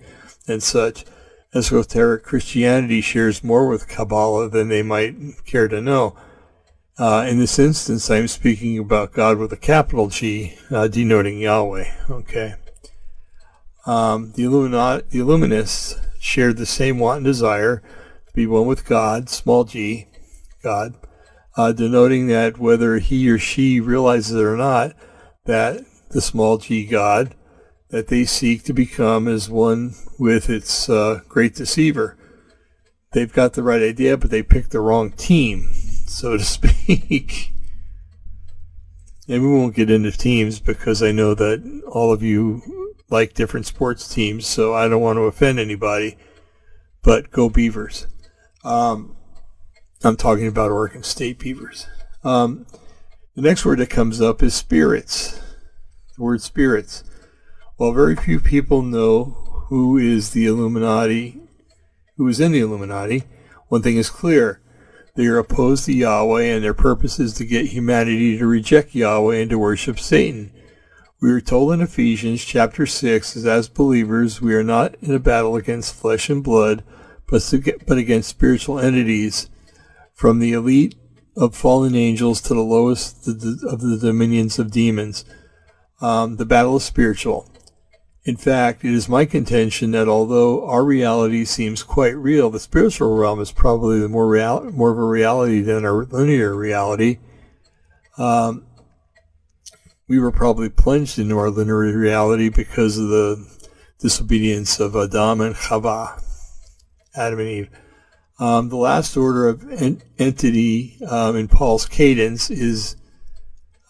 [0.48, 1.06] and such.
[1.54, 5.16] Esoteric Christianity shares more with Kabbalah than they might
[5.46, 6.16] care to know.
[6.98, 11.92] Uh, in this instance, I'm speaking about God with a capital G, uh, denoting Yahweh.
[12.10, 12.56] Okay.
[13.86, 17.82] Um, the, the Illuminists shared the same want and desire
[18.34, 20.08] be one with God, small g,
[20.64, 20.96] God,
[21.58, 24.96] uh, denoting that whether he or she realizes it or not,
[25.46, 27.36] that the small g God
[27.90, 32.18] that they seek to become is one with its uh, great deceiver.
[33.12, 35.70] They've got the right idea, but they picked the wrong team,
[36.08, 37.52] so to speak.
[39.28, 42.62] and we won't get into teams because I know that all of you
[43.10, 46.18] like different sports teams, so I don't want to offend anybody.
[47.04, 48.08] But go Beavers.
[48.64, 49.16] Um,
[50.04, 51.88] I'm talking about Oregon State Beavers.
[52.24, 52.66] Um,
[53.36, 55.40] the next word that comes up is spirits.
[56.16, 57.04] The word spirits.
[57.78, 61.42] While very few people know who is the Illuminati,
[62.18, 63.24] who is in the Illuminati,
[63.70, 64.62] one thing is clear.
[65.16, 69.38] They are opposed to Yahweh, and their purpose is to get humanity to reject Yahweh
[69.38, 70.52] and to worship Satan.
[71.20, 75.20] We are told in Ephesians chapter 6 that as believers we are not in a
[75.20, 76.84] battle against flesh and blood,
[77.32, 79.50] but against spiritual entities,
[80.14, 80.96] from the elite
[81.36, 85.26] of fallen angels to the lowest of the dominions of demons.
[86.02, 87.50] Um, the battle is spiritual.
[88.24, 93.18] In fact, it is my contention that although our reality seems quite real, the spiritual
[93.18, 97.18] realm is probably the more real, more of a reality than our linear reality.
[98.20, 98.68] Um,
[100.08, 103.48] we were probably plunged into our linear reality because of the
[104.00, 106.22] disobedience of Adam and Chava.
[107.16, 107.70] Adam and Eve.
[108.40, 112.96] Um, the last order of en- entity um, in Paul's cadence is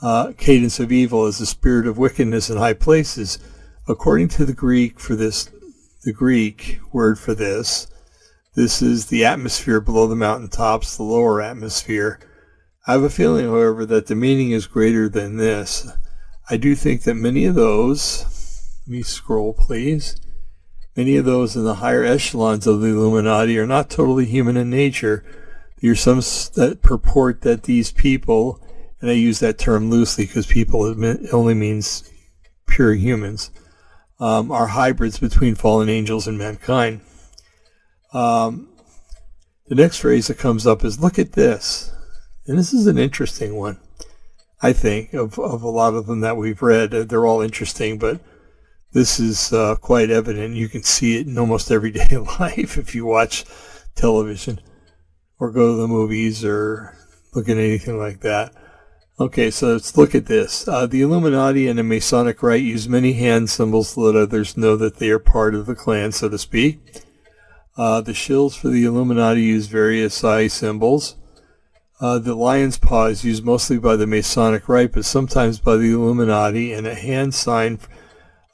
[0.01, 3.39] uh, cadence of evil is the spirit of wickedness in high places.
[3.87, 5.49] According to the Greek for this,
[6.03, 7.87] the Greek word for this,
[8.55, 12.19] this is the atmosphere below the mountaintops, the lower atmosphere.
[12.87, 15.87] I have a feeling, however, that the meaning is greater than this.
[16.49, 18.25] I do think that many of those,
[18.85, 20.19] let me scroll please,
[20.95, 24.69] Many of those in the higher echelons of the Illuminati are not totally human in
[24.69, 25.23] nature.
[25.81, 28.61] There are some that purport that these people,
[28.99, 30.83] and I use that term loosely because people
[31.31, 32.09] only means
[32.67, 33.51] pure humans,
[34.19, 37.01] um, are hybrids between fallen angels and mankind.
[38.13, 38.69] Um,
[39.67, 41.93] the next phrase that comes up is look at this.
[42.45, 43.79] And this is an interesting one,
[44.61, 46.91] I think, of, of a lot of them that we've read.
[46.91, 48.19] They're all interesting, but
[48.93, 50.55] this is uh, quite evident.
[50.55, 53.45] You can see it in almost everyday life if you watch
[53.95, 54.59] television
[55.39, 56.95] or go to the movies or
[57.33, 58.53] look at anything like that.
[59.19, 60.67] Okay, so let's look at this.
[60.67, 64.75] Uh, the Illuminati and the Masonic Rite use many hand symbols to let others know
[64.77, 67.03] that they are part of the clan, so to speak.
[67.77, 71.17] Uh, the shills for the Illuminati use various eye symbols.
[71.99, 75.91] Uh, the lion's paw is used mostly by the Masonic Rite, but sometimes by the
[75.91, 77.79] Illuminati, and a hand sign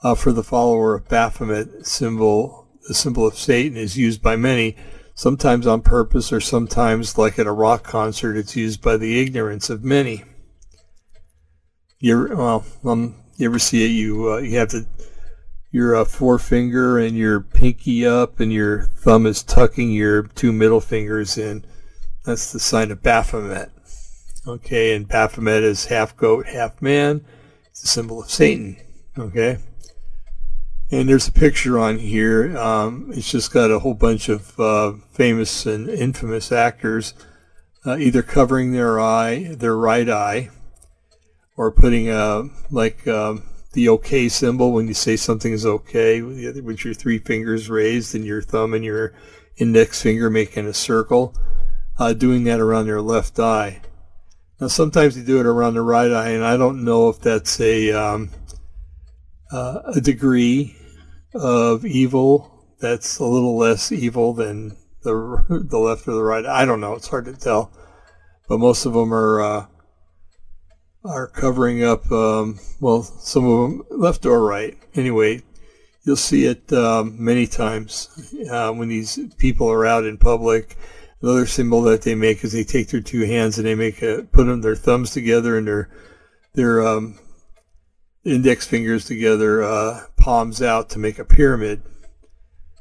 [0.03, 4.75] uh, for the follower of Baphomet symbol, the symbol of Satan, is used by many,
[5.15, 9.69] sometimes on purpose or sometimes, like at a rock concert, it's used by the ignorance
[9.69, 10.23] of many.
[11.99, 13.89] You well, um, you ever see it?
[13.89, 14.85] You uh, you have to
[15.71, 20.79] your uh, forefinger and your pinky up, and your thumb is tucking your two middle
[20.79, 21.65] fingers in.
[22.23, 23.71] That's the sign of Baphomet.
[24.47, 27.25] Okay, and Baphomet is half goat, half man.
[27.65, 28.77] It's the symbol of Satan.
[29.17, 29.57] Okay.
[30.89, 32.57] And there's a picture on here.
[32.57, 37.13] Um, it's just got a whole bunch of uh, famous and infamous actors
[37.85, 40.49] uh, either covering their eye, their right eye,
[41.57, 46.85] or putting a like um, the OK symbol when you say something is okay with
[46.85, 49.13] your three fingers raised and your thumb and your
[49.57, 51.35] index finger making a circle,
[51.99, 53.81] uh, doing that around their left eye.
[54.59, 57.59] Now sometimes they do it around the right eye, and I don't know if that's
[57.59, 58.29] a um,
[59.51, 60.76] uh, a degree
[61.37, 66.45] of evil that's a little less evil than the the left or the right.
[66.45, 66.93] I don't know.
[66.93, 67.71] It's hard to tell,
[68.47, 69.65] but most of them are uh,
[71.07, 74.77] are covering up, um, well, some of them left or right.
[74.95, 75.41] Anyway,
[76.03, 78.09] you'll see it um, many times
[78.51, 80.77] uh, when these people are out in public.
[81.21, 84.23] Another symbol that they make is they take their two hands and they make a,
[84.31, 85.89] put them their thumbs together and their
[86.53, 87.17] their um,
[88.27, 91.81] index fingers together, uh, palms out to make a pyramid.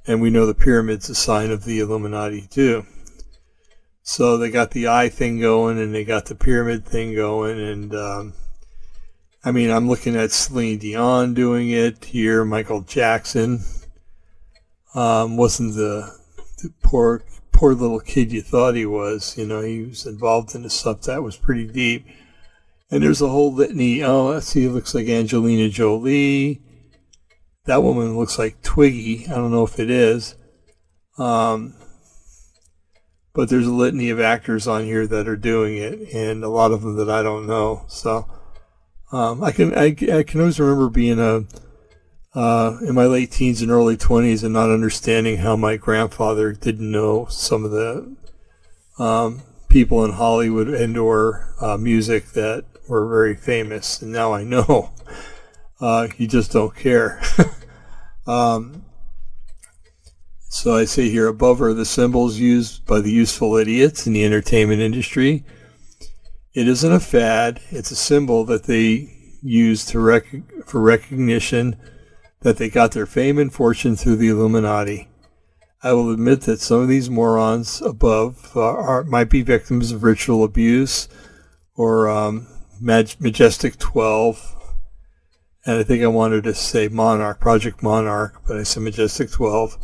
[0.07, 2.87] And we know the pyramid's a sign of the Illuminati too.
[4.03, 7.59] So they got the eye thing going and they got the pyramid thing going.
[7.59, 8.35] And um,
[9.45, 12.45] I mean, I'm looking at Celine Dion doing it here.
[12.45, 13.61] Michael Jackson
[14.95, 16.17] um, wasn't the,
[16.63, 17.23] the, poor
[17.53, 19.37] poor little kid you thought he was.
[19.37, 22.07] You know, he was involved in the stuff that was pretty deep.
[22.91, 24.03] And there's a whole litany.
[24.03, 24.65] Oh, let's see.
[24.65, 26.63] It looks like Angelina Jolie.
[27.65, 29.27] That woman looks like Twiggy.
[29.29, 30.37] I don't know if it is.
[31.19, 31.75] Um,
[33.37, 36.73] but there's a litany of actors on here that are doing it, and a lot
[36.73, 37.85] of them that I don't know.
[37.89, 38.27] So
[39.13, 41.45] um, I can I, I, can always remember being a
[42.35, 46.91] uh, in my late teens and early 20s and not understanding how my grandfather didn't
[46.91, 48.17] know some of the
[48.99, 54.45] um, people in Hollywood and or uh, music that were very famous, and now I
[54.45, 54.93] know.
[55.79, 57.21] Uh, you just don't care.
[58.27, 58.83] um,
[60.49, 64.25] so I say here above are the symbols used by the useful idiots in the
[64.25, 65.45] entertainment industry.
[66.55, 71.77] It isn't a fad, it's a symbol that they use to rec- for recognition
[72.41, 75.09] that they got their fame and fortune through the Illuminati.
[75.83, 80.03] I will admit that some of these morons above uh, are, might be victims of
[80.03, 81.07] ritual abuse
[81.75, 82.49] or um,
[82.81, 84.55] Majestic 12.
[85.65, 89.77] And I think I wanted to say Monarch, Project Monarch, but I said Majestic 12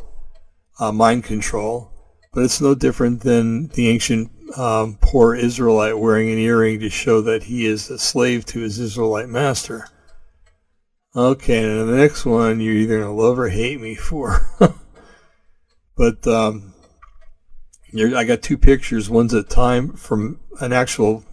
[0.78, 1.90] uh, mind control,
[2.32, 7.20] but it's no different than the ancient um, poor Israelite wearing an earring to show
[7.22, 9.88] that he is a slave to his Israelite master.
[11.14, 14.48] Okay, and the next one you're either going to love or hate me for.
[15.96, 16.72] but um,
[17.94, 19.10] I got two pictures.
[19.10, 21.24] One's a time from an actual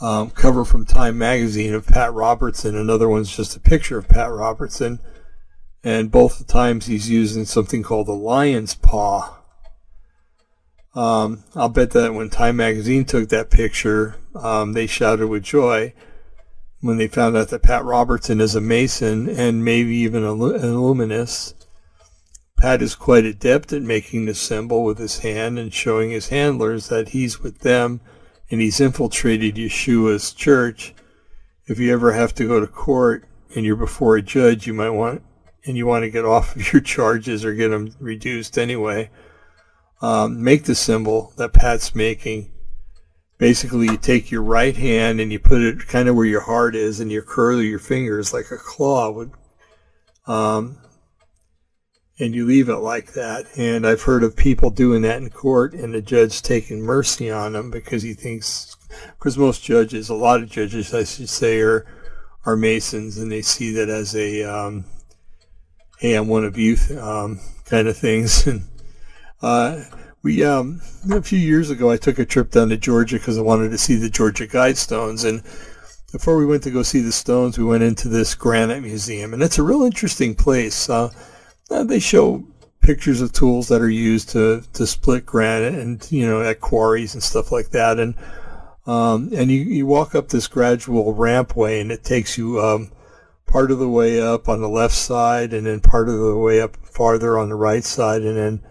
[0.00, 2.76] um, cover from Time magazine of Pat Robertson.
[2.76, 5.00] Another one's just a picture of Pat Robertson
[5.84, 9.36] and both times he's using something called the lion's paw.
[10.94, 15.92] Um, I'll bet that when Time Magazine took that picture, um, they shouted with joy
[16.80, 21.66] when they found out that Pat Robertson is a Mason and maybe even an Illuminist.
[22.58, 26.88] Pat is quite adept at making the symbol with his hand and showing his handlers
[26.88, 28.00] that he's with them
[28.54, 30.94] and he's infiltrated Yeshua's church.
[31.66, 33.24] If you ever have to go to court
[33.56, 35.24] and you're before a judge, you might want
[35.66, 39.10] and you want to get off of your charges or get them reduced anyway,
[40.02, 42.52] um, make the symbol that Pat's making.
[43.38, 46.76] Basically, you take your right hand and you put it kind of where your heart
[46.76, 49.32] is, and you curl your fingers like a claw would,
[50.28, 50.78] um,
[52.18, 53.46] and you leave it like that.
[53.56, 57.54] And I've heard of people doing that in court, and the judge taking mercy on
[57.54, 58.76] them because he thinks,
[59.18, 61.86] because most judges, a lot of judges, I should say, are
[62.46, 64.84] are Masons, and they see that as a um,
[65.98, 68.46] hey, I'm one of you um, kind of things.
[68.54, 68.68] And
[69.42, 69.84] uh,
[70.22, 73.42] we um, a few years ago I took a trip down to Georgia because I
[73.42, 75.42] wanted to see the Georgia Guidestones, and
[76.12, 79.42] before we went to go see the stones, we went into this granite museum, and
[79.42, 80.88] it's a real interesting place.
[80.88, 81.10] Uh,
[81.70, 82.44] uh, they show
[82.80, 87.14] pictures of tools that are used to to split granite, and you know at quarries
[87.14, 88.14] and stuff like that, and
[88.86, 92.92] um, and you, you walk up this gradual rampway, and it takes you um,
[93.46, 96.60] part of the way up on the left side, and then part of the way
[96.60, 98.62] up farther on the right side, and then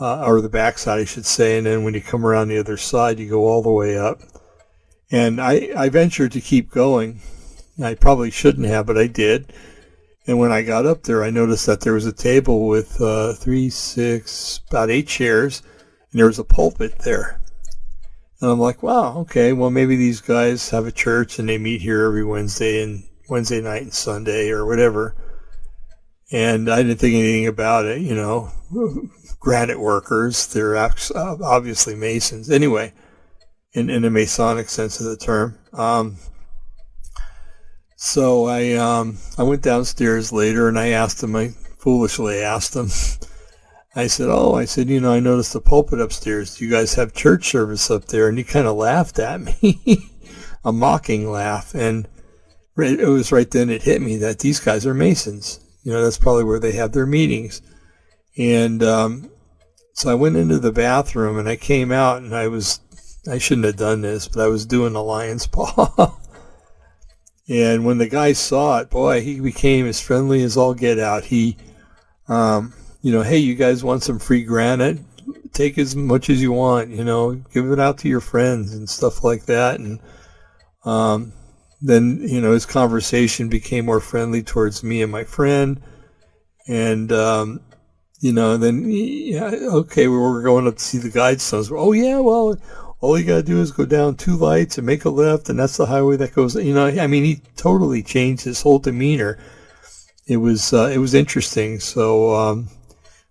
[0.00, 1.58] uh, or the back side, I should say.
[1.58, 4.20] And then when you come around the other side, you go all the way up.
[5.10, 7.20] And I, I ventured to keep going.
[7.82, 9.52] I probably shouldn't have, but I did.
[10.26, 13.34] And when I got up there, I noticed that there was a table with uh,
[13.34, 15.62] three, six, about eight chairs,
[16.10, 17.40] and there was a pulpit there.
[18.40, 21.82] And I'm like, wow, okay, well, maybe these guys have a church and they meet
[21.82, 25.14] here every Wednesday and Wednesday night and Sunday or whatever.
[26.32, 28.50] And I didn't think anything about it, you know
[29.40, 30.46] granite workers.
[30.46, 32.50] They're obviously masons.
[32.50, 32.92] Anyway,
[33.72, 35.58] in, in a Masonic sense of the term.
[35.72, 36.16] Um,
[37.96, 41.36] so I um, I went downstairs later and I asked them.
[41.36, 42.88] I foolishly asked them.
[43.96, 46.56] I said, "Oh, I said, you know, I noticed the pulpit upstairs.
[46.56, 50.10] Do you guys have church service up there?" And he kind of laughed at me,
[50.64, 51.74] a mocking laugh.
[51.74, 52.08] And
[52.76, 55.60] it was right then it hit me that these guys are Masons.
[55.84, 57.62] You know, that's probably where they have their meetings.
[58.36, 59.30] And um,
[59.92, 62.80] so I went into the bathroom and I came out and I was,
[63.30, 66.18] I shouldn't have done this, but I was doing a lion's paw.
[67.48, 71.24] And when the guy saw it, boy, he became as friendly as all get out.
[71.24, 71.56] He,
[72.28, 72.72] um,
[73.02, 74.98] you know, hey, you guys want some free granite?
[75.52, 78.88] Take as much as you want, you know, give it out to your friends and
[78.88, 79.78] stuff like that.
[79.78, 80.00] And,
[80.84, 81.32] um,
[81.80, 85.82] then, you know, his conversation became more friendly towards me and my friend.
[86.66, 87.60] And, um,
[88.24, 91.70] you know, then yeah, okay, we were going up to see the guide guidestones.
[91.70, 92.56] Oh yeah, well,
[93.04, 95.76] all you gotta do is go down two lights and make a left, and that's
[95.76, 96.54] the highway that goes.
[96.54, 99.38] You know, I mean, he totally changed his whole demeanor.
[100.26, 101.80] It was uh, it was interesting.
[101.80, 102.70] So um,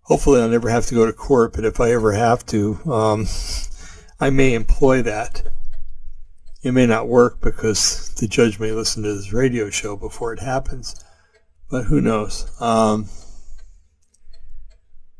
[0.03, 1.53] hopefully, I'll never have to go to court.
[1.53, 3.25] But if I ever have to, um,
[4.19, 5.41] I may employ that.
[6.61, 10.39] It may not work because the judge may listen to this radio show before it
[10.39, 11.03] happens,
[11.71, 12.45] but who knows?
[12.61, 13.09] Um,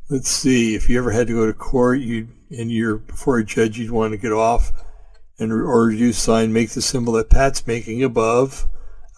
[0.08, 2.28] let's see, if you ever had to go to court, you
[2.58, 4.72] and you're before a judge, you'd want to get off
[5.38, 8.66] and or you sign make the symbol that Pat's making above.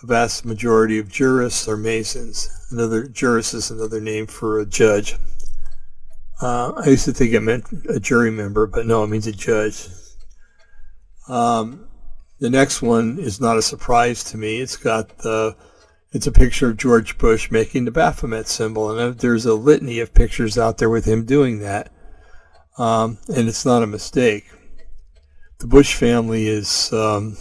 [0.03, 2.51] A vast majority of jurists are Masons.
[2.71, 5.17] Another jurist is another name for a judge.
[6.41, 9.33] Uh, I used to think it meant a jury member, but no, it means a
[9.33, 9.89] judge.
[11.29, 11.89] Um,
[12.39, 14.61] the next one is not a surprise to me.
[14.61, 15.57] It's got the
[16.13, 20.15] it's a picture of George Bush making the Baphomet symbol, and there's a litany of
[20.15, 21.91] pictures out there with him doing that.
[22.79, 24.45] Um, and it's not a mistake.
[25.59, 27.37] The Bush family is, um,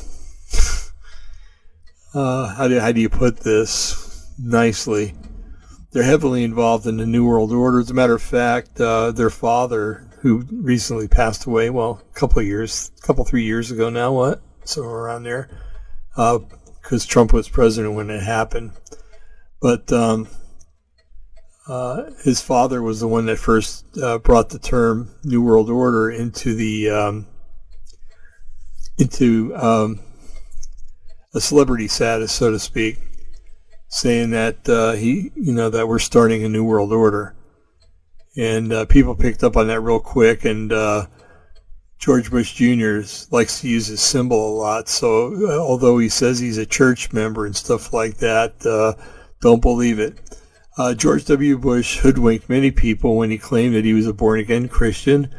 [2.14, 5.14] uh, how, do, how do you put this nicely?
[5.92, 7.80] They're heavily involved in the New World Order.
[7.80, 12.40] As a matter of fact, uh, their father, who recently passed away, well, a couple
[12.40, 14.42] of years, a couple, three years ago now, what?
[14.64, 15.50] Somewhere around there.
[16.16, 16.40] Uh,
[16.86, 18.72] because Trump was president when it happened.
[19.60, 20.28] But um,
[21.68, 26.12] uh, his father was the one that first uh, brought the term New World Order
[26.12, 27.28] into the um,
[28.98, 30.00] into um,
[31.34, 33.00] a celebrity status, so to speak,
[33.88, 37.36] saying that uh, he, you know, that we're starting a new world order,
[38.38, 41.08] and uh, people picked up on that real quick, and uh,
[41.98, 43.02] George Bush Jr.
[43.32, 44.88] likes to use his symbol a lot.
[44.88, 48.60] So uh, although he says he's a church member and stuff like that,
[49.42, 50.20] don't believe it.
[50.78, 51.58] Uh, George W.
[51.58, 55.34] Bush hoodwinked many people when he claimed that he was a born again Christian.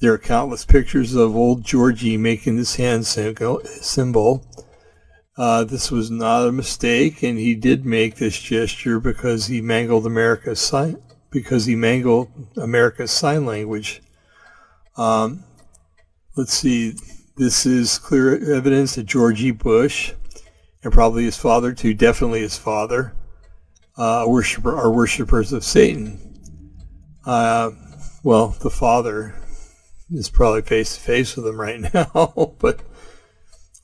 [0.00, 4.46] There are countless pictures of old Georgie making this hand symbol.
[5.36, 10.06] Uh, this was not a mistake, and he did make this gesture because he mangled
[10.06, 10.96] America's sign
[11.30, 14.02] because he mangled America's sign language.
[14.96, 15.44] Um,
[16.36, 16.94] let's see,
[17.36, 19.50] this is clear evidence that George E.
[19.50, 20.12] Bush,
[20.82, 23.14] and probably his father too, definitely his father,
[23.96, 26.18] uh, worshiper, are worshippers of Satan.
[27.24, 27.70] Uh,
[28.22, 29.34] well, the father
[30.10, 32.80] is probably face to face with them right now, but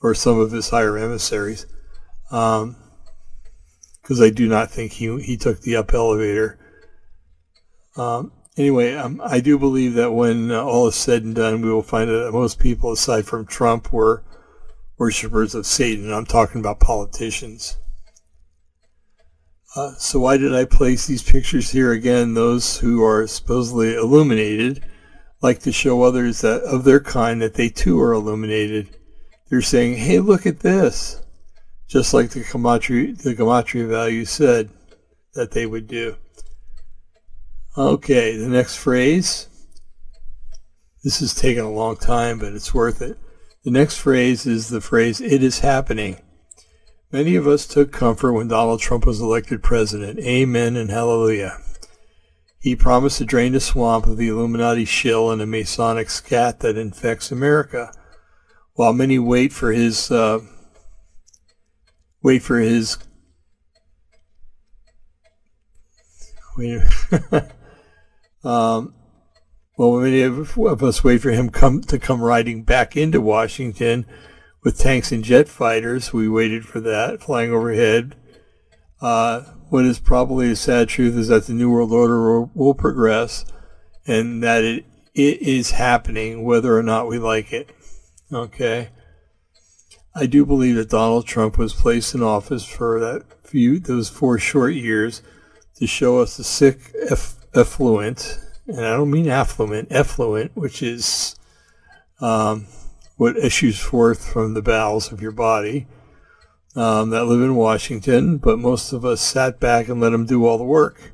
[0.01, 1.65] or some of his higher emissaries,
[2.23, 2.75] because um,
[4.21, 6.59] I do not think he he took the up elevator.
[7.95, 11.71] Um, Anyway, um, I do believe that when uh, all is said and done, we
[11.71, 14.23] will find that most people, aside from Trump, were
[14.97, 16.11] worshippers of Satan.
[16.11, 17.77] I'm talking about politicians.
[19.77, 22.33] Uh, so why did I place these pictures here again?
[22.33, 24.83] Those who are supposedly illuminated
[25.39, 28.89] like to show others that of their kind that they too are illuminated.
[29.47, 31.21] They're saying, "Hey, look at this,"
[31.87, 34.71] just like the gematria, the gematria value said
[35.35, 36.15] that they would do.
[37.77, 39.47] Okay, the next phrase.
[41.03, 43.19] This is taking a long time, but it's worth it.
[43.63, 46.17] The next phrase is the phrase, it is happening.
[47.11, 50.19] Many of us took comfort when Donald Trump was elected president.
[50.19, 51.57] Amen and hallelujah.
[52.59, 56.77] He promised to drain the swamp of the Illuminati shill and the Masonic scat that
[56.77, 57.93] infects America.
[58.73, 60.39] While many wait for his uh,
[62.21, 62.97] wait for his
[66.57, 66.81] wait,
[68.43, 68.93] um,
[69.77, 74.05] well, many of, us wait for him come to come riding back into Washington
[74.67, 76.11] with tanks and jet fighters.
[76.11, 78.17] We waited for that flying overhead.
[78.99, 83.45] Uh, what is probably a sad truth is that the New World Order will, progress
[84.05, 84.83] and that it,
[85.15, 87.69] it is happening whether or not we like it.
[88.29, 88.89] Okay.
[90.13, 94.37] I do believe that Donald Trump was placed in office for that few, those four
[94.37, 95.21] short years
[95.75, 98.37] to show us the sick eff- effluent,
[98.67, 101.37] and I don't mean affluent, effluent, which is
[102.19, 102.67] um,
[103.17, 105.87] what issues forth from the bowels of your body
[106.75, 110.45] um, that live in Washington, but most of us sat back and let him do
[110.45, 111.11] all the work.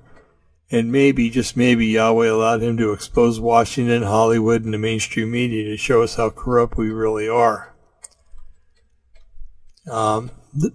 [0.70, 5.70] And maybe, just maybe, Yahweh allowed him to expose Washington, Hollywood, and the mainstream media
[5.70, 7.76] to show us how corrupt we really are.
[9.90, 10.74] Um, th-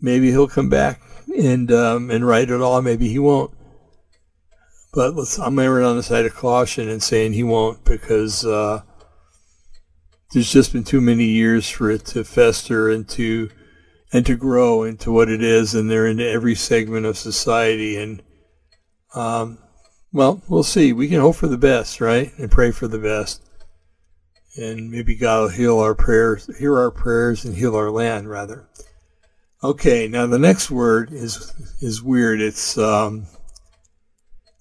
[0.00, 1.00] maybe he'll come back
[1.36, 2.82] and um, and write it all.
[2.82, 3.52] Maybe he won't.
[4.92, 8.82] But let's, I'm erring on the side of caution and saying he won't because uh,
[10.32, 13.50] there's just been too many years for it to fester and to
[14.12, 17.96] and to grow into what it is, and they're into every segment of society.
[17.96, 18.22] And
[19.14, 19.58] um,
[20.12, 20.92] well, we'll see.
[20.92, 23.42] We can hope for the best, right, and pray for the best.
[24.56, 28.66] And maybe God will heal our prayers, hear our prayers, and heal our land, rather.
[29.62, 32.40] Okay, now the next word is is weird.
[32.40, 33.26] It's um,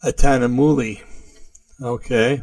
[0.03, 1.02] Itanimulli.
[1.81, 2.41] Okay.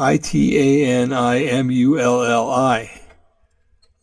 [0.00, 3.00] I T A N I M U L L I.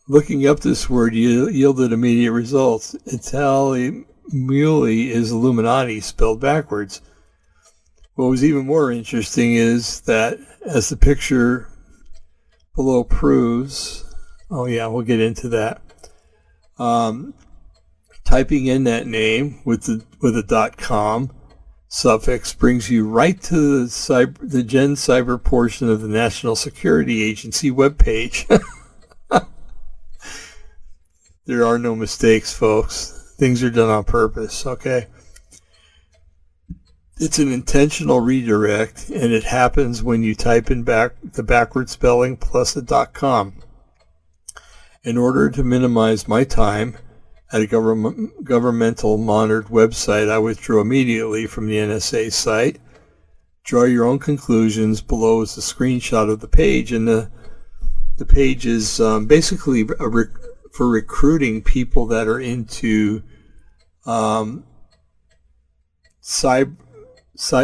[0.08, 2.94] Looking up this word yielded immediate results.
[3.06, 7.00] Italian Muley is Illuminati spelled backwards.
[8.14, 11.68] What was even more interesting is that, as the picture
[12.74, 14.04] below proves,
[14.50, 15.80] oh yeah, we'll get into that.
[16.78, 17.32] Um,
[18.24, 21.30] typing in that name with the with a dot com
[21.88, 27.22] suffix brings you right to the cyber, the Gen Cyber portion of the National Security
[27.22, 28.46] Agency webpage.
[31.46, 33.34] There are no mistakes, folks.
[33.38, 35.06] Things are done on purpose, okay?
[37.18, 42.36] It's an intentional redirect, and it happens when you type in back the backward spelling
[42.36, 43.62] plus a com.
[45.04, 46.96] In order to minimize my time
[47.52, 52.80] at a government, governmental monitored website, I withdrew immediately from the NSA site.
[53.64, 55.00] Draw your own conclusions.
[55.00, 57.30] Below is a screenshot of the page, and the
[58.16, 60.10] the page is um, basically a,
[60.72, 63.22] for recruiting people that are into
[64.06, 64.64] um,
[66.22, 66.76] cyber,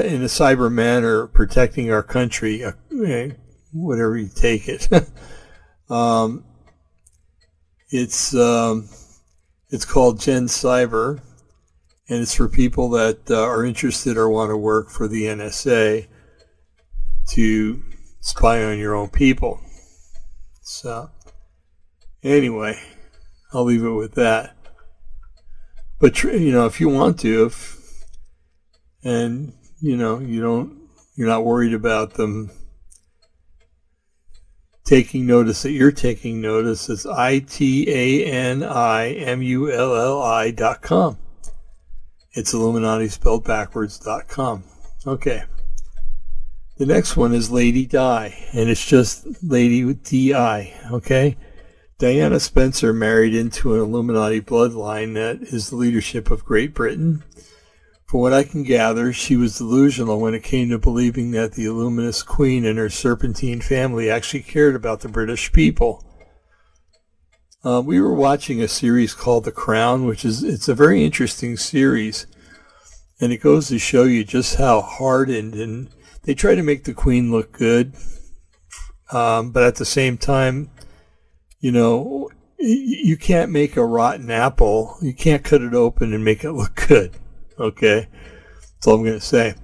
[0.05, 2.73] in a cyber manner protecting our country, uh,
[3.73, 4.89] whatever you take it.
[5.91, 6.45] um,
[7.91, 8.89] it's um,
[9.73, 11.21] it's called Gen Cyber,
[12.09, 16.07] and it's for people that uh, are interested or want to work for the NSA
[17.31, 17.83] to
[18.21, 19.61] spy on your own people.
[20.61, 21.11] So,
[22.23, 22.79] anyway.
[23.53, 24.57] I'll leave it with that.
[26.01, 27.79] But you know, if you want to, if
[29.05, 32.51] and you know, you don't, you're not worried about them
[34.93, 36.91] taking notice that you're taking notice.
[36.91, 41.17] is I T A N I M U L L I dot com.
[42.33, 44.65] It's Illuminati spelled backwards dot com.
[45.07, 45.45] Okay.
[46.77, 50.75] The next one is Lady Di, and it's just Lady with D I.
[50.91, 51.39] Okay.
[51.99, 57.23] Diana Spencer married into an Illuminati bloodline that is the leadership of Great Britain.
[58.13, 61.65] From what I can gather, she was delusional when it came to believing that the
[61.65, 66.05] Illuminous Queen and her serpentine family actually cared about the British people.
[67.65, 71.57] Uh, we were watching a series called The Crown, which is it's a very interesting
[71.57, 72.27] series,
[73.19, 75.89] and it goes to show you just how hardened and
[76.25, 77.95] they try to make the Queen look good,
[79.11, 80.69] um, but at the same time,
[81.61, 82.29] you know,
[82.59, 84.99] you can't make a rotten apple.
[85.01, 87.17] You can't cut it open and make it look good.
[87.63, 88.09] Okay,
[88.61, 89.55] that's all I'm going to say.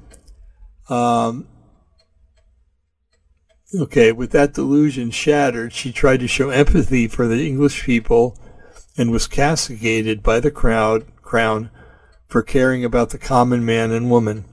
[0.88, 1.48] Um,
[3.76, 8.38] Okay, with that delusion shattered, she tried to show empathy for the English people
[8.96, 11.70] and was castigated by the crowd, crown
[12.28, 14.46] for caring about the common man and woman.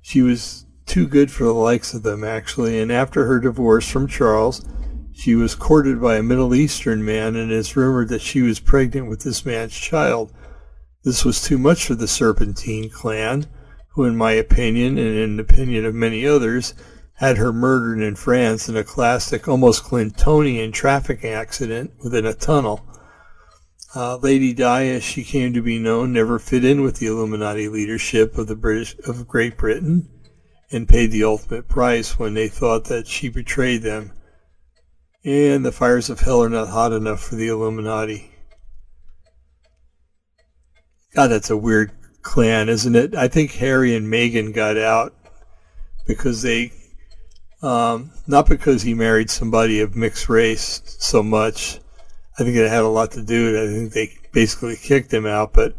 [0.00, 4.06] She was too good for the likes of them, actually, and after her divorce from
[4.06, 4.64] Charles,
[5.12, 8.60] she was courted by a Middle Eastern man, and it is rumored that she was
[8.60, 10.32] pregnant with this man's child.
[11.04, 13.46] This was too much for the Serpentine clan,
[13.90, 16.72] who, in my opinion, and in the opinion of many others,
[17.18, 22.86] had her murdered in France in a classic, almost Clintonian traffic accident within a tunnel.
[23.94, 27.68] Uh, Lady Di, as she came to be known, never fit in with the Illuminati
[27.68, 30.08] leadership of the British of Great Britain,
[30.72, 34.10] and paid the ultimate price when they thought that she betrayed them.
[35.22, 38.33] And the fires of hell are not hot enough for the Illuminati.
[41.14, 41.92] God, that's a weird
[42.22, 43.14] clan, isn't it?
[43.14, 45.14] I think Harry and Meghan got out
[46.06, 46.72] because they
[47.62, 51.80] um, not because he married somebody of mixed race so much.
[52.38, 53.62] I think it had a lot to do.
[53.62, 55.74] I think they basically kicked him out, but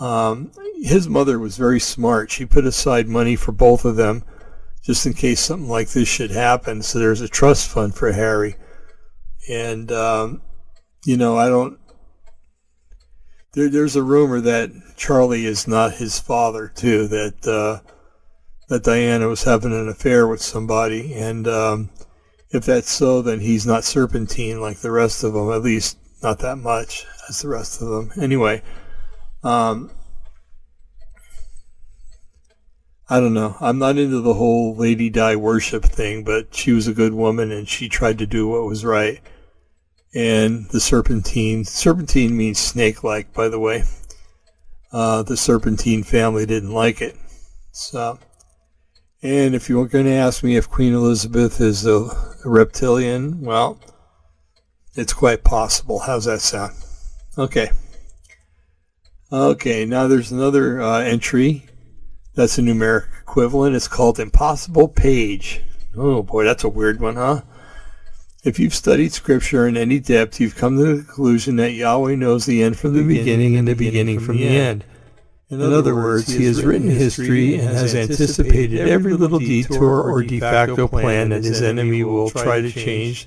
[0.00, 0.52] um,
[0.82, 2.30] his mother was very smart.
[2.30, 4.22] She put aside money for both of them
[4.84, 6.82] just in case something like this should happen.
[6.82, 8.56] So there's a trust fund for Harry.
[9.48, 10.42] And, um,
[11.04, 11.78] you know, I don't.
[13.58, 17.46] There, there's a rumor that Charlie is not his father, too, that.
[17.46, 17.88] Uh,
[18.68, 21.90] that Diana was having an affair with somebody, and um,
[22.50, 26.38] if that's so, then he's not serpentine like the rest of them, at least not
[26.40, 28.12] that much as the rest of them.
[28.20, 28.62] Anyway,
[29.42, 29.90] um,
[33.08, 33.56] I don't know.
[33.60, 37.50] I'm not into the whole Lady Di worship thing, but she was a good woman
[37.50, 39.20] and she tried to do what was right.
[40.14, 43.84] And the serpentine, serpentine means snake like, by the way.
[44.90, 47.16] Uh, the serpentine family didn't like it.
[47.72, 48.18] So,
[49.22, 51.94] and if you were going to ask me if Queen Elizabeth is a,
[52.44, 53.78] a reptilian, well,
[54.94, 56.00] it's quite possible.
[56.00, 56.74] How's that sound?
[57.36, 57.70] Okay.
[59.30, 61.66] Okay, now there's another uh, entry
[62.34, 63.76] that's a numeric equivalent.
[63.76, 65.62] It's called Impossible Page.
[65.96, 67.42] Oh boy, that's a weird one, huh?
[68.44, 72.46] If you've studied Scripture in any depth, you've come to the conclusion that Yahweh knows
[72.46, 74.84] the end from the beginning and the beginning from the end.
[75.50, 80.38] In other words, he has written history and has anticipated every little detour or de
[80.38, 83.26] facto plan that his enemy will try to change.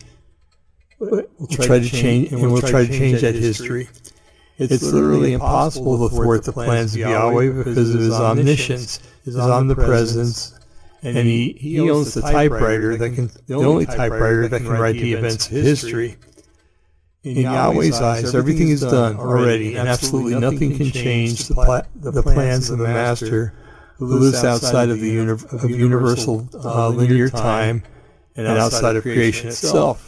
[0.99, 3.89] Will try to change, and will try to change that history.
[4.59, 10.53] It's literally impossible to thwart the plans of Yahweh because of his omniscience, his omnipresence,
[11.03, 15.13] and he, he owns the typewriter that can, the only typewriter that can write the
[15.13, 16.17] events of history.
[17.23, 21.83] In, in Yahweh's eyes, everything is done already, and absolutely nothing can change the, pla-
[21.95, 23.53] the plans of the Master
[23.97, 27.83] who lives outside of the uni- of universal uh, linear time
[28.35, 30.07] and outside of creation itself.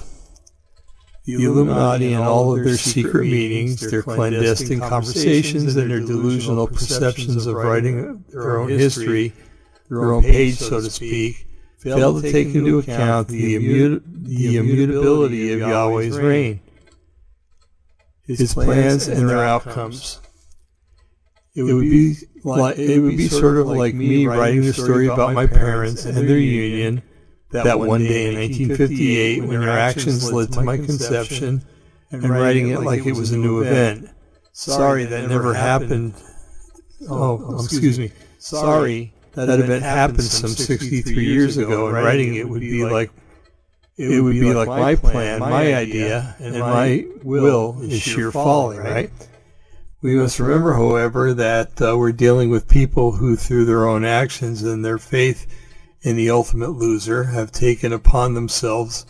[1.26, 7.46] The Illuminati and all of their secret meetings, their clandestine conversations, and their delusional perceptions
[7.46, 9.34] of writing their own history,
[9.94, 11.48] their own page, so to speak,
[11.80, 16.60] fail to take into account the, immu- the immutability of Yahweh's reign
[18.26, 20.20] his, his plans, and their outcomes.
[21.56, 25.34] It would be like it would be sort of like me writing the story about
[25.34, 27.04] my parents and their union
[27.52, 31.64] that one day in 1958 when their actions led to my conception
[32.12, 34.10] and writing it like it was a new event.
[34.52, 36.14] Sorry that never happened.
[37.10, 38.12] Oh, oh, excuse me.
[38.40, 43.12] Sorry that event happened some 63 years ago and writing it would be like
[43.96, 48.80] it, would, be, like, my plan, my, idea, and, and my will is sheer folly,
[48.80, 49.12] right?
[50.02, 54.64] We must remember, however, that uh, we're dealing with people who, through their own actions
[54.64, 55.46] and their faith
[56.02, 59.06] in the ultimate loser, have taken upon themselves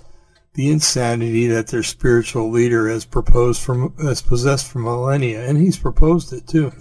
[0.54, 5.78] the insanity that their spiritual leader has proposed from has possessed for millennia, and he's
[5.78, 6.72] proposed it too.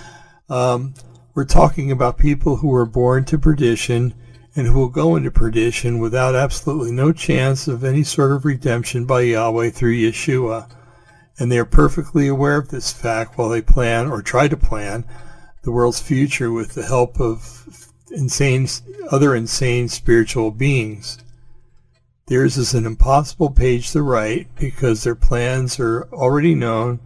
[0.48, 0.94] um,
[1.40, 4.12] we're talking about people who were born to perdition
[4.54, 9.06] and who will go into perdition without absolutely no chance of any sort of redemption
[9.06, 10.70] by Yahweh through Yeshua.
[11.38, 15.06] And they are perfectly aware of this fact while they plan or try to plan
[15.62, 18.68] the world's future with the help of insane,
[19.10, 21.24] other insane spiritual beings.
[22.26, 27.00] Theirs is an impossible page to write because their plans are already known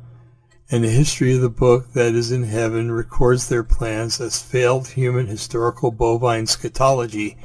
[0.75, 4.89] and the history of the book that is in heaven records their plans as failed
[4.89, 7.37] human historical bovine scatology.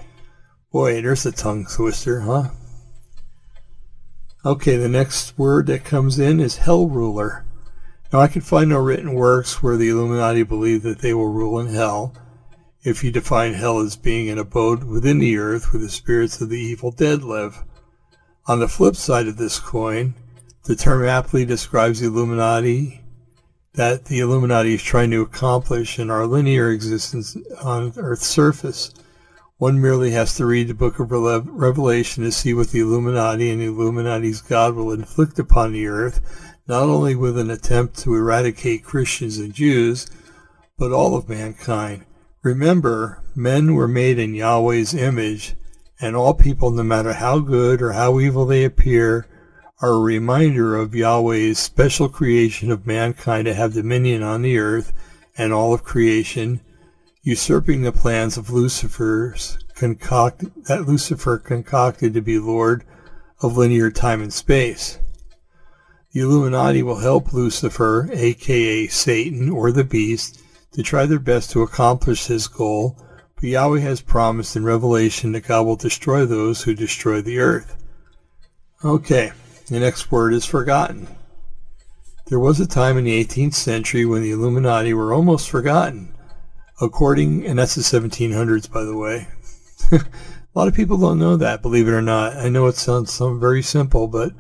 [0.72, 2.50] Boy, there's a tongue twister, huh?
[4.44, 7.46] Okay, the next word that comes in is hell ruler.
[8.12, 11.60] Now, I can find no written works where the Illuminati believe that they will rule
[11.60, 12.16] in hell.
[12.84, 16.50] if you define hell as being an abode within the earth where the spirits of
[16.50, 17.64] the evil dead live.
[18.48, 20.16] On the flip side of this coin,
[20.64, 22.99] the term aptly describes the Illuminati
[23.74, 28.94] that the Illuminati is trying to accomplish in our linear existence on Earth's surface.
[29.58, 33.62] One merely has to read the book of Revelation to see what the Illuminati and
[33.62, 38.84] the Illuminati's God will inflict upon the earth, not only with an attempt to eradicate
[38.84, 40.08] Christians and Jews,
[40.78, 42.06] but all of mankind.
[42.42, 45.56] Remember, men were made in Yahweh's image,
[46.00, 49.28] and all people, no matter how good or how evil they appear,
[49.82, 54.92] are a reminder of Yahweh's special creation of mankind to have dominion on the earth
[55.38, 56.60] and all of creation,
[57.24, 62.84] usurping the plans of Lucifer's concoct that Lucifer concocted to be Lord
[63.42, 65.00] of linear time and space.
[66.12, 70.42] The Illuminati will help Lucifer, aka Satan or the beast,
[70.74, 72.98] to try their best to accomplish his goal,
[73.36, 77.78] but Yahweh has promised in Revelation that God will destroy those who destroy the earth.
[78.84, 79.32] Okay,
[79.70, 81.08] the next word is forgotten.
[82.28, 86.14] There was a time in the 18th century when the Illuminati were almost forgotten.
[86.82, 89.28] According, and that's the 1700s, by the way.
[89.92, 90.00] a
[90.54, 92.38] lot of people don't know that, believe it or not.
[92.38, 94.32] I know it sounds very simple, but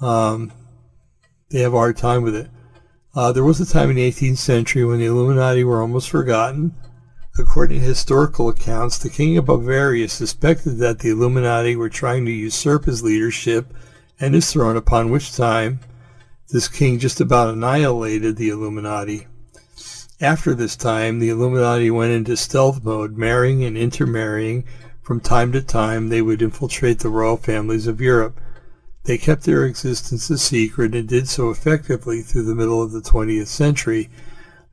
[0.00, 0.52] um,
[1.50, 2.50] they have a hard time with it.
[3.14, 6.74] Uh, there was a time in the 18th century when the Illuminati were almost forgotten.
[7.38, 12.30] According to historical accounts, the King of Bavaria suspected that the Illuminati were trying to
[12.30, 13.72] usurp his leadership
[14.20, 15.80] and his throne, upon which time
[16.50, 19.26] this king just about annihilated the Illuminati.
[20.20, 24.64] After this time, the Illuminati went into stealth mode, marrying and intermarrying.
[25.00, 28.40] From time to time, they would infiltrate the royal families of Europe.
[29.04, 33.00] They kept their existence a secret and did so effectively through the middle of the
[33.00, 34.10] 20th century.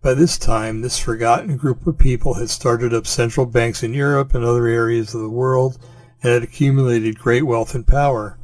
[0.02, 4.36] By this time, this forgotten group of people had started up central banks in Europe
[4.36, 5.80] and other areas of the world
[6.22, 8.38] and had accumulated great wealth and power.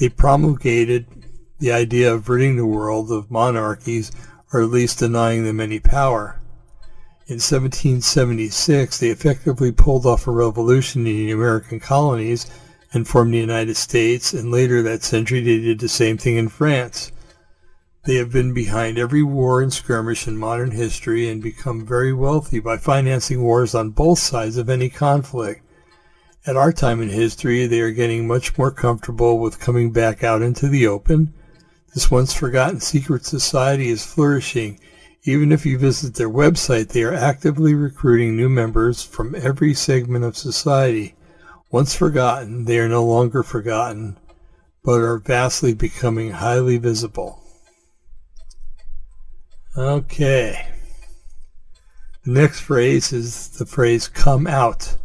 [0.00, 1.04] They promulgated
[1.58, 4.10] the idea of ridding the world of monarchies
[4.50, 6.40] or at least denying them any power.
[7.26, 12.46] In 1776, they effectively pulled off a revolution in the American colonies
[12.94, 16.48] and formed the United States, and later that century they did the same thing in
[16.48, 17.12] France.
[18.06, 22.58] They have been behind every war and skirmish in modern history and become very wealthy
[22.58, 25.62] by financing wars on both sides of any conflict.
[26.46, 30.40] At our time in history, they are getting much more comfortable with coming back out
[30.40, 31.34] into the open.
[31.94, 34.80] This once forgotten secret society is flourishing.
[35.24, 40.24] Even if you visit their website, they are actively recruiting new members from every segment
[40.24, 41.14] of society.
[41.70, 44.16] Once forgotten, they are no longer forgotten,
[44.82, 47.44] but are vastly becoming highly visible.
[49.76, 50.66] Okay.
[52.24, 54.96] The next phrase is the phrase come out.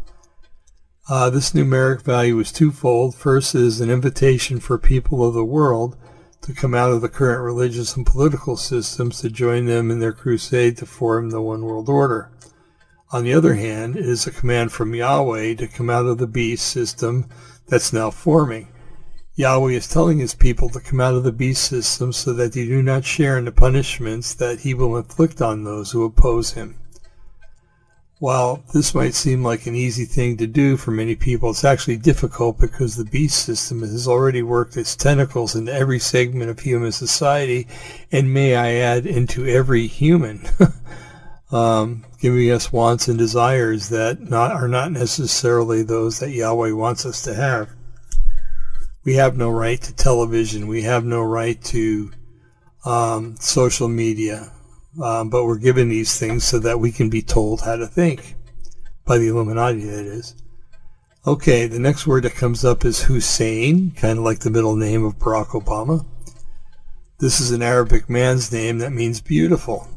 [1.08, 3.14] Uh, this numeric value is twofold.
[3.14, 5.96] First is an invitation for people of the world
[6.42, 10.12] to come out of the current religious and political systems to join them in their
[10.12, 12.32] crusade to form the one world order.
[13.12, 16.26] On the other hand, it is a command from Yahweh to come out of the
[16.26, 17.30] beast system
[17.68, 18.70] that's now forming.
[19.36, 22.66] Yahweh is telling his people to come out of the beast system so that they
[22.66, 26.80] do not share in the punishments that he will inflict on those who oppose him.
[28.20, 31.98] While this might seem like an easy thing to do for many people, it's actually
[31.98, 36.94] difficult because the beast system has already worked its tentacles into every segment of human
[36.94, 37.68] society,
[38.14, 40.42] and may I add, into every human.
[41.52, 47.06] um, giving us wants and desires that not, are not necessarily those that Yahweh wants
[47.06, 47.70] us to have.
[49.04, 50.68] We have no right to television.
[50.68, 52.12] We have no right to
[52.86, 54.52] um, social media.
[55.02, 58.36] Um, but we're given these things so that we can be told how to think
[59.06, 60.36] by the Illuminati, that is.
[61.28, 65.04] Okay, the next word that comes up is Hussein, kind of like the middle name
[65.04, 66.06] of Barack Obama.
[67.18, 69.88] This is an Arabic man's name that means beautiful.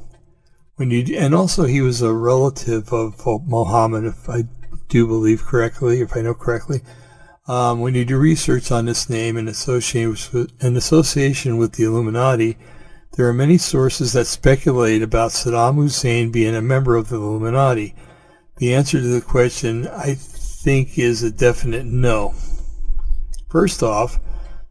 [0.77, 4.45] When you and also he was a relative of Muhammad, if I
[4.89, 6.81] do believe correctly, if I know correctly.
[7.47, 12.57] Um, when you do research on this name and association in association with the Illuminati,
[13.19, 17.97] there are many sources that speculate about Saddam Hussein being a member of the Illuminati.
[18.59, 22.35] The answer to the question, I think, is a definite no.
[23.51, 24.21] First off,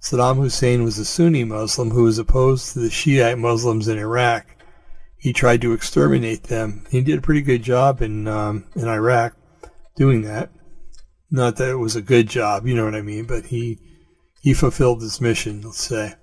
[0.02, 4.48] Saddam Hussein was a Sunni Muslim who was opposed to the Shiite Muslims in Iraq
[5.18, 6.86] he tried to exterminate them.
[6.90, 9.36] He did a pretty good job in um, in Iraq
[9.96, 10.52] doing that.
[11.30, 13.80] Not that it was a good job, you know what I mean, but he
[14.42, 15.62] he fulfilled his mission.
[15.62, 16.14] Let's say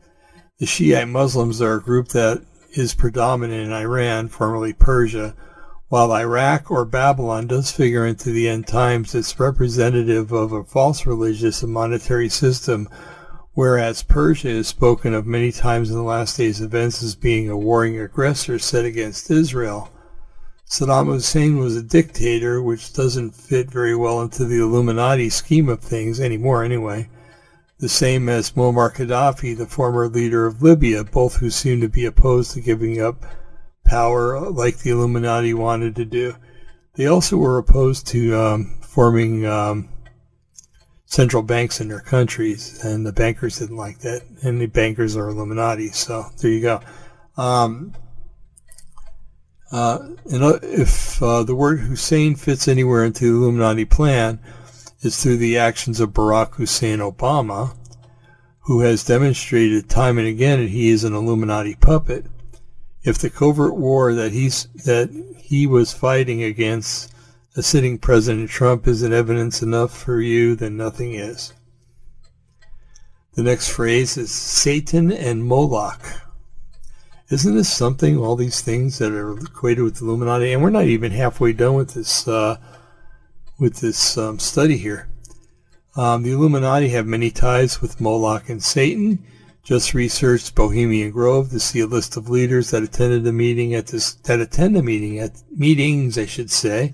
[0.61, 2.41] the Shiite Muslims are a group that
[2.77, 5.35] is predominant in Iran, formerly Persia,
[5.89, 11.07] While Iraq or Babylon does figure into the end times, it's representative of a false
[11.07, 12.89] religious and monetary system,
[13.55, 17.57] whereas Persia is spoken of many times in the last days events as being a
[17.57, 19.91] warring aggressor set against Israel.
[20.71, 25.81] Saddam Hussein was a dictator, which doesn't fit very well into the Illuminati scheme of
[25.81, 27.09] things anymore, anyway.
[27.79, 32.05] The same as Muammar Gaddafi, the former leader of Libya, both who seem to be
[32.05, 33.25] opposed to giving up
[33.85, 36.37] power like the Illuminati wanted to do.
[36.95, 39.89] They also were opposed to um, forming um,
[41.07, 44.23] central banks in their countries, and the bankers didn't like that.
[44.43, 46.81] And the bankers are Illuminati, so there you go.
[47.37, 47.95] Um,
[49.73, 49.99] uh,
[50.31, 54.39] and if uh, the word Hussein fits anywhere into the Illuminati plan,
[55.05, 57.77] it's through the actions of Barack Hussein Obama,
[58.61, 62.27] who has demonstrated time and again that he is an Illuminati puppet
[63.05, 67.13] if the covert war that he's that he was fighting against
[67.55, 71.53] a sitting President Trump isn't evidence enough for you, then nothing is.
[73.35, 76.01] The next phrase is Satan and Moloch.
[77.31, 78.19] Isn't this something?
[78.19, 81.95] All these things that are equated with Illuminati, and we're not even halfway done with
[81.95, 82.57] this uh,
[83.59, 85.09] with this um, study here.
[85.97, 89.25] Um, the Illuminati have many ties with Moloch and Satan.
[89.63, 93.87] Just researched Bohemian Grove to see a list of leaders that attended a meeting at
[93.87, 96.93] this that attend a meeting at meetings, I should say,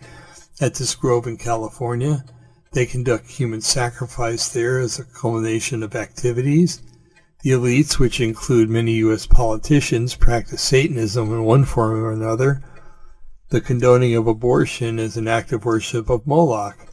[0.60, 2.24] at this grove in California.
[2.72, 6.80] They conduct human sacrifice there as a culmination of activities.
[7.42, 9.26] The elites, which include many U.S.
[9.26, 12.62] politicians, practice Satanism in one form or another.
[13.50, 16.86] The condoning of abortion is an act of worship of Moloch.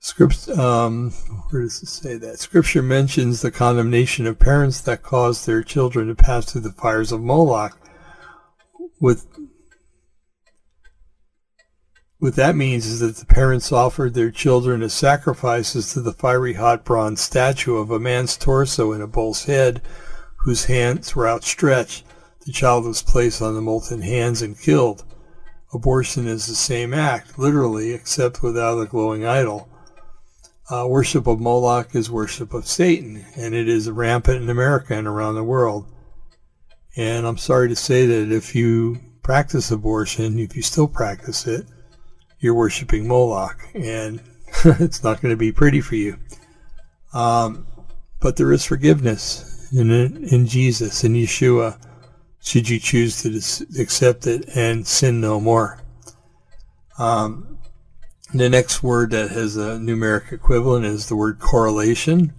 [0.00, 1.12] Script, um,
[1.48, 2.38] where does it say that?
[2.38, 7.10] Scripture mentions the condemnation of parents that cause their children to pass through the fires
[7.10, 7.78] of Moloch.
[9.00, 9.26] With
[12.18, 16.52] what that means is that the parents offered their children as sacrifices to the fiery
[16.54, 19.80] hot bronze statue of a man's torso and a bull's head,
[20.40, 22.04] whose hands were outstretched.
[22.44, 25.04] The child was placed on the molten hands and killed.
[25.72, 29.68] Abortion is the same act, literally, except without a glowing idol.
[30.70, 35.06] Uh, worship of Moloch is worship of Satan, and it is rampant in America and
[35.06, 35.86] around the world.
[36.96, 41.66] And I'm sorry to say that if you practice abortion, if you still practice it,
[42.40, 44.20] you're worshiping Moloch, and
[44.64, 46.18] it's not going to be pretty for you.
[47.12, 47.66] Um,
[48.20, 51.78] but there is forgiveness in in Jesus in Yeshua,
[52.40, 55.80] should you choose to accept it and sin no more.
[56.98, 57.58] Um,
[58.32, 62.34] the next word that has a numeric equivalent is the word correlation.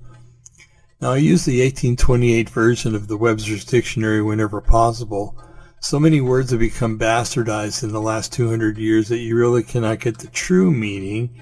[1.01, 5.35] Now, I use the 1828 version of the Webster's Dictionary whenever possible.
[5.79, 10.01] So many words have become bastardized in the last 200 years that you really cannot
[10.01, 11.41] get the true meaning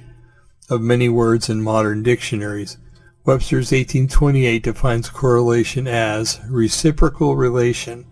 [0.69, 2.77] of many words in modern dictionaries.
[3.25, 8.05] Webster's 1828 defines correlation as reciprocal relation.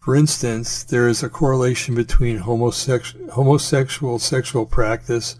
[0.00, 5.36] For instance, there is a correlation between homosexual, homosexual sexual practice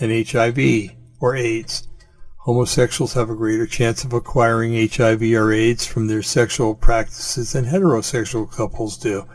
[0.00, 1.86] and HIV or AIDS.
[2.38, 7.66] Homosexuals have a greater chance of acquiring HIV or AIDS from their sexual practices than
[7.66, 9.26] heterosexual couples do.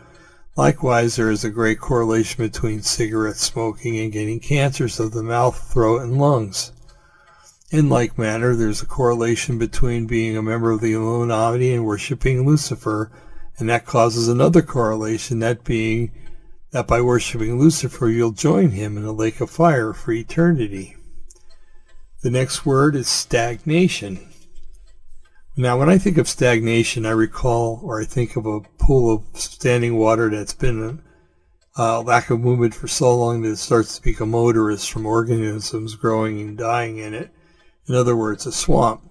[0.55, 5.57] Likewise, there is a great correlation between cigarette smoking and getting cancers of the mouth,
[5.71, 6.71] throat, and lungs.
[7.71, 11.85] In like manner, there is a correlation between being a member of the Illuminati and
[11.85, 13.11] worshiping Lucifer,
[13.57, 16.11] and that causes another correlation, that being
[16.71, 20.95] that by worshiping Lucifer you'll join him in a lake of fire for eternity.
[22.21, 24.27] The next word is stagnation.
[25.55, 29.39] Now, when I think of stagnation, I recall or I think of a pool of
[29.39, 30.99] standing water that's been
[31.77, 35.05] a uh, lack of movement for so long that it starts to become odorous from
[35.05, 37.29] organisms growing and dying in it.
[37.87, 39.01] In other words, a swamp.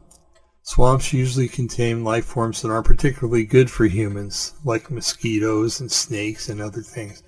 [0.72, 6.48] Swamps usually contain life forms that aren't particularly good for humans, like mosquitoes and snakes
[6.48, 7.22] and other things.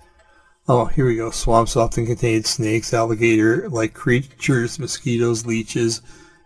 [0.66, 1.30] Oh, here we go.
[1.30, 6.00] Swamps often contain snakes, alligator-like creatures, mosquitoes, leeches,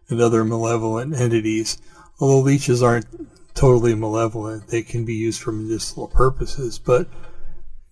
[0.08, 1.78] and other malevolent entities.
[2.18, 3.06] Although leeches aren't
[3.54, 7.06] totally malevolent, they can be used for medicinal purposes, but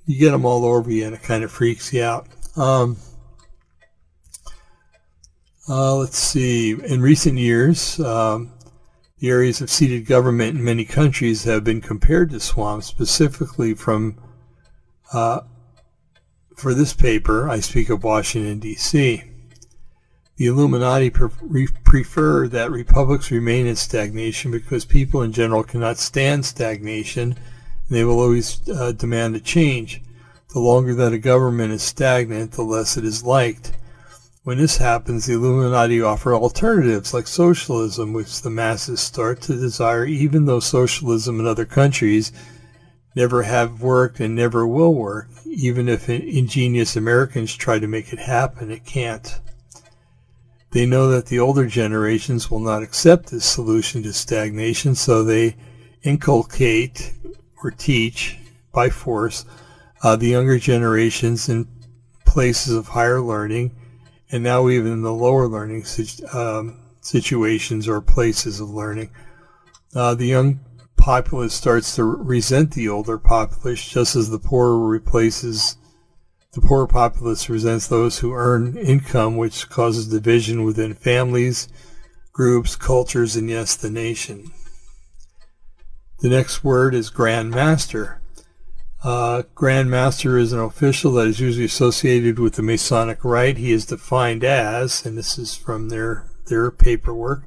[0.04, 2.26] you get them all over you and it kind of freaks you out.
[2.56, 2.96] Um,
[5.68, 6.72] uh, let's see.
[6.72, 8.50] In recent years, um,
[9.18, 14.18] the areas of seated government in many countries have been compared to swamps, specifically from
[15.12, 15.40] uh,
[16.56, 19.22] for this paper, I speak of Washington, D.C.
[20.36, 26.44] The Illuminati pre prefer that republics remain in stagnation because people in general cannot stand
[26.44, 27.38] stagnation and
[27.88, 30.02] they will always uh, demand a change.
[30.52, 33.72] The longer that a government is stagnant, the less it is liked.
[34.47, 40.05] When this happens, the Illuminati offer alternatives like socialism, which the masses start to desire,
[40.05, 42.31] even though socialism in other countries
[43.16, 45.27] never have worked and never will work.
[45.47, 49.40] Even if ingenious Americans try to make it happen, it can't.
[50.70, 55.56] They know that the older generations will not accept this solution to stagnation, so they
[56.05, 57.14] inculcate
[57.64, 58.39] or teach
[58.73, 59.44] by force
[60.05, 61.66] uh, the younger generations in
[62.24, 63.73] places of higher learning
[64.30, 65.84] and now even in the lower learning
[66.32, 69.10] um, situations or places of learning,
[69.94, 70.60] uh, the young
[70.96, 75.76] populace starts to resent the older populace, just as the poor replaces
[76.56, 81.68] the poor populace resents those who earn income, which causes division within families,
[82.32, 84.50] groups, cultures, and yes, the nation.
[86.20, 88.22] The next word is Grand Master.
[89.05, 93.59] Uh, Grand Master is an official that is usually associated with the Masonic Rite.
[93.59, 97.43] He is defined as, and this is from their their paperwork,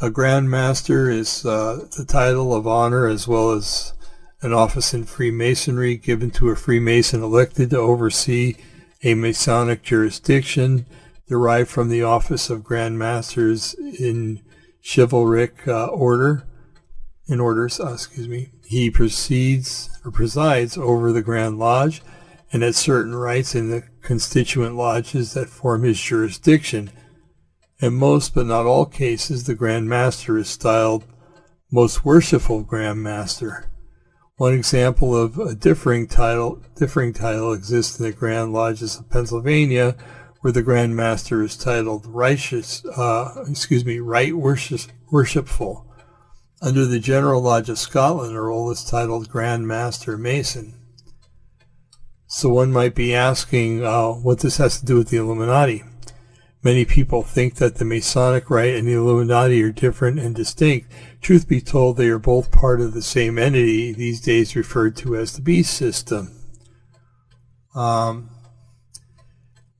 [0.00, 3.92] a Grand Master is uh, the title of honor as well as
[4.42, 8.56] an office in Freemasonry given to a Freemason elected to oversee
[9.02, 10.86] a Masonic jurisdiction
[11.28, 14.42] derived from the office of Grand Masters in
[14.82, 16.46] chivalric uh, order,
[17.26, 18.50] in orders, uh, excuse me.
[18.66, 22.02] He or presides over the Grand Lodge
[22.52, 26.90] and has certain rights in the constituent lodges that form his jurisdiction.
[27.80, 31.04] In most but not all cases, the Grand Master is styled
[31.70, 33.70] Most Worshipful Grand Master.
[34.36, 39.96] One example of a differing title, differing title exists in the Grand Lodges of Pennsylvania,
[40.40, 44.80] where the Grand Master is titled Righteous, uh, excuse me, Right Worship,
[45.10, 45.86] Worshipful.
[46.62, 50.74] Under the General Lodge of Scotland, a role is titled Grand Master Mason.
[52.26, 55.84] So one might be asking uh, what this has to do with the Illuminati.
[56.62, 60.90] Many people think that the Masonic Rite and the Illuminati are different and distinct.
[61.20, 65.14] Truth be told, they are both part of the same entity, these days referred to
[65.14, 66.40] as the beast system.
[67.74, 68.30] Um,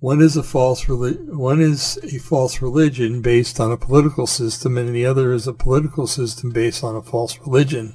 [0.04, 4.94] one is a false one is a false religion based on a political system, and
[4.94, 7.94] the other is a political system based on a false religion.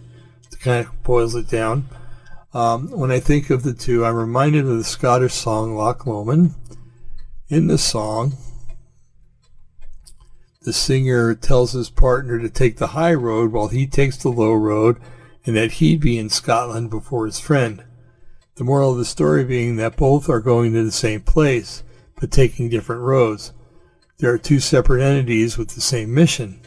[0.50, 1.88] To kind of boils it down.
[2.52, 6.56] Um, when I think of the two, I'm reminded of the Scottish song Loch Lomond.
[7.48, 8.34] In the song,
[10.64, 14.54] the singer tells his partner to take the high road while he takes the low
[14.54, 14.98] road,
[15.46, 17.84] and that he'd be in Scotland before his friend.
[18.56, 21.84] The moral of the story being that both are going to the same place
[22.20, 23.54] but taking different roads.
[24.18, 26.62] There are two separate entities with the same mission.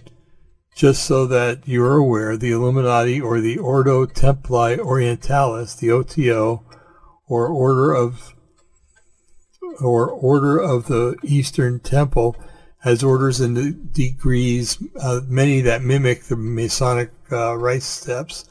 [0.74, 6.64] Just so that you are aware, the Illuminati or the Ordo Templi Orientalis, the OTO,
[7.28, 8.34] or Order of
[9.80, 12.36] or Order of the Eastern Temple,
[12.80, 18.48] has orders and degrees, uh, many that mimic the Masonic uh, rite steps,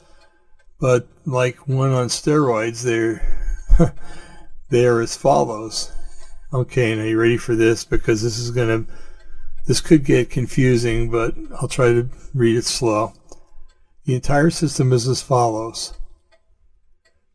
[0.80, 3.20] but like one on steroids, they're
[4.70, 5.92] they are as follows.
[6.54, 7.82] Okay, now you ready for this?
[7.82, 8.92] Because this is going to,
[9.66, 13.14] this could get confusing, but I'll try to read it slow.
[14.04, 15.94] The entire system is as follows.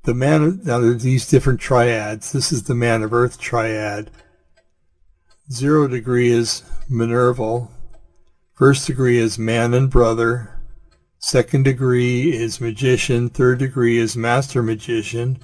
[0.03, 2.31] The man, now there's these different triads.
[2.31, 4.11] This is the man of earth triad.
[5.51, 7.71] Zero degree is Minerval.
[8.53, 10.59] First degree is man and brother.
[11.17, 13.29] Second degree is magician.
[13.29, 15.39] Third degree is master magician.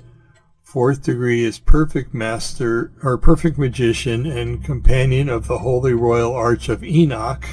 [0.74, 6.68] Fourth degree is perfect master or perfect magician and companion of the Holy Royal Arch
[6.68, 7.45] of Enoch.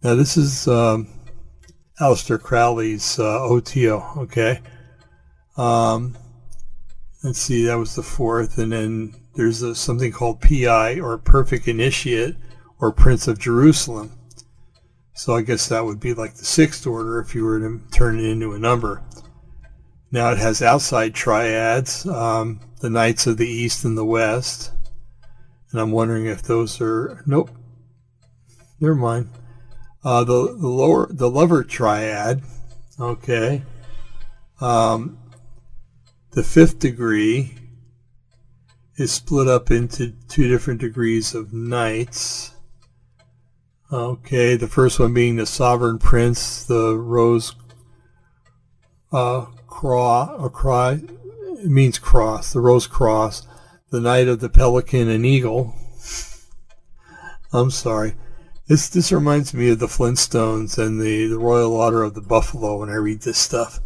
[0.00, 1.08] Now this is um,
[2.00, 4.04] Aleister Crowley's uh, OTO.
[4.18, 4.60] Okay.
[5.56, 6.16] Um,
[7.24, 11.66] let's see, that was the fourth, and then there's a, something called PI or Perfect
[11.66, 12.36] Initiate
[12.78, 14.12] or Prince of Jerusalem.
[15.14, 18.20] So I guess that would be like the sixth order if you were to turn
[18.20, 19.02] it into a number.
[20.12, 24.72] Now it has outside triads, um, the Knights of the East and the West.
[25.70, 27.50] And I'm wondering if those are, nope,
[28.80, 29.28] never mind.
[30.02, 32.42] Uh, the, the lower, the lover triad,
[32.98, 33.62] okay.
[34.60, 35.18] Um,
[36.32, 37.54] the fifth degree
[38.96, 42.54] is split up into two different degrees of knights.
[43.92, 47.54] Okay, the first one being the sovereign prince, the rose
[49.12, 49.46] uh,
[49.80, 51.00] cross, or cry,
[51.64, 53.46] means cross, the rose cross,
[53.88, 55.74] the knight of the pelican and eagle.
[57.50, 58.12] I'm sorry.
[58.68, 62.80] This this reminds me of the Flintstones and the, the Royal Order of the Buffalo
[62.80, 63.80] when I read this stuff.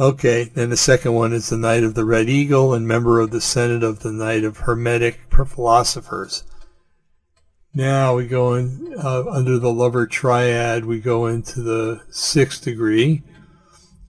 [0.00, 3.30] Okay, then the second one is the Knight of the Red Eagle and member of
[3.30, 6.42] the Senate of the Knight of Hermetic Philosophers.
[7.72, 13.22] Now we go in uh, under the lover triad, we go into the sixth degree,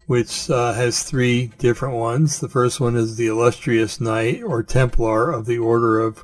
[0.07, 2.39] which uh, has three different ones.
[2.39, 6.23] The first one is the illustrious knight or Templar of the Order of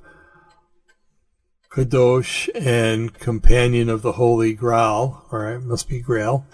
[1.72, 6.46] Kadosh and companion of the Holy Grail, all right, must be Grail.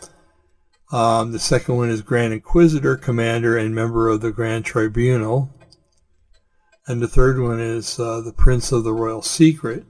[0.92, 5.54] Um, the second one is Grand Inquisitor, Commander, and member of the Grand Tribunal.
[6.86, 9.86] And the third one is uh, the Prince of the Royal Secret.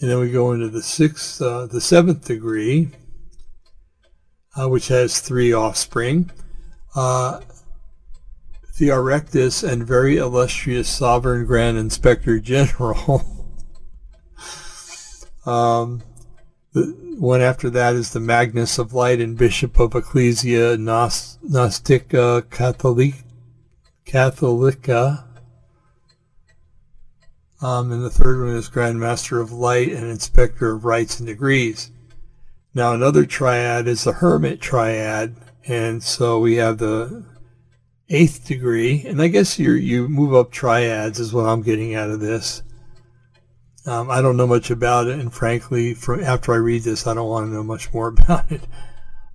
[0.00, 2.92] And then we go into the sixth, uh, the seventh degree,
[4.56, 6.30] uh, which has three offspring.
[6.94, 7.40] Uh,
[8.74, 13.22] Theoreticus and very illustrious Sovereign Grand Inspector General.
[15.46, 16.02] um,
[16.72, 23.24] the one after that is the Magnus of Light and Bishop of Ecclesia Gnostica Catholic,
[24.06, 25.24] Catholica.
[27.60, 31.26] Um, and the third one is Grand Master of Light and Inspector of Rites and
[31.26, 31.92] Degrees.
[32.74, 35.36] Now another triad is the Hermit triad,
[35.66, 37.24] and so we have the
[38.08, 42.10] eighth degree, and I guess you you move up triads is what I'm getting out
[42.10, 42.62] of this.
[43.84, 47.28] Um, I don't know much about it, and frankly, after I read this, I don't
[47.28, 48.62] want to know much more about it.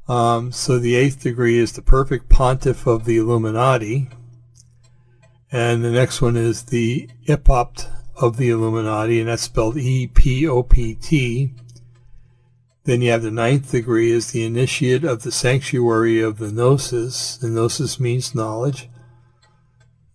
[0.08, 4.10] Um, so the eighth degree is the perfect pontiff of the Illuminati,
[5.52, 11.54] and the next one is the epopt of the Illuminati, and that's spelled E-P-O-P-T.
[12.88, 17.36] Then you have the ninth degree is the initiate of the sanctuary of the Gnosis.
[17.36, 18.88] The Gnosis means knowledge.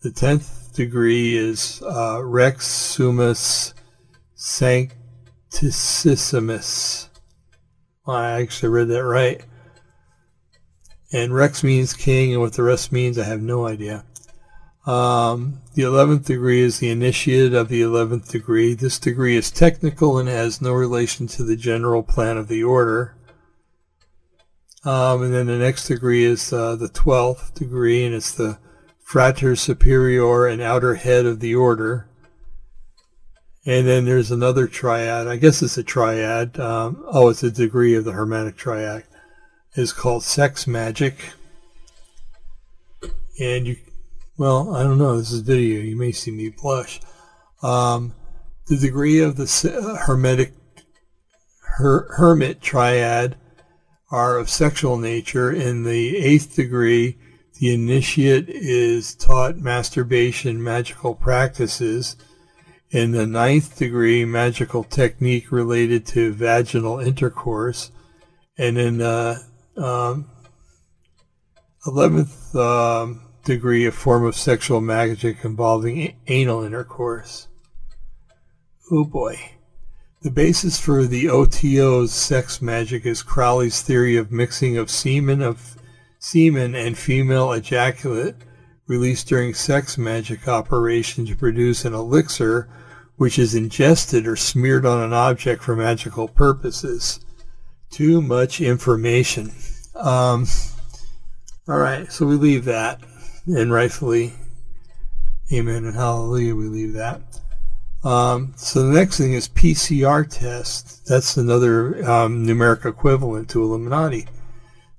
[0.00, 3.74] The tenth degree is uh, Rex summus
[4.34, 7.08] Sanctissimus.
[8.06, 9.44] I actually read that right.
[11.12, 14.06] And Rex means king, and what the rest means, I have no idea.
[14.86, 18.74] Um, the 11th degree is the initiate of the 11th degree.
[18.74, 23.16] This degree is technical and has no relation to the general plan of the order.
[24.84, 28.58] Um, and then the next degree is uh, the 12th degree, and it's the
[29.00, 32.08] frater superior and outer head of the order.
[33.64, 35.28] And then there's another triad.
[35.28, 36.58] I guess it's a triad.
[36.58, 39.04] Um, oh, it's a degree of the Hermetic triad.
[39.74, 41.30] It's called sex magic.
[43.40, 43.76] And you,
[44.38, 45.18] well, I don't know.
[45.18, 45.80] This is video.
[45.80, 47.00] You may see me blush.
[47.62, 48.14] Um,
[48.66, 50.54] the degree of the Hermetic
[51.76, 53.36] her, Hermit triad
[54.10, 55.50] are of sexual nature.
[55.50, 57.18] In the eighth degree,
[57.58, 62.16] the initiate is taught masturbation magical practices
[62.90, 67.90] in the ninth degree magical technique related to vaginal intercourse,
[68.58, 69.42] and in the
[69.78, 70.30] um,
[71.86, 77.48] 11th um, degree, a form of sexual magic involving anal intercourse.
[78.90, 79.38] Oh boy.
[80.22, 85.76] The basis for the OTO's sex magic is Crowley's theory of mixing of semen of
[86.18, 88.36] semen and female ejaculate
[88.86, 92.68] released during sex magic operation to produce an elixir
[93.16, 97.20] which is ingested or smeared on an object for magical purposes.
[97.90, 99.52] Too much information.
[99.94, 100.46] Um,
[101.68, 103.00] all right, so we leave that,
[103.46, 104.34] and rightfully,
[105.52, 107.20] amen and hallelujah, we leave that.
[108.04, 111.06] Um, so the next thing is PCR test.
[111.06, 114.26] That's another um, numeric equivalent to Illuminati.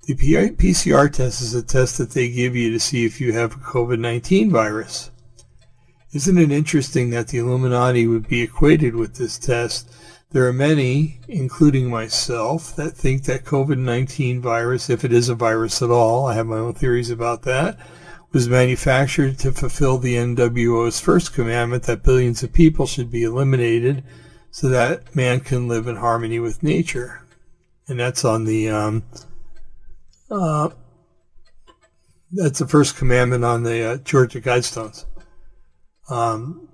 [0.05, 3.53] The PCR test is a test that they give you to see if you have
[3.53, 5.11] a COVID-19 virus.
[6.13, 9.89] Isn't it interesting that the Illuminati would be equated with this test?
[10.31, 15.81] There are many, including myself, that think that COVID-19 virus, if it is a virus
[15.81, 17.79] at all, I have my own theories about that,
[18.33, 24.03] was manufactured to fulfill the NWO's first commandment that billions of people should be eliminated
[24.49, 27.21] so that man can live in harmony with nature.
[27.87, 29.03] And that's on the, um,
[30.31, 30.69] uh,
[32.31, 35.05] that's the first commandment on the uh, Georgia Guidestones.
[36.09, 36.69] Um,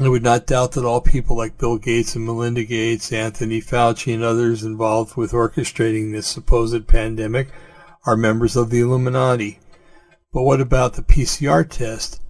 [0.00, 4.14] I would not doubt that all people like Bill Gates and Melinda Gates, Anthony Fauci,
[4.14, 7.48] and others involved with orchestrating this supposed pandemic
[8.06, 9.58] are members of the Illuminati.
[10.32, 12.20] But what about the PCR test?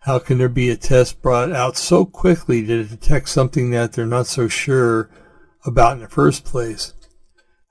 [0.00, 4.06] How can there be a test brought out so quickly to detect something that they're
[4.06, 5.10] not so sure
[5.64, 6.94] about in the first place?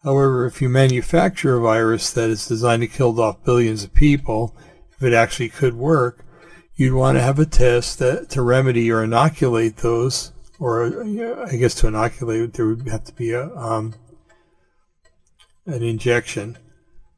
[0.04, 4.56] However, if you manufacture a virus that is designed to kill off billions of people,
[4.96, 6.26] if it actually could work,
[6.76, 11.04] you'd want to have a test that to remedy or inoculate those, or
[11.48, 13.96] I guess to inoculate there would have to be a um,
[15.66, 16.58] an injection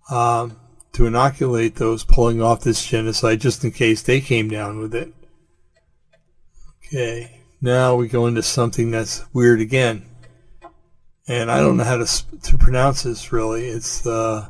[0.10, 0.58] um,
[1.00, 5.14] to inoculate those pulling off this genocide just in case they came down with it.
[6.86, 10.04] Okay, now we go into something that's weird again.
[11.26, 13.70] And I don't know how to, to pronounce this really.
[13.70, 14.50] It's the,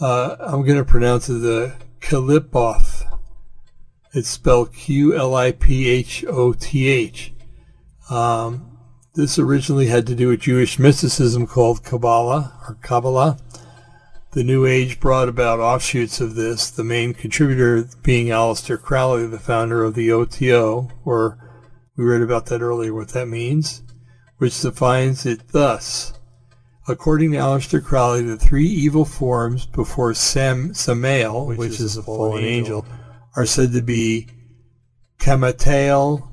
[0.00, 3.04] uh, I'm going to pronounce it the Qliphoth.
[4.14, 5.34] It's spelled Q-L-I-P-H-O-T-H.
[8.08, 8.78] Um,
[9.14, 13.36] this originally had to do with Jewish mysticism called Kabbalah or Kabbalah.
[14.32, 19.38] The New Age brought about offshoots of this, the main contributor being Aleister Crowley, the
[19.38, 21.38] founder of the OTO, or
[21.98, 23.82] we read about that earlier, what that means,
[24.38, 26.14] which defines it thus.
[26.88, 32.02] According to Aleister Crowley, the three evil forms before Sam, Samael, which, which is, a
[32.02, 32.98] fallen angel, angel,
[33.36, 34.28] are said to be
[35.18, 36.26] Kamatael,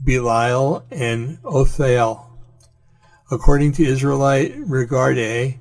[0.00, 2.24] Belial, and Othael.
[3.32, 5.58] According to Israel Regardie,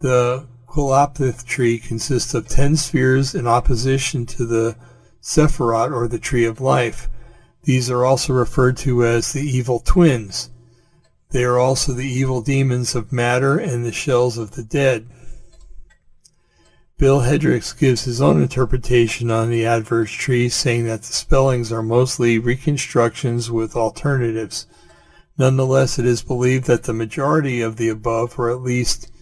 [0.00, 4.76] the Qliphoth tree consists of ten spheres in opposition to the
[5.22, 7.08] Sephirot, or the tree of life.
[7.62, 10.50] These are also referred to as the evil twins.
[11.30, 15.06] They are also the evil demons of matter and the shells of the dead.
[16.98, 21.82] Bill Hedricks gives his own interpretation on the adverse tree, saying that the spellings are
[21.84, 24.66] mostly reconstructions with alternatives.
[25.38, 29.12] Nonetheless, it is believed that the majority of the above are at least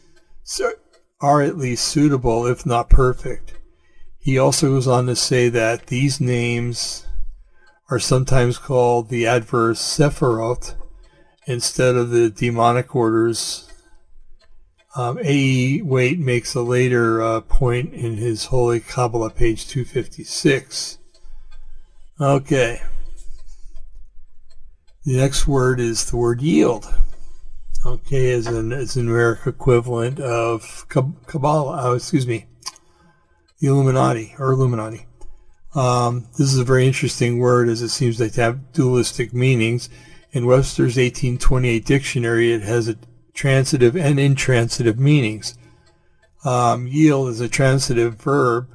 [1.23, 3.55] are at least suitable, if not perfect.
[4.19, 7.07] He also goes on to say that these names
[7.91, 10.75] are sometimes called the adverse Sephiroth
[11.47, 13.73] instead of the demonic orders
[14.95, 15.81] um, A.E.
[15.83, 20.99] Waite makes a later uh, point in his Holy Kabbalah, page 256.
[22.21, 22.83] Okay.
[25.05, 26.95] The next word is the word yield.
[27.85, 32.47] Okay, is an is a numeric equivalent of Kabbalah, oh, excuse me,
[33.59, 35.07] the Illuminati or Illuminati.
[35.75, 39.89] Um, this is a very interesting word as it seems like to have dualistic meanings.
[40.31, 42.99] In Webster's 1828 dictionary, it has a
[43.35, 45.59] transitive and intransitive meanings.
[46.45, 48.69] Um, yield is a transitive verb,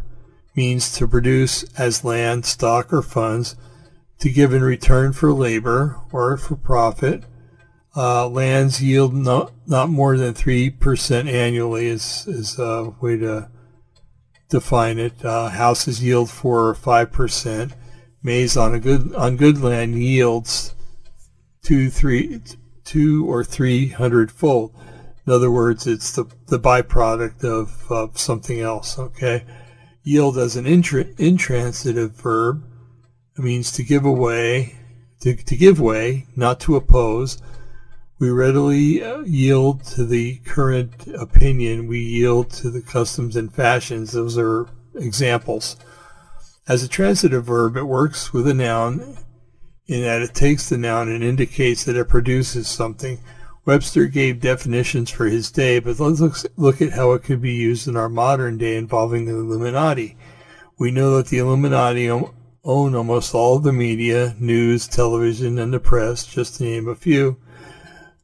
[0.53, 3.55] means to produce as land, stock, or funds,
[4.19, 7.23] to give in return for labor or for profit.
[7.97, 13.49] Uh, lands yield not, not more than 3% annually is, is a way to
[14.49, 15.25] define it.
[15.25, 17.73] Uh, houses yield 4 or 5%.
[18.21, 20.75] Maize on a good on good land yields
[21.67, 22.41] two, three,
[22.85, 24.73] two or three hundred fold.
[25.25, 29.43] In other words, it's the, the byproduct of, of something else, okay?
[30.03, 32.63] Yield as an intr- intransitive verb
[33.37, 34.77] means to give away,
[35.19, 37.41] to, to give way, not to oppose.
[38.19, 41.87] We readily uh, yield to the current opinion.
[41.87, 44.11] We yield to the customs and fashions.
[44.11, 45.77] Those are examples.
[46.67, 49.17] As a transitive verb, it works with a noun
[49.85, 53.19] in that it takes the noun and indicates that it produces something.
[53.65, 57.53] Webster gave definitions for his day, but let's look, look at how it could be
[57.53, 60.17] used in our modern day involving the Illuminati.
[60.79, 62.33] We know that the Illuminati own
[62.63, 67.37] almost all of the media, news, television, and the press, just to name a few.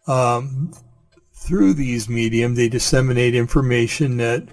[0.08, 0.74] Um,
[1.34, 4.48] through these medium, they disseminate information that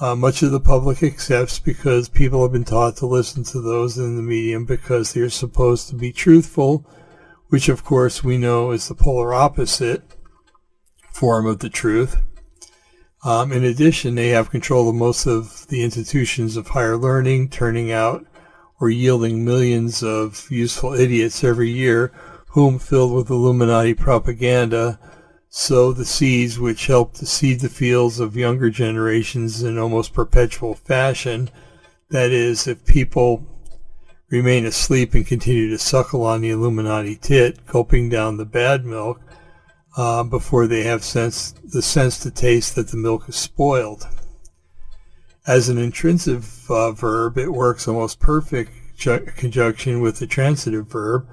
[0.00, 3.98] uh, much of the public accepts because people have been taught to listen to those
[3.98, 6.86] in the medium because they're supposed to be truthful,
[7.48, 10.02] which of course we know is the polar opposite
[11.12, 12.16] form of the truth.
[13.24, 17.90] Um, in addition, they have control of most of the institutions of higher learning, turning
[17.90, 18.24] out
[18.80, 22.12] or yielding millions of useful idiots every year,
[22.58, 24.98] whom filled with Illuminati propaganda
[25.48, 30.74] sow the seeds which help to seed the fields of younger generations in almost perpetual
[30.74, 31.48] fashion.
[32.10, 33.46] That is, if people
[34.28, 39.20] remain asleep and continue to suckle on the Illuminati tit, gulping down the bad milk,
[39.96, 44.08] uh, before they have sense, the sense to taste that the milk is spoiled.
[45.46, 48.72] As an intrinsic uh, verb, it works almost perfect
[49.36, 51.24] conjunction with the transitive verb,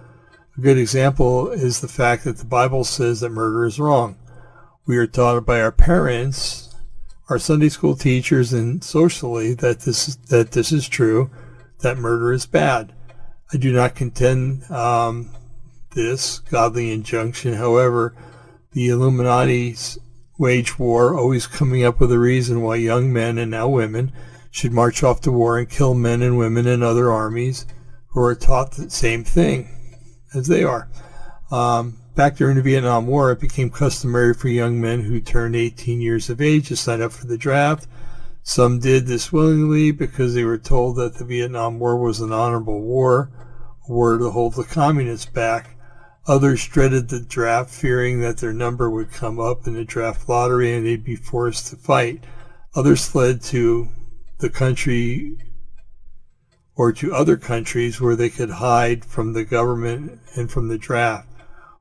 [0.58, 4.18] a good example is the fact that the Bible says that murder is wrong.
[4.86, 6.74] We are taught by our parents,
[7.30, 11.30] our Sunday school teachers, and socially that this is, that this is true,
[11.82, 12.94] that murder is bad.
[13.54, 15.32] I do not contend um,
[15.94, 17.56] this godly injunction.
[17.56, 18.16] However,
[18.72, 19.98] the Illuminati's
[20.38, 24.14] wage war, always coming up with a reason why young men and now women
[24.52, 27.66] should march off to war and kill men and women in other armies
[28.10, 29.75] who are taught the same thing
[30.36, 30.90] as they are.
[31.52, 36.02] Um, back during the Vietnam War, it became customary for young men who turned 18
[36.02, 37.88] years of age to sign up for the draft.
[38.44, 42.82] Some did this willingly because they were told that the Vietnam War was an honorable
[42.82, 43.32] war,
[43.88, 45.78] a war to hold the communists back.
[46.28, 50.74] Others dreaded the draft, fearing that their number would come up in the draft lottery
[50.74, 52.24] and they'd be forced to fight.
[52.76, 53.90] Others fled to
[54.40, 55.38] the country
[56.76, 61.28] or to other countries where they could hide from the government and from the draft.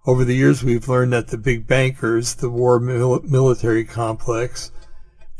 [0.06, 4.70] Over the years, we've learned that the big bankers, the war mil- military complex,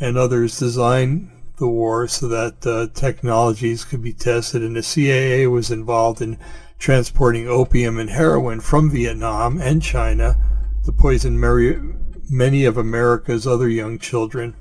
[0.01, 5.47] and others designed the war so that uh, technologies could be tested, and the CIA
[5.47, 6.39] was involved in
[6.79, 10.37] transporting opium and heroin from Vietnam and China
[10.85, 11.39] to poison
[12.29, 14.55] many of America's other young children.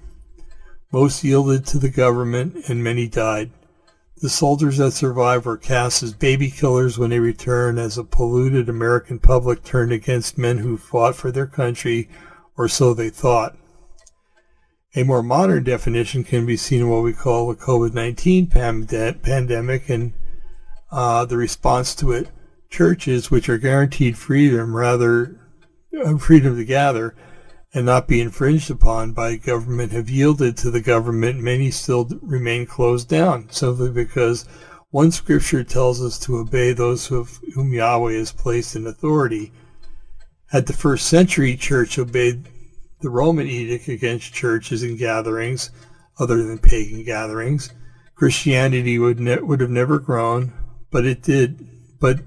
[0.91, 3.51] Most yielded to the government, and many died.
[4.23, 8.69] The soldiers that survived were cast as baby killers when they returned, as a polluted
[8.69, 12.07] American public turned against men who fought for their country,
[12.55, 13.57] or so they thought.
[14.95, 19.89] A more modern definition can be seen in what we call the COVID 19 pandemic
[19.89, 20.13] and
[20.89, 22.29] uh, the response to it.
[22.69, 25.37] Churches, which are guaranteed freedom, rather
[26.01, 27.13] uh, freedom to gather,
[27.73, 31.39] and not be infringed upon by government have yielded to the government.
[31.39, 34.45] Many still remain closed down simply because
[34.91, 39.51] one scripture tells us to obey those whom Yahweh has placed in authority.
[40.51, 42.47] Had the first century church obeyed
[43.01, 45.71] the Roman edict against churches and gatherings,
[46.19, 47.73] other than pagan gatherings,
[48.13, 50.53] Christianity would would have never grown,
[50.91, 51.67] but it did.
[51.99, 52.19] But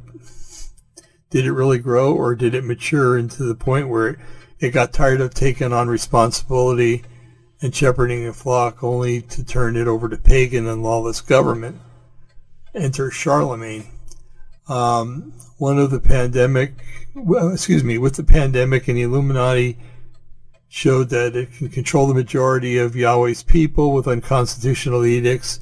[1.30, 4.18] did it really grow, or did it mature into the point where it
[4.58, 7.04] it got tired of taking on responsibility
[7.60, 11.80] and shepherding a flock only to turn it over to pagan and lawless government.
[12.74, 13.86] Enter Charlemagne.
[14.68, 16.74] Um, one of the pandemic,
[17.14, 19.78] well, excuse me, with the pandemic and the Illuminati
[20.68, 25.60] showed that it can control the majority of Yahweh's people with unconstitutional edicts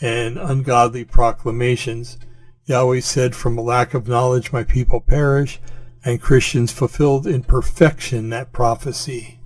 [0.00, 2.18] and ungodly proclamations.
[2.64, 5.60] Yahweh said, From a lack of knowledge my people perish
[6.08, 9.40] and Christians fulfilled in perfection that prophecy.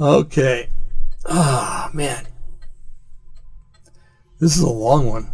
[0.00, 0.70] Okay.
[1.26, 2.26] Ah, oh, man.
[4.40, 5.30] This is a long one.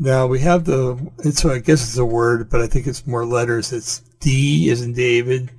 [0.00, 3.24] Now we have the, it's, I guess it's a word, but I think it's more
[3.24, 3.72] letters.
[3.72, 5.52] It's D is in David,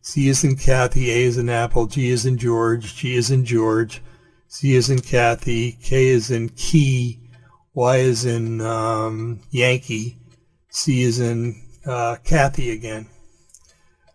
[0.00, 3.44] C is in Kathy, A is in Apple, G is in George, G is in
[3.44, 4.00] George,
[4.48, 7.20] C is in Kathy, K is in Key,
[7.74, 10.16] Y is in um, Yankee,
[10.70, 13.06] C is in uh, Kathy again.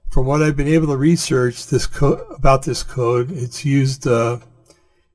[0.09, 4.39] From what I've been able to research this co- about this code, it's used uh,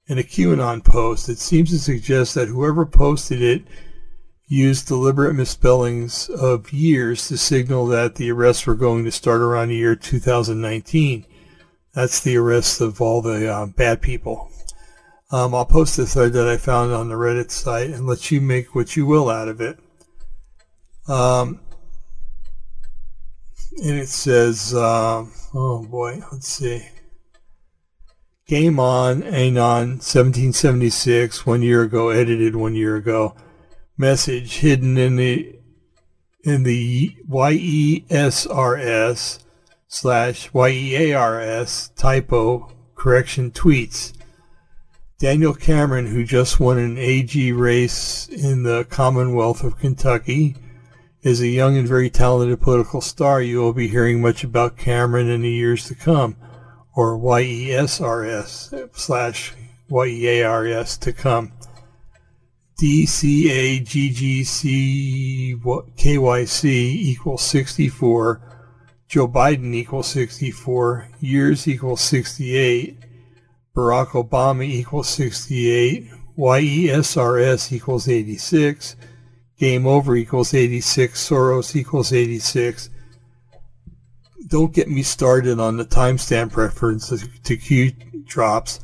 [0.07, 1.29] in a QAnon post.
[1.29, 3.63] It seems to suggest that whoever posted it
[4.47, 9.69] used deliberate misspellings of years to signal that the arrests were going to start around
[9.69, 11.25] the year 2019.
[11.95, 14.51] That's the arrests of all the uh, bad people.
[15.31, 18.43] Um, I'll post the thread that I found on the Reddit site and let you
[18.43, 19.79] make what you will out of it.
[21.09, 21.61] Um,
[23.79, 25.25] and it says, uh,
[25.55, 26.89] oh boy, let's see.
[28.47, 33.35] Game on, Anon, 1776, one year ago, edited one year ago.
[33.97, 35.57] Message hidden in the
[36.45, 38.09] in the YESRS
[39.87, 44.13] slash YEARS typo correction tweets.
[45.19, 50.57] Daniel Cameron, who just won an AG race in the Commonwealth of Kentucky,
[51.23, 53.41] is a young and very talented political star.
[53.41, 56.37] You will be hearing much about Cameron in the years to come,
[56.95, 59.55] or YESRS slash
[59.89, 61.53] YEARS to come.
[62.81, 63.95] DCAGGCKYC
[66.65, 68.41] equals 64.
[69.07, 71.09] Joe Biden equals 64.
[71.21, 72.99] Years equals 68.
[73.77, 76.11] Barack Obama equals 68.
[76.37, 78.97] YESRS equals 86
[79.63, 82.91] game over equals 86, Soros equals 86.
[84.49, 87.93] Don't get me started on the timestamp references to Q
[88.25, 88.81] drops.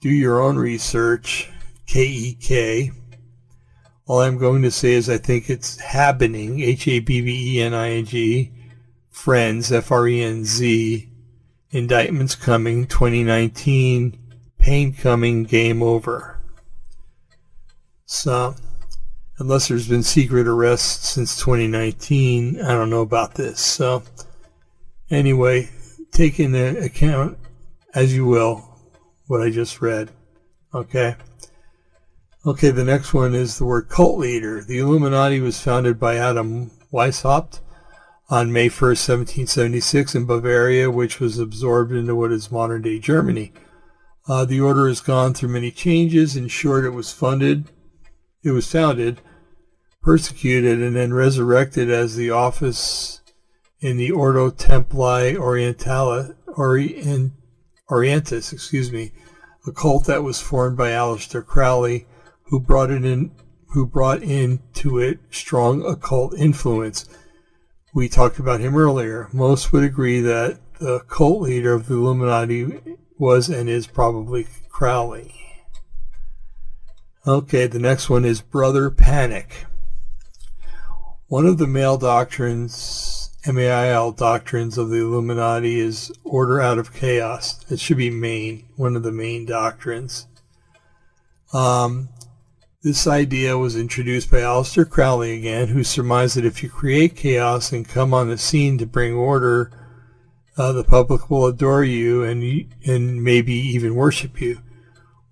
[0.00, 1.50] Do your own research,
[1.86, 2.90] KEK.
[4.06, 8.50] All I'm going to say is I think it's happening, H-A-B-B-E-N-I-N-G,
[9.10, 11.10] Friends, F-R-E-N-Z,
[11.70, 14.18] Indictments coming, 2019,
[14.56, 16.40] Pain coming, game over.
[18.06, 18.54] So,
[19.38, 22.60] unless there's been secret arrests since 2019.
[22.60, 23.60] I don't know about this.
[23.60, 24.02] So,
[25.10, 25.70] anyway,
[26.12, 27.38] take into account
[27.94, 28.68] as you will
[29.26, 30.10] what I just read.
[30.74, 31.16] Okay.
[32.46, 34.62] Okay, the next one is the word cult leader.
[34.62, 37.60] The Illuminati was founded by Adam Weishaupt
[38.28, 43.52] on May 1st, 1776 in Bavaria, which was absorbed into what is modern day Germany.
[44.26, 46.36] Uh, the order has gone through many changes.
[46.36, 47.70] In short, it was funded,
[48.44, 49.20] it was founded,
[50.02, 53.22] persecuted, and then resurrected as the office
[53.80, 57.32] in the Ordo Templi Orientale, Orient,
[57.90, 59.12] Orientis, excuse me,
[59.66, 62.06] a cult that was formed by Aleister Crowley,
[62.44, 63.32] who brought it in,
[63.68, 67.06] who brought into it strong occult influence.
[67.94, 69.28] We talked about him earlier.
[69.32, 72.80] Most would agree that the cult leader of the Illuminati
[73.18, 75.34] was and is probably Crowley.
[77.26, 79.64] Okay, the next one is Brother Panic.
[81.28, 87.64] One of the male doctrines, MAIL doctrines of the Illuminati is order out of chaos.
[87.70, 90.26] It should be main, one of the main doctrines.
[91.54, 92.10] Um,
[92.82, 97.72] this idea was introduced by Aleister Crowley again, who surmised that if you create chaos
[97.72, 99.70] and come on the scene to bring order,
[100.58, 104.60] uh, the public will adore you and, and maybe even worship you.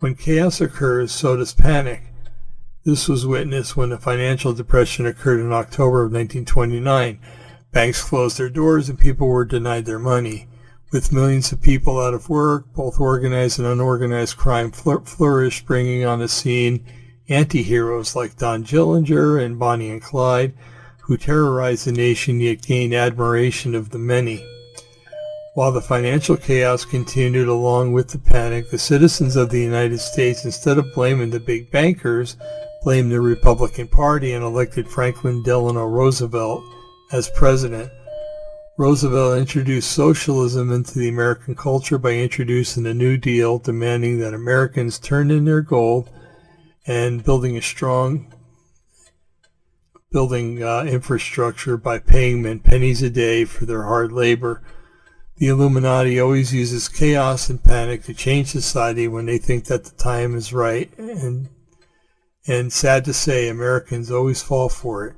[0.02, 2.02] When chaos occurs, so does panic.
[2.84, 7.20] This was witnessed when the financial depression occurred in October of 1929.
[7.70, 10.48] Banks closed their doors and people were denied their money.
[10.90, 16.18] With millions of people out of work, both organized and unorganized crime flourished, bringing on
[16.18, 16.84] the scene
[17.28, 20.52] anti-heroes like John Dillinger and Bonnie and Clyde,
[21.02, 24.44] who terrorized the nation yet gained admiration of the many.
[25.54, 30.46] While the financial chaos continued along with the panic, the citizens of the United States,
[30.46, 32.38] instead of blaming the big bankers,
[32.82, 36.64] blamed the Republican Party and elected Franklin Delano Roosevelt
[37.12, 37.90] as president.
[38.78, 44.98] Roosevelt introduced socialism into the American culture by introducing the New Deal, demanding that Americans
[44.98, 46.08] turn in their gold
[46.86, 48.32] and building a strong
[50.10, 54.62] building uh, infrastructure by paying men pennies a day for their hard labor.
[55.42, 59.90] The Illuminati always uses chaos and panic to change society when they think that the
[59.90, 60.88] time is right.
[60.96, 61.48] And,
[62.46, 65.16] and sad to say, Americans always fall for it.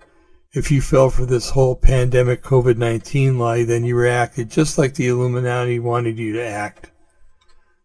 [0.55, 5.09] If you fell for this whole pandemic COVID-19 lie, then you reacted just like the
[5.09, 6.91] Illuminati wanted you to act.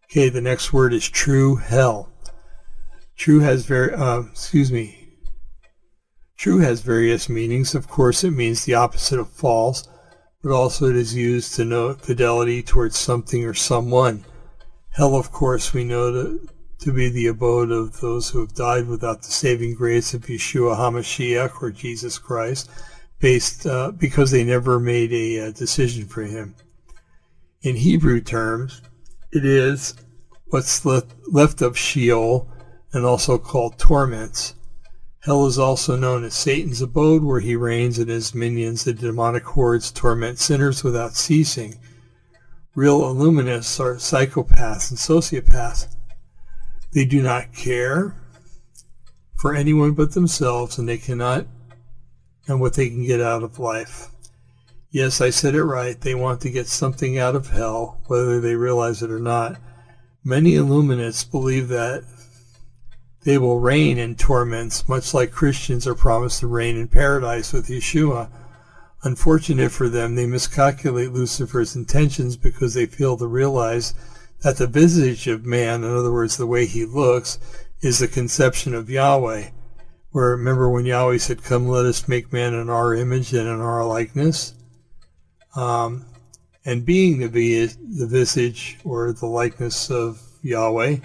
[0.05, 2.09] Okay, the next word is true hell.
[3.17, 5.09] True has very, uh, excuse me.
[6.37, 7.75] True has various meanings.
[7.75, 9.89] Of course, it means the opposite of false
[10.41, 14.23] but also it is used to note fidelity towards something or someone.
[14.91, 16.49] Hell, of course, we know to,
[16.79, 20.77] to be the abode of those who have died without the saving grace of Yeshua
[20.77, 22.69] HaMashiach or Jesus Christ,
[23.19, 26.55] based uh, because they never made a, a uh, decision for him.
[27.61, 28.81] In Hebrew terms,
[29.31, 29.93] it is
[30.47, 32.49] what's left, left of Sheol
[32.93, 34.55] and also called torments.
[35.21, 39.43] Hell is also known as Satan's abode, where he reigns and his minions, the demonic
[39.43, 41.75] hordes, torment sinners without ceasing.
[42.73, 45.87] Real illuminists are psychopaths and sociopaths.
[46.93, 48.15] They do not care
[49.35, 51.45] for anyone but themselves, and they cannot
[52.47, 54.07] and what they can get out of life.
[54.89, 55.99] Yes, I said it right.
[55.99, 59.57] They want to get something out of hell, whether they realize it or not.
[60.23, 62.03] Many illuminists believe that
[63.29, 67.67] they will reign in torments, much like Christians are promised to reign in paradise with
[67.67, 68.27] Yeshua.
[69.03, 73.93] Unfortunate for them, they miscalculate Lucifer's intentions because they fail to realize
[74.41, 77.37] that the visage of man, in other words, the way he looks,
[77.81, 79.49] is the conception of Yahweh.
[80.09, 83.61] Where remember when Yahweh said, Come, let us make man in our image and in
[83.61, 84.55] our likeness?
[85.55, 86.07] Um,
[86.65, 90.95] and being the, the visage or the likeness of Yahweh,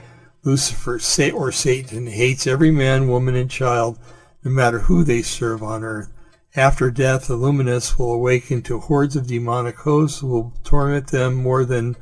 [0.44, 1.00] Lucifer
[1.34, 3.98] or Satan hates every man, woman, and child,
[4.44, 6.12] no matter who they serve on earth.
[6.54, 11.34] After death, the luminous will awaken to hordes of demonic hosts who will torment them
[11.34, 11.96] more than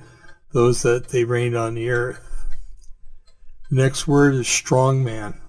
[0.52, 2.20] those that they reigned on the earth.
[3.70, 5.40] The next word is strong man.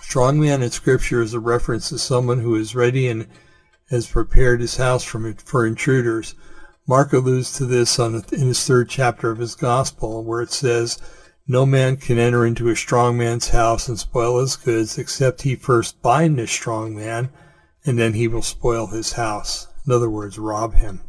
[0.00, 3.28] Strong man in Scripture is a reference to someone who is ready and
[3.90, 6.34] has prepared his house for intruders.
[6.88, 10.98] Mark alludes to this on, in his third chapter of his Gospel, where it says,
[11.48, 15.54] no man can enter into a strong man's house and spoil his goods except he
[15.54, 17.30] first bind the strong man,
[17.84, 19.68] and then he will spoil his house.
[19.86, 21.02] In other words, rob him.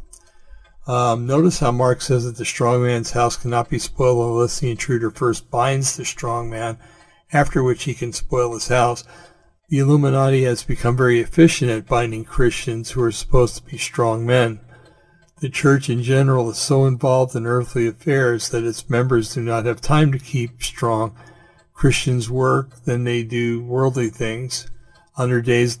[0.86, 4.70] Um, notice how Mark says that the strong man's house cannot be spoiled unless the
[4.70, 6.78] intruder first binds the strong man,
[7.32, 9.04] after which he can spoil his house.
[9.68, 14.24] The Illuminati has become very efficient at binding Christians who are supposed to be strong
[14.24, 14.60] men.
[15.40, 19.66] The church in general is so involved in earthly affairs that its members do not
[19.66, 21.14] have time to keep strong
[21.72, 24.68] Christians work than they do worldly things.
[25.16, 25.78] On their days,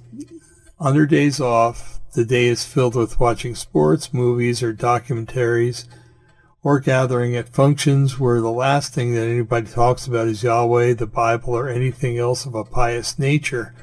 [0.78, 5.86] on their days off, the day is filled with watching sports, movies, or documentaries,
[6.62, 11.06] or gathering at functions where the last thing that anybody talks about is Yahweh, the
[11.06, 13.74] Bible, or anything else of a pious nature.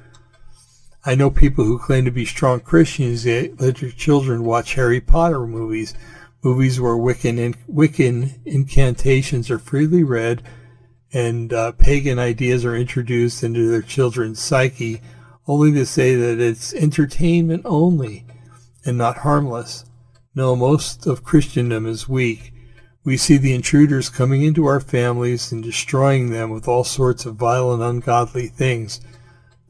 [1.07, 4.99] I know people who claim to be strong Christians yet let their children watch Harry
[4.99, 5.93] Potter movies,
[6.43, 10.41] movies where Wiccan, Wiccan incantations are freely read
[11.13, 14.99] and uh, pagan ideas are introduced into their children's psyche,
[15.47, 18.25] only to say that it's entertainment only
[18.83, 19.85] and not harmless.
[20.33, 22.51] No, most of Christendom is weak.
[23.03, 27.35] We see the intruders coming into our families and destroying them with all sorts of
[27.35, 28.99] vile and ungodly things.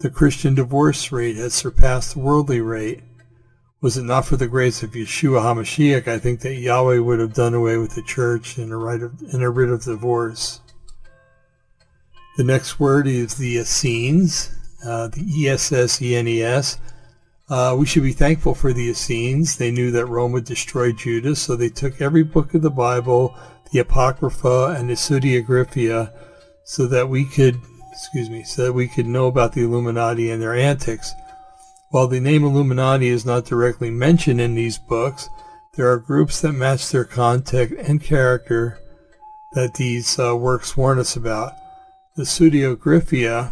[0.06, 3.02] The Christian divorce rate has surpassed the worldly rate.
[3.82, 7.34] Was it not for the grace of Yeshua HaMashiach, I think that Yahweh would have
[7.34, 10.60] done away with the church and a, right of, and a writ of divorce.
[12.38, 14.52] The next word is the Essenes,
[14.86, 16.78] uh, the E-S-S-E-N-E-S.
[17.50, 19.58] Uh, we should be thankful for the Essenes.
[19.58, 23.36] They knew that Rome would destroy Judah, so they took every book of the Bible,
[23.72, 26.14] the Apocrypha, and the Pseudepigrapha,
[26.64, 27.60] so that we could,
[27.96, 31.14] excuse me, so that we could know about the Illuminati and their antics.
[31.90, 35.30] While the name Illuminati is not directly mentioned in these books,
[35.76, 38.80] there are groups that match their content and character
[39.54, 41.54] that these uh, works warn us about.
[42.16, 43.52] The Pseudepigrapha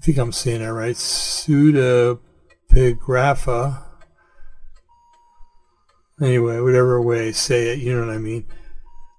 [0.00, 3.82] I think I'm saying that right, pseudepigrapha.
[6.22, 8.46] Anyway, whatever way I say it, you know what I mean.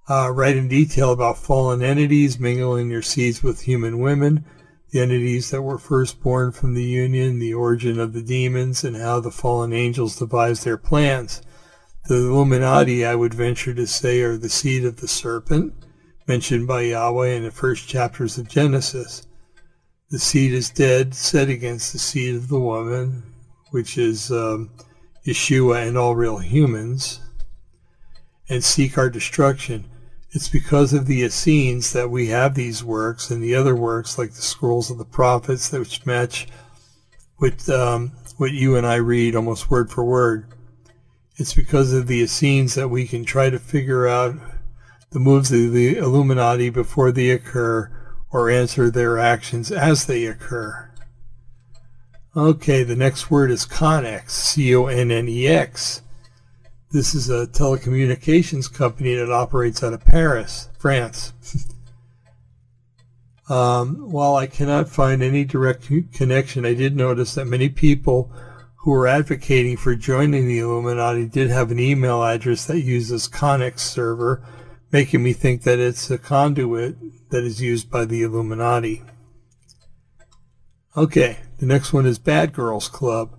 [0.08, 4.44] Uh, write in detail about fallen entities mingling their seeds with human women,
[4.90, 8.96] the entities that were first born from the union, the origin of the demons, and
[8.96, 11.40] how the fallen angels devised their plans.
[12.08, 15.72] The Illuminati, I would venture to say, are the seed of the serpent,
[16.26, 19.26] mentioned by Yahweh in the first chapters of Genesis.
[20.10, 23.22] The seed is dead, set against the seed of the woman,
[23.70, 24.70] which is um,
[25.24, 27.20] Yeshua and all real humans,
[28.48, 29.86] and seek our destruction.
[30.34, 34.32] It's because of the Essenes that we have these works and the other works like
[34.32, 36.48] the scrolls of the prophets, which match
[37.38, 40.46] with um, what you and I read almost word for word.
[41.36, 44.34] It's because of the Essenes that we can try to figure out
[45.10, 47.90] the moves of the Illuminati before they occur
[48.30, 50.90] or answer their actions as they occur.
[52.34, 56.00] Okay, the next word is Connex, C-O-N-N-E-X.
[56.92, 61.32] This is a telecommunications company that operates out of Paris, France.
[63.48, 68.30] um, while I cannot find any direct connection, I did notice that many people
[68.76, 73.78] who were advocating for joining the Illuminati did have an email address that uses Connex
[73.78, 74.44] server,
[74.90, 79.02] making me think that it's a conduit that is used by the Illuminati.
[80.94, 83.30] Okay, the next one is Bad Girls Club.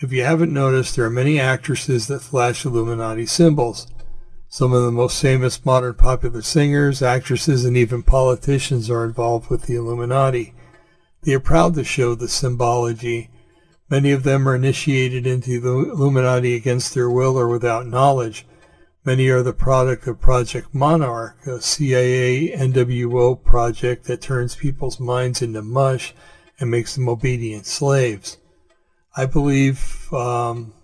[0.00, 3.86] If you haven't noticed, there are many actresses that flash Illuminati symbols.
[4.48, 9.62] Some of the most famous modern popular singers, actresses, and even politicians are involved with
[9.62, 10.52] the Illuminati.
[11.22, 13.30] They are proud to show the symbology.
[13.88, 18.46] Many of them are initiated into the Illuminati against their will or without knowledge.
[19.04, 25.40] Many are the product of Project Monarch, a CIA NWO project that turns people's minds
[25.40, 26.14] into mush
[26.58, 28.38] and makes them obedient slaves.
[29.16, 30.74] I believe um,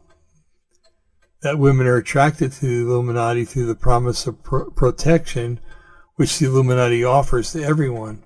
[1.42, 5.60] that women are attracted to the Illuminati through the promise of pro- protection,
[6.16, 8.22] which the Illuminati offers to everyone.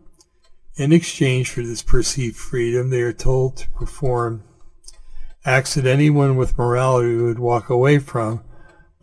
[0.76, 4.42] In exchange for this perceived freedom, they are told to perform
[5.44, 8.42] acts that anyone with morality would walk away from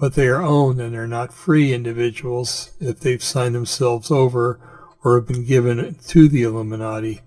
[0.02, 4.60] but they are owned and are not free individuals if they've signed themselves over
[5.04, 7.22] or have been given to the Illuminati.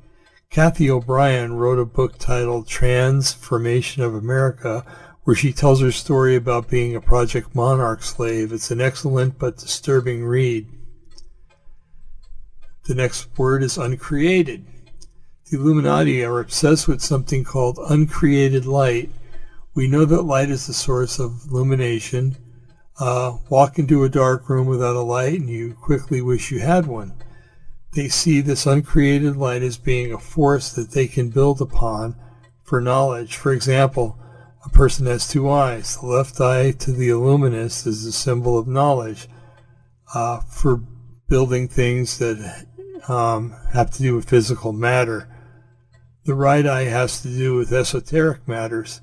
[0.55, 4.87] Cathy O'Brien wrote a book titled Transformation of America,
[5.25, 8.53] where she tells her story about being a Project Monarch slave.
[8.53, 10.69] It's an excellent but disturbing read.
[12.85, 14.65] The next word is uncreated.
[15.51, 19.11] The Illuminati are obsessed with something called uncreated light.
[19.75, 22.37] We know that light is the source of illumination,
[23.01, 26.87] uh, walk into a dark room without a light and you quickly wish you had
[26.87, 27.13] one.
[27.95, 32.16] They see this uncreated light as being a force that they can build upon
[32.62, 33.37] for knowledge.
[33.37, 34.19] For example,
[34.65, 35.97] a person has two eyes.
[35.99, 39.29] The left eye to the illuminist is a symbol of knowledge
[40.15, 40.83] uh, for
[41.29, 42.66] building things that
[43.09, 45.29] um, have to do with physical matter.
[46.25, 49.03] The right eye has to do with esoteric matters.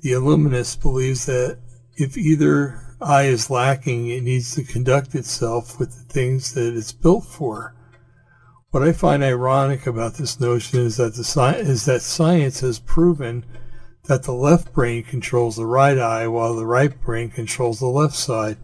[0.00, 1.58] The illuminist believes that
[1.96, 6.92] if either eye is lacking, it needs to conduct itself with the things that it's
[6.92, 7.74] built for.
[8.72, 12.78] What I find ironic about this notion is that the sci- is that science has
[12.78, 13.44] proven
[14.04, 18.14] that the left brain controls the right eye while the right brain controls the left
[18.14, 18.56] side.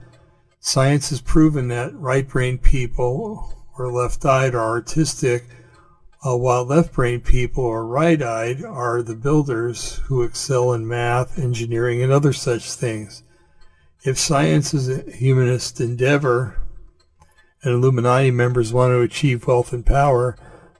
[0.60, 5.44] Science has proven that right brain people or left eyed are artistic,
[6.26, 11.39] uh, while left brain people or right eyed are the builders who excel in math,
[11.39, 13.24] engineering, and other such things.
[14.05, 16.56] If science is a humanist endeavor
[17.62, 20.36] and Illuminati members want to achieve wealth and power,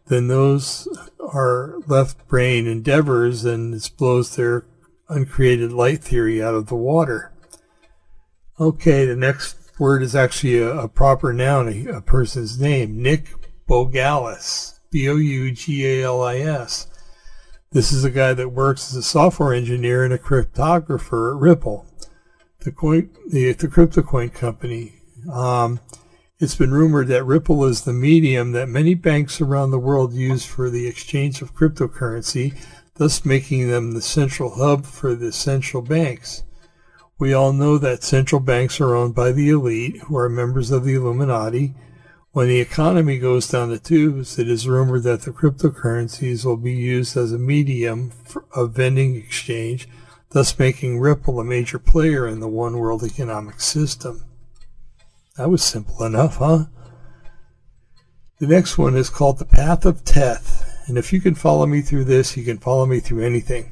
[0.07, 0.89] then those
[1.21, 4.65] are left brain endeavors and this blows their
[5.09, 7.33] uncreated light theory out of the water.
[8.61, 13.01] Okay, the next word is actually a, a proper noun, a, a, person's name.
[13.01, 13.29] Nick
[13.67, 16.87] Bougalis, B-O-U-G-A-L-I-S.
[17.71, 21.87] This is a guy that works as a software engineer and a cryptographer at Ripple,
[22.61, 24.95] the coin, the, the CryptoCoin company.
[25.31, 25.81] Um,
[26.41, 30.45] it's been rumored that Ripple is the medium that many banks around the world use
[30.45, 32.57] for the exchange of cryptocurrency,
[32.95, 36.45] thus making them the central hub for the central banks.
[37.19, 40.85] We all know that central banks are owned by the elite, who are members of
[40.85, 41.75] the Illuminati.
[42.31, 46.73] When the economy goes down the tubes, it is rumored that the cryptocurrencies will be
[46.73, 48.13] used as a medium
[48.55, 49.89] of vending exchange,
[50.31, 54.28] thus making Ripple a major player in the one world economic system.
[55.39, 56.65] That was simple enough, huh?
[58.41, 60.65] The next one is called the Path of Teth.
[60.89, 63.71] And if you can follow me through this, you can follow me through anything.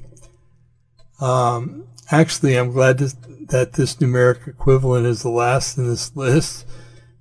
[1.20, 3.12] Um, actually, I'm glad to,
[3.48, 6.66] that this numeric equivalent is the last in this list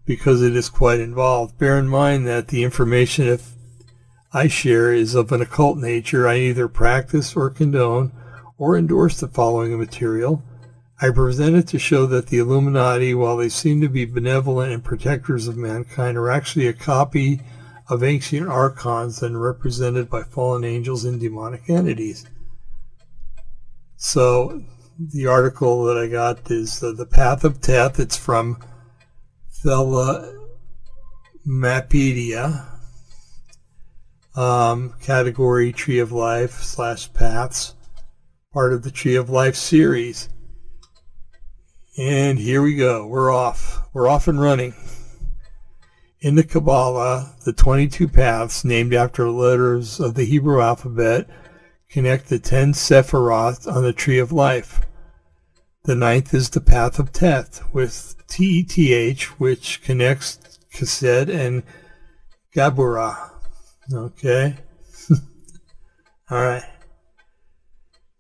[0.06, 1.58] because it is quite involved.
[1.58, 3.54] Bear in mind that the information if
[4.32, 6.28] I share is of an occult nature.
[6.28, 8.12] I either practice or condone
[8.60, 10.44] or endorse the following material.
[11.02, 14.84] I present it to show that the Illuminati, while they seem to be benevolent and
[14.84, 17.42] protectors of mankind, are actually a copy
[17.90, 22.26] of ancient archons and represented by fallen angels and demonic entities.
[23.98, 24.64] So
[24.98, 28.00] the article that I got is uh, The Path of Teth.
[28.00, 28.58] It's from
[31.46, 32.66] Mapedia,
[34.36, 37.76] um, category Tree of Life slash Paths,
[38.54, 40.30] part of the Tree of Life series.
[41.98, 43.08] And here we go.
[43.08, 43.88] We're off.
[43.94, 44.74] We're off and running.
[46.20, 51.30] In the Kabbalah, the 22 paths named after letters of the Hebrew alphabet
[51.90, 54.82] connect the 10 Sephiroth on the tree of life.
[55.84, 61.64] The ninth is the path of Teth with TETH, which connects Kesed and
[62.54, 63.30] Geburah.
[63.94, 64.58] Okay.
[66.30, 66.64] All right.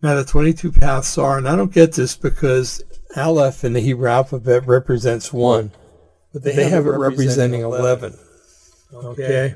[0.01, 2.81] Now the 22 paths are, and I don't get this because
[3.17, 5.71] Aleph in the Hebrew alphabet represents one,
[6.33, 8.17] but they, they have, it representing 11.
[8.91, 9.05] 11.
[9.11, 9.55] Okay?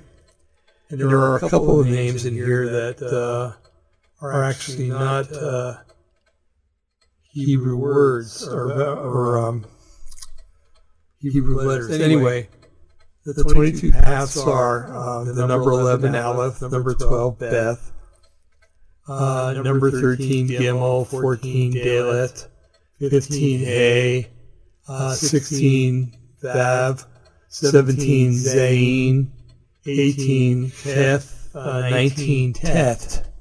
[0.89, 3.53] And there, and there are, a couple of names in here that uh,
[4.21, 5.77] are actually not uh,
[7.31, 9.65] Hebrew words or, or um,
[11.21, 11.99] Hebrew letters.
[11.99, 12.49] Anyway,
[13.25, 17.91] the 22 paths are uh, the number 11 Aleph, number 12 Beth,
[19.07, 22.47] uh, number 13 Gimel, 14 Dalet,
[23.01, 24.27] 15A,
[24.87, 27.05] uh, 16 Vav,
[27.47, 29.27] 17 Zayin,
[29.85, 33.31] 18 Keth, uh, 19 Tet,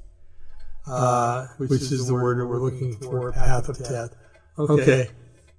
[0.87, 4.11] uh, which is the word that we're looking for, path of Tet.
[4.57, 5.09] Okay.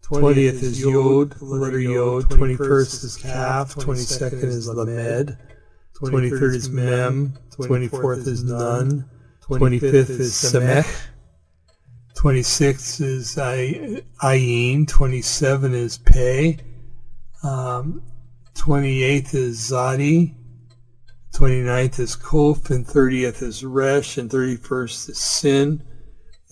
[0.03, 2.25] 20th is Yod, the letter Yod.
[2.25, 3.75] 21st is Kaf.
[3.77, 5.39] 22nd is Lamed.
[5.95, 7.35] 23rd is Mem.
[7.53, 9.09] 24th is Nun.
[9.43, 11.07] 25th is Samech.
[12.21, 16.59] 26 is Ayin, 27 is Pei,
[17.43, 18.03] um,
[18.53, 20.35] 28th is Zadi,
[21.33, 25.83] 29th is Kof, and 30th is Resh, and 31st is Sin,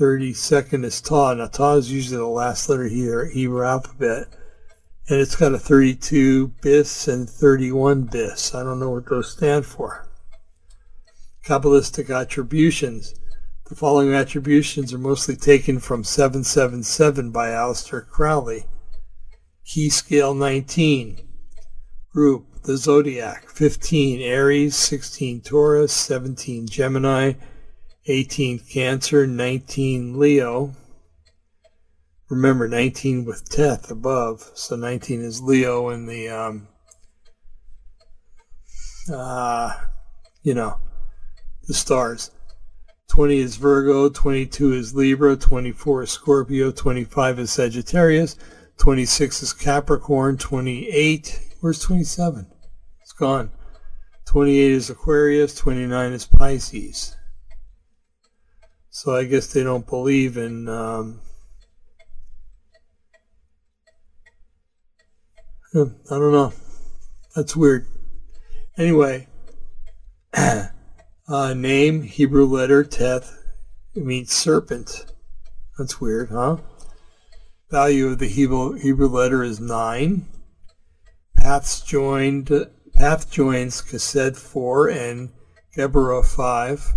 [0.01, 1.35] 32nd is Ta.
[1.35, 4.29] Now Ta is usually the last letter here, Hebrew alphabet,
[5.11, 8.55] and it's got a 32 bis and 31 bis.
[8.55, 10.09] I don't know what those stand for.
[11.45, 13.15] Kabbalistic attributions.
[13.69, 18.65] The following attributions are mostly taken from 777 by Aleister Crowley.
[19.67, 21.19] Key scale 19.
[22.11, 27.35] Group, the zodiac, 15 Aries, 16 Taurus, 17 Gemini,
[28.07, 30.75] 18 Cancer, 19 Leo.
[32.31, 36.69] Remember, 19 with Teth above, so 19 is Leo in the, um,
[39.13, 39.79] uh,
[40.43, 40.79] you know,
[41.67, 42.31] the stars.
[43.09, 48.37] 20 is Virgo, 22 is Libra, 24 is Scorpio, 25 is Sagittarius,
[48.79, 52.47] 26 is Capricorn, 28, where's 27?
[53.03, 53.51] It's gone.
[54.27, 57.17] 28 is Aquarius, 29 is Pisces.
[58.91, 60.69] So I guess they don't believe in.
[60.69, 61.21] Um,
[65.75, 66.53] I don't know.
[67.37, 67.87] That's weird.
[68.77, 69.29] Anyway,
[71.29, 73.39] uh, name Hebrew letter Teth
[73.95, 75.07] it means serpent.
[75.77, 76.59] That's weird, huh?
[77.71, 80.27] Value of the Hebrew Hebrew letter is nine.
[81.37, 82.51] Paths joined.
[82.95, 85.31] Path joins Kesed four and
[85.77, 86.95] Geburah five.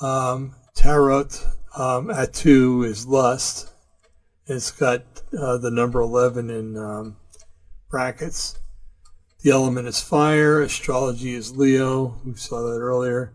[0.00, 1.28] Um, Tarot
[1.76, 3.70] um, at two is lust.
[4.46, 7.16] It's got uh, the number 11 in um,
[7.88, 8.58] brackets.
[9.42, 10.62] The element is fire.
[10.62, 12.20] Astrology is Leo.
[12.24, 13.32] We saw that earlier.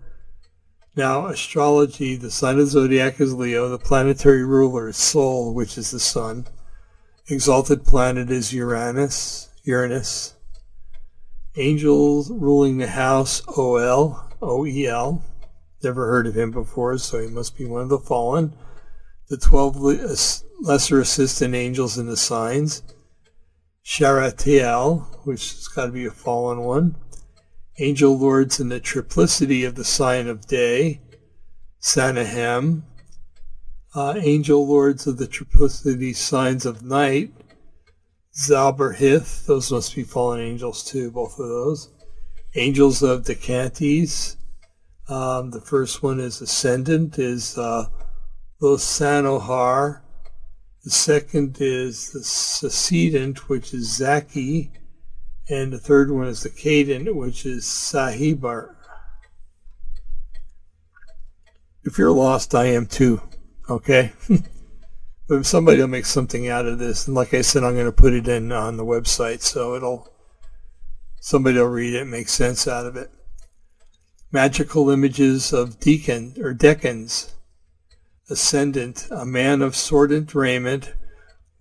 [0.95, 3.67] Now, astrology, the sign of the zodiac is Leo.
[3.67, 6.47] The planetary ruler is Sol, which is the sun.
[7.27, 9.49] Exalted planet is Uranus.
[9.63, 10.35] Uranus.
[11.57, 15.21] Angels ruling the house, OL, OEL.
[15.84, 18.53] Never heard of him before, so he must be one of the fallen.
[19.27, 20.15] The 12 uh,
[20.61, 22.81] lesser assistant angels in the signs.
[23.88, 26.97] Sharatiel, which has got to be a fallen one.
[27.80, 30.99] Angel lords in the triplicity of the sign of day.
[31.81, 32.84] Sanahem.
[33.95, 37.31] Uh, angel lords of the triplicity signs of night.
[38.38, 41.89] Zaberhith, those must be fallen angels too, both of those.
[42.55, 44.35] Angels of Decantes,
[45.07, 47.85] um, the first one is ascendant, is uh,
[48.61, 50.01] Losanohar.
[50.88, 54.72] The second is the succedent, which is Zaki.
[55.49, 58.73] And the third one is the cadent, which is Sahibar.
[61.84, 63.22] If you're lost, I am too.
[63.69, 64.14] Okay?
[65.27, 67.05] but somebody will make something out of this.
[67.05, 70.07] And like I said, I'm going to put it in on the website so it'll
[71.19, 73.11] somebody will read it and make sense out of it
[74.31, 77.34] magical images of deacon or decans,
[78.29, 80.93] ascendant, a man of sordid raiment,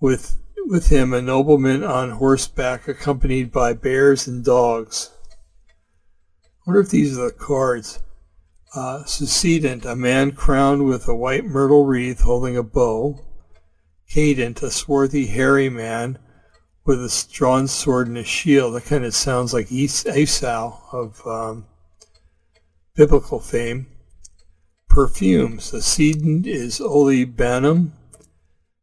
[0.01, 5.10] with with him a nobleman on horseback accompanied by bears and dogs.
[5.68, 8.01] I wonder if these are the cards.
[8.74, 13.24] Uh, succedent, a man crowned with a white myrtle wreath holding a bow.
[14.10, 16.18] Cadent, a swarthy, hairy man
[16.84, 18.74] with a drawn sword and a shield.
[18.74, 21.66] That kind of sounds like Esau of um,
[22.94, 23.86] biblical fame.
[24.97, 25.64] Perfumes.
[25.64, 27.90] Succedent is Olibanum.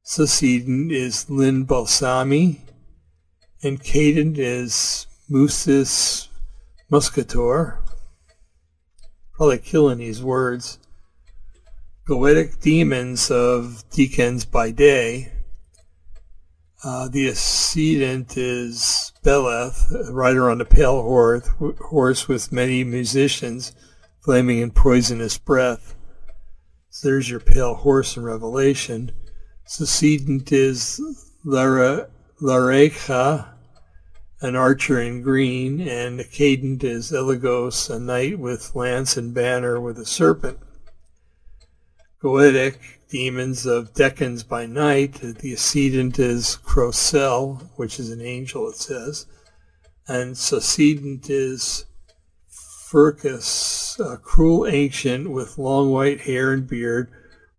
[0.03, 2.60] Succedent is Lin Balsami.
[3.64, 6.27] And cadent is Musis
[6.91, 7.80] Muscator.
[9.31, 10.77] Probably killing these words.
[12.07, 15.31] Goetic demons of deacons by day.
[16.84, 21.49] Uh, the ascendant is Beleth, a rider on a pale horse,
[21.80, 23.72] horse with many musicians
[24.23, 25.93] flaming in poisonous breath.
[27.03, 29.11] There's your pale horse in Revelation.
[29.65, 31.01] Succedent is
[31.45, 32.07] Larecha,
[34.39, 39.81] an archer in green, and the cadent is Eligos, a knight with lance and banner
[39.81, 40.59] with a serpent.
[42.21, 42.77] Goetic,
[43.09, 45.15] demons of decans by night.
[45.15, 49.25] The ascendant is Crocel, which is an angel, it says.
[50.07, 51.85] And succedent is
[52.94, 57.11] Furcas, a cruel ancient with long white hair and beard,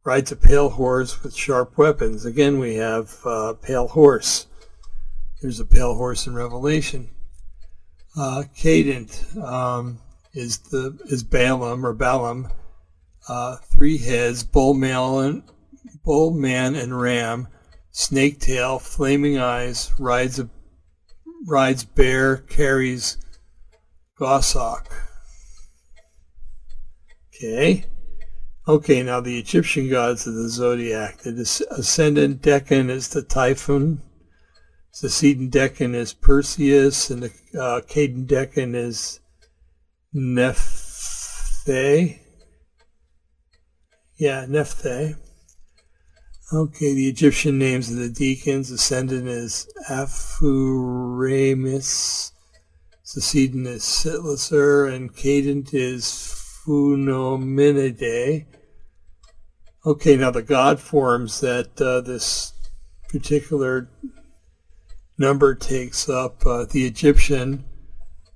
[0.04, 2.24] rides a pale horse with sharp weapons.
[2.24, 4.46] Again, we have uh, pale horse.
[5.42, 7.10] There's a pale horse in Revelation.
[8.16, 9.98] Uh, cadent um,
[10.34, 12.48] is the is Balaam or Balaam.
[13.28, 15.42] Uh, three heads, bull, man,
[16.04, 17.48] bull, man, and ram.
[17.90, 20.48] Snake tail, flaming eyes, rides a
[21.44, 23.18] rides bear, carries
[24.16, 24.92] goshawk.
[27.44, 27.84] Okay.
[28.66, 31.18] Okay, now the Egyptian gods of the zodiac.
[31.18, 34.00] The ascendant decan is the Typhon.
[35.02, 37.30] The sedent decan is Perseus, and the
[37.60, 39.20] uh, cadent decan is
[40.14, 42.18] Nephthe.
[44.16, 45.18] Yeah, Nephthe.
[46.50, 48.70] Okay, the Egyptian names of the deacons.
[48.70, 50.72] Ascendant is Aphuramis.
[53.02, 58.46] Succedent is Sitlaser, and cadent is Funominidae.
[59.86, 62.52] Okay, now the God forms that uh, this
[63.08, 63.88] particular
[65.18, 67.64] number takes up, uh, the Egyptian,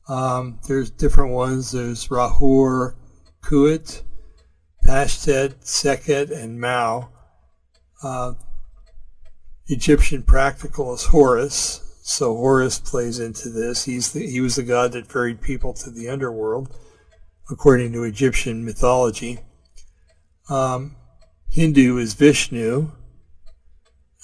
[0.09, 1.73] um, there's different ones.
[1.73, 2.95] There's Rahur,
[3.43, 4.03] Kuit,
[4.85, 7.11] Pashtet, Seket, and Mao.
[8.03, 8.35] Uh,
[9.67, 13.85] Egyptian practical is Horus, so Horus plays into this.
[13.85, 16.75] He's the, he was the god that ferried people to the underworld
[17.51, 19.41] according to Egyptian mythology.
[20.49, 20.97] Um,
[21.51, 22.91] Hindu is Vishnu,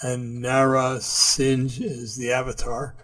[0.02, 2.96] and Nara is the avatar.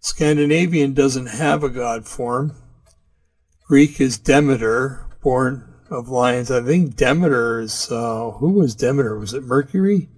[0.00, 2.54] Scandinavian doesn't have a god form.
[3.66, 6.50] Greek is Demeter, born of lions.
[6.50, 9.18] I think Demeter is, uh, who was Demeter?
[9.18, 10.08] Was it Mercury?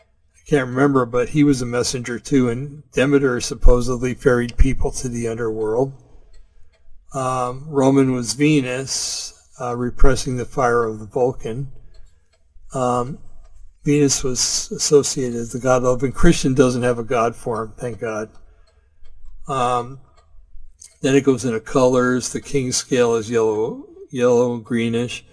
[0.00, 5.08] I can't remember, but he was a messenger too, and Demeter supposedly ferried people to
[5.08, 5.92] the underworld.
[7.12, 11.72] Um, Roman was Venus, uh, repressing the fire of the Vulcan.
[12.72, 13.18] Um,
[13.84, 17.98] Venus was associated as the god of, and Christian doesn't have a god form, thank
[17.98, 18.30] God.
[19.48, 20.00] Um,
[21.02, 22.32] then it goes into colors.
[22.32, 25.24] The king scale is yellow, yellow, greenish.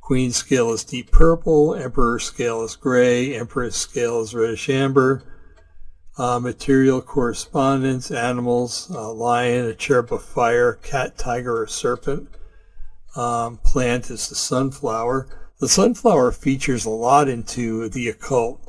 [0.00, 1.74] Queen scale is deep purple.
[1.74, 3.34] Emperor scale is gray.
[3.34, 5.24] Empress scale is reddish amber.
[6.18, 12.28] Uh, material correspondence, animals, a lion, a cherub of fire, cat, tiger, or serpent.
[13.14, 15.28] Um, plant is the sunflower.
[15.58, 18.66] The sunflower features a lot into the occult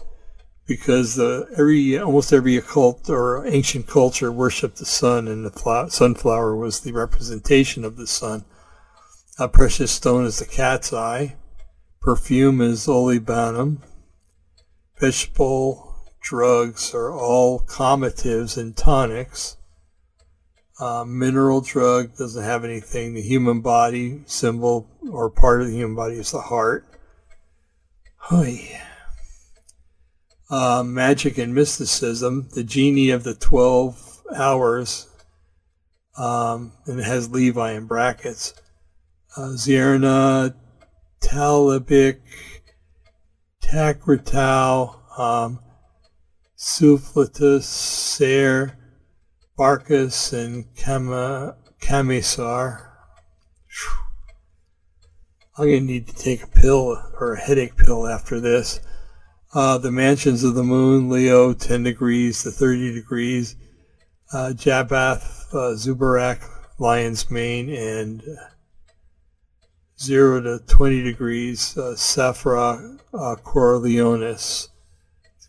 [0.66, 6.56] because the, every almost every occult or ancient culture worshipped the sun, and the sunflower
[6.56, 8.44] was the representation of the sun.
[9.40, 11.36] A precious stone is the cat's eye.
[12.02, 13.78] Perfume is olibanum.
[15.00, 15.87] Vegetable
[16.28, 19.58] drugs are all calmatives and tonics.
[20.80, 23.14] Uh, mineral drug doesn't have anything.
[23.14, 26.86] The human body symbol or part of the human body is the heart.
[28.32, 28.78] Oy
[30.50, 35.08] uh, magic and mysticism, the genie of the 12 hours,
[36.18, 38.54] um, and it has Levi in brackets.
[39.36, 40.56] Uh, Zierna,
[41.22, 42.20] Talibik,
[43.62, 45.60] Takratau, um,
[46.58, 48.76] Suflatus, Ser,
[49.58, 52.84] Barkus, and Kama, Kamisar.
[55.56, 58.80] I'm going to need to take a pill or a headache pill after this.
[59.54, 63.56] Uh, the mansions of the moon, Leo, 10 degrees to 30 degrees.
[64.34, 66.44] Uh, Jabath, uh, Zubarak,
[66.80, 68.24] Lion's Mane, and
[70.00, 73.36] 0 to 20 degrees, uh, Saphra, uh,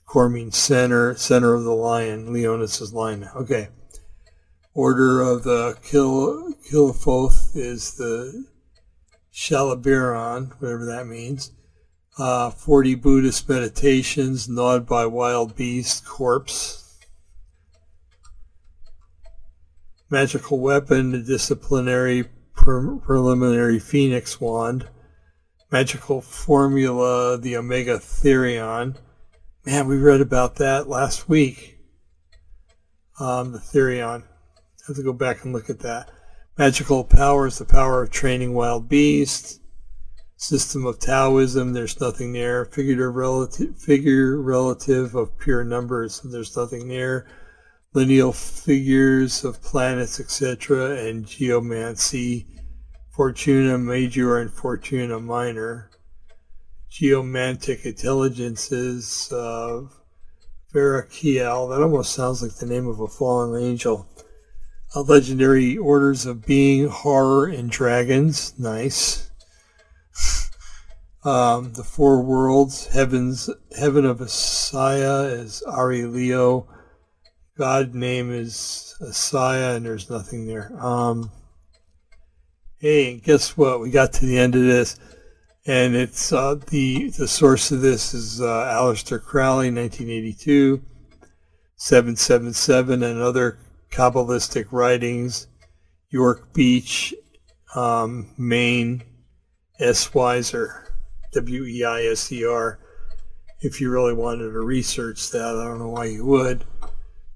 [0.08, 0.28] Cor Leonis.
[0.28, 2.32] Cor means center, center of the lion.
[2.32, 3.28] Leonis is lion.
[3.36, 3.68] Okay.
[4.74, 8.46] Order of the Kil, Kilophoth is the
[9.32, 11.52] Shalabiron, whatever that means
[12.18, 16.98] uh, 40 Buddhist meditations, gnawed by wild beast, corpse.
[20.10, 22.24] Magical weapon, the disciplinary
[22.54, 24.88] pre- preliminary phoenix wand.
[25.70, 28.96] Magical formula, the Omega Therion.
[29.68, 31.76] Man, we read about that last week.
[33.20, 34.22] Um, the Therion.
[34.22, 36.10] I have to go back and look at that.
[36.56, 39.60] Magical powers, the power of training wild beasts
[40.38, 42.64] system of Taoism, there's nothing there.
[42.64, 47.26] Figurative relative, figure relative of pure numbers, there's nothing there.
[47.92, 52.46] Lineal figures of planets, etc., and geomancy,
[53.10, 55.87] Fortuna major and Fortuna minor.
[56.90, 59.92] Geomantic intelligences of
[60.74, 64.06] Verakiel, that almost sounds like the name of a fallen angel.
[64.94, 69.30] Uh, legendary orders of being, horror, and dragons, nice
[71.24, 76.68] um, the four worlds, heavens, heaven of Asaya is Ari Leo.
[77.56, 80.72] God name is Asaya, and there's nothing there.
[80.80, 81.30] Um,
[82.78, 83.80] hey, guess what?
[83.80, 84.98] We got to the end of this,
[85.68, 90.82] and it's uh, the the source of this is uh, Aleister Crowley, 1982,
[91.76, 93.58] 777, and other
[93.90, 95.46] Kabbalistic writings.
[96.10, 97.14] York Beach,
[97.74, 99.02] um, Maine,
[99.78, 100.08] S.
[100.08, 100.86] Weiser.
[101.32, 102.78] W E I S E R.
[103.60, 106.64] If you really wanted to research that, I don't know why you would.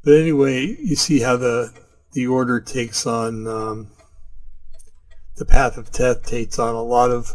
[0.03, 1.71] But anyway, you see how the
[2.13, 3.91] the order takes on um,
[5.37, 7.35] the path of death takes on a lot of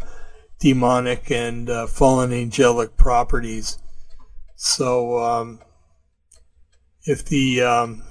[0.60, 3.78] demonic and uh, fallen angelic properties.
[4.56, 5.60] So um,
[7.04, 8.04] if the um,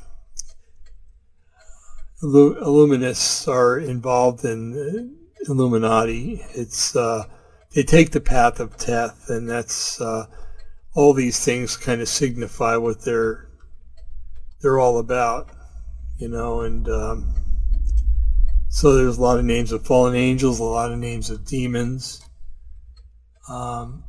[2.23, 5.16] Illuminists are involved in
[5.48, 7.24] Illuminati, it's uh,
[7.74, 10.27] they take the path of death, and that's uh,
[10.94, 13.48] all these things kind of signify what they're
[14.62, 15.51] they're all about,
[16.18, 16.62] you know.
[16.62, 17.35] And um,
[18.70, 22.25] so there's a lot of names of fallen angels, a lot of names of demons.
[23.48, 24.05] Um,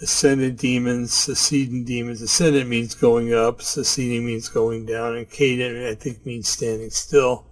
[0.00, 2.22] ascendant demons, succeeding demons.
[2.22, 7.46] Ascended means going up, succeeding means going down, and cadent, I think, means standing still.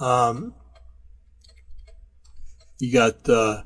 [0.00, 0.54] Um,
[2.78, 3.62] you got uh,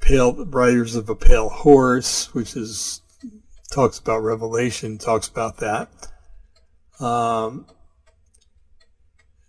[0.00, 3.02] pale riders of a pale horse, which is
[3.70, 5.88] talks about Revelation, talks about that.
[7.00, 7.66] Um,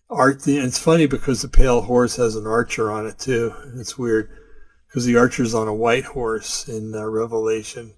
[0.10, 0.48] art.
[0.48, 3.54] It's funny because the pale horse has an archer on it too.
[3.76, 4.30] It's weird
[4.88, 7.94] because the archer's on a white horse in uh, Revelation.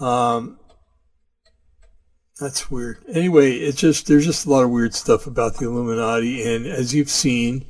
[0.00, 0.58] Um,
[2.40, 2.98] that's weird.
[3.08, 6.94] Anyway, it's just there's just a lot of weird stuff about the Illuminati, and as
[6.94, 7.64] you've seen,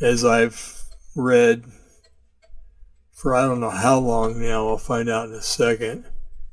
[0.00, 0.82] as I've
[1.16, 1.64] read
[3.18, 6.04] for I don't know how long now, I'll find out in a second.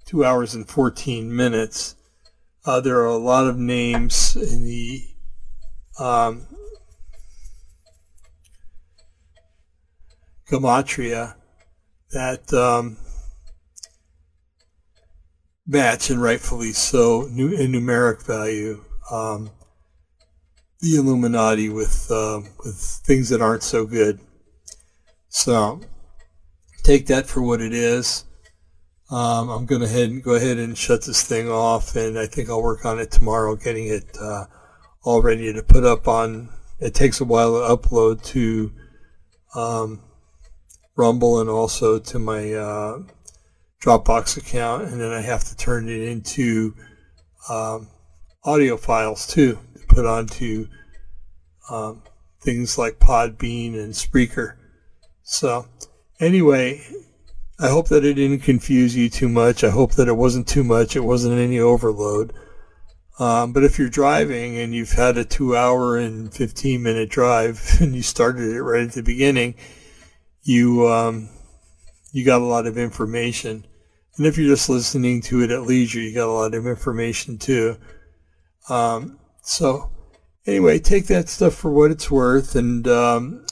[0.05, 1.95] Two hours and 14 minutes.
[2.65, 5.03] Uh, there are a lot of names in the
[5.99, 6.47] um,
[10.49, 11.35] gematria
[12.11, 12.97] that um,
[15.67, 19.49] match, and rightfully so, in numeric value, um,
[20.79, 24.19] the Illuminati with uh, with things that aren't so good.
[25.29, 25.81] So
[26.83, 28.25] take that for what it is.
[29.11, 32.61] Um, I'm going to go ahead and shut this thing off, and I think I'll
[32.61, 34.45] work on it tomorrow, getting it uh,
[35.05, 36.49] all ready to put up on.
[36.79, 38.73] It takes a while to upload to
[39.55, 40.01] um,
[40.97, 42.99] Rumble and also to my uh,
[43.81, 46.73] Dropbox account, and then I have to turn it into
[47.49, 47.87] um,
[48.43, 50.67] audio files too to put onto
[51.69, 52.01] um,
[52.41, 54.55] things like Podbean and Spreaker.
[55.21, 55.67] So,
[56.19, 56.81] anyway,
[57.59, 59.63] I hope that it didn't confuse you too much.
[59.63, 60.95] I hope that it wasn't too much.
[60.95, 62.33] It wasn't any overload.
[63.17, 67.77] Um, but if you're driving and you've had a two hour and 15 minute drive
[67.79, 69.55] and you started it right at the beginning,
[70.43, 71.29] you, um,
[72.11, 73.65] you got a lot of information.
[74.17, 77.37] And if you're just listening to it at leisure, you got a lot of information
[77.37, 77.77] too.
[78.69, 79.91] Um, so
[80.45, 83.45] anyway, take that stuff for what it's worth, and um,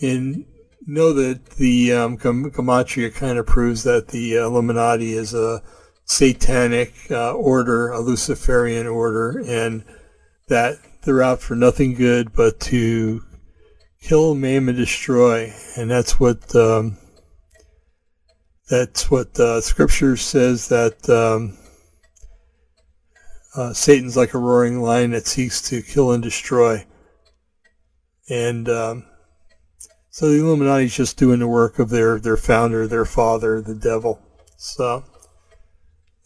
[0.00, 0.46] and
[0.86, 5.62] know that the um, kind of proves that the Illuminati is a
[6.12, 9.84] satanic uh, order, a Luciferian order, and
[10.48, 13.24] that they're out for nothing good but to
[14.00, 15.52] kill, maim, and destroy.
[15.76, 16.98] And that's what um,
[18.68, 21.58] that's what uh, Scripture says that um,
[23.56, 26.86] uh, Satan's like a roaring lion that seeks to kill and destroy.
[28.28, 29.04] And um,
[30.10, 33.74] so the Illuminati is just doing the work of their, their founder, their father, the
[33.74, 34.20] devil.
[34.56, 35.04] So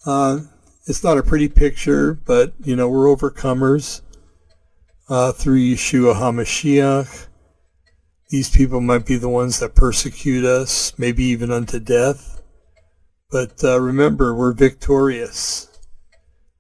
[0.07, 0.39] uh,
[0.87, 4.03] it's not a pretty picture, but you know we're overcomers
[5.09, 7.27] uh, through Yeshua Hamashiach.
[8.31, 12.43] These people might be the ones that persecute us, maybe even unto death.
[13.31, 15.69] But uh, remember, we're victorious.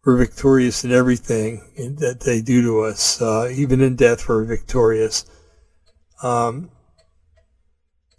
[0.04, 3.20] We're victorious in everything that they do to us.
[3.20, 5.24] Uh, even in death, we're victorious.
[6.22, 6.70] Um,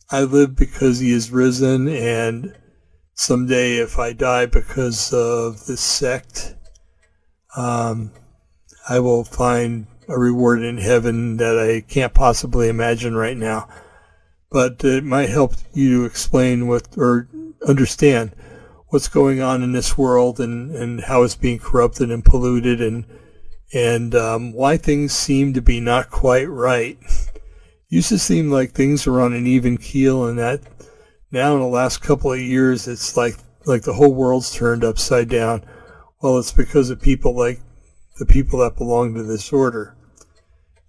[0.10, 2.56] I live because he is risen, and
[3.18, 6.56] someday, if I die because of this sect,
[7.56, 8.12] um,
[8.88, 13.68] I will find a reward in heaven that I can't possibly imagine right now.
[14.50, 17.28] But it might help you to explain what, or
[17.68, 18.32] understand
[18.88, 23.06] what's going on in this world and, and how it's being corrupted and polluted and
[23.74, 26.98] and um, why things seem to be not quite right.
[27.90, 30.62] Used to seem like things were on an even keel, and that
[31.32, 35.30] now in the last couple of years, it's like like the whole world's turned upside
[35.30, 35.64] down.
[36.22, 37.60] Well, it's because of people like
[38.18, 39.96] the people that belong to this order.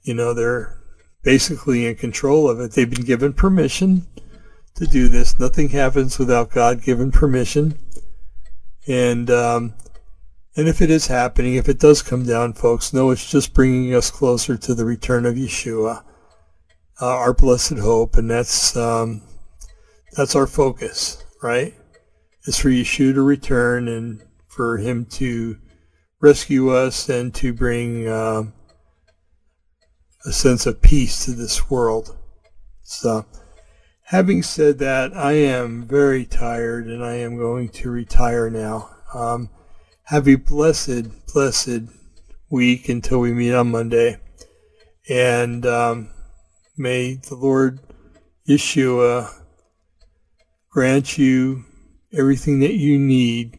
[0.02, 0.78] You know, they're
[1.22, 2.72] basically in control of it.
[2.72, 4.06] They've been given permission
[4.76, 5.38] to do this.
[5.38, 7.78] Nothing happens without God given permission.
[8.86, 9.74] And um,
[10.56, 13.94] and if it is happening, if it does come down, folks, know it's just bringing
[13.94, 16.02] us closer to the return of Yeshua,
[17.00, 19.22] uh, our blessed hope, and that's um,
[20.18, 21.74] that's our focus, right?
[22.46, 25.58] Is for Yeshua to return and for Him to
[26.20, 28.42] rescue us and to bring uh,
[30.26, 32.18] a sense of peace to this world.
[32.82, 33.24] So.
[34.10, 38.88] Having said that, I am very tired and I am going to retire now.
[39.12, 39.50] Um,
[40.04, 41.82] have a blessed, blessed
[42.48, 44.16] week until we meet on Monday.
[45.10, 46.08] And um,
[46.78, 47.80] may the Lord
[48.48, 49.37] Yeshua
[50.78, 51.64] grant you
[52.12, 53.58] everything that you need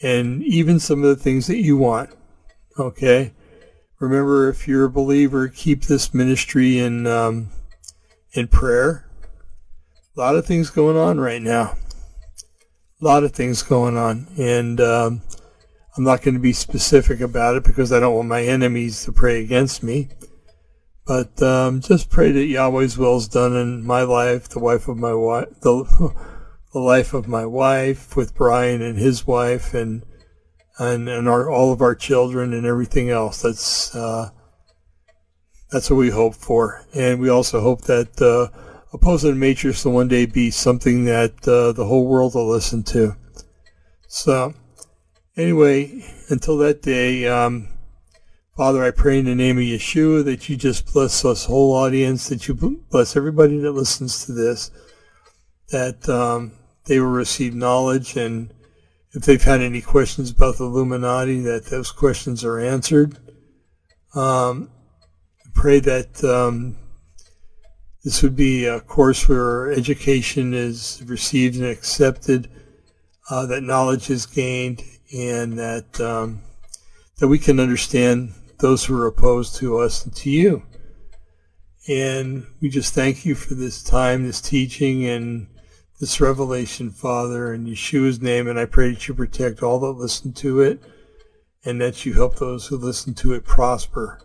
[0.00, 2.08] and even some of the things that you want.
[2.78, 3.32] Okay?
[3.98, 7.48] Remember, if you're a believer, keep this ministry in, um,
[8.32, 9.10] in prayer
[10.16, 11.76] a lot of things going on right now.
[13.02, 14.28] A lot of things going on.
[14.38, 15.20] And um,
[15.96, 19.10] I'm not going to be specific about it because I don't want my enemies to
[19.10, 20.10] pray against me.
[21.06, 24.96] But um, just pray that Yahweh's will is done in my life, the wife of
[24.96, 25.84] my wife, the,
[26.72, 30.04] the life of my wife with Brian and his wife, and
[30.78, 33.42] and and our all of our children and everything else.
[33.42, 34.30] That's uh,
[35.70, 38.48] that's what we hope for, and we also hope that uh,
[38.94, 43.14] opposing matrix will one day be something that uh, the whole world will listen to.
[44.08, 44.54] So,
[45.36, 47.26] anyway, until that day.
[47.26, 47.73] Um,
[48.56, 52.28] Father, I pray in the name of Yeshua that you just bless us whole audience,
[52.28, 54.70] that you bless everybody that listens to this,
[55.70, 56.52] that um,
[56.84, 58.54] they will receive knowledge, and
[59.10, 63.18] if they've had any questions about the Illuminati, that those questions are answered.
[64.14, 64.70] Um,
[65.44, 66.76] I pray that um,
[68.04, 72.48] this would be a course where education is received and accepted,
[73.28, 76.42] uh, that knowledge is gained, and that um,
[77.18, 78.32] that we can understand
[78.64, 80.62] those who are opposed to us and to you.
[81.86, 85.48] And we just thank you for this time, this teaching, and
[86.00, 88.48] this revelation, Father, in Yeshua's name.
[88.48, 90.82] And I pray that you protect all that listen to it
[91.62, 94.22] and that you help those who listen to it prosper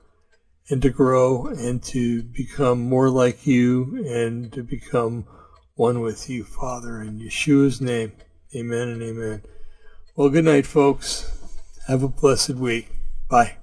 [0.69, 5.26] and to grow and to become more like you and to become
[5.76, 8.14] one with you, Father, in Yeshua's name.
[8.56, 9.42] Amen and amen.
[10.16, 11.30] Well, good night, folks.
[11.88, 12.88] Have a blessed week.
[13.27, 13.58] Bye.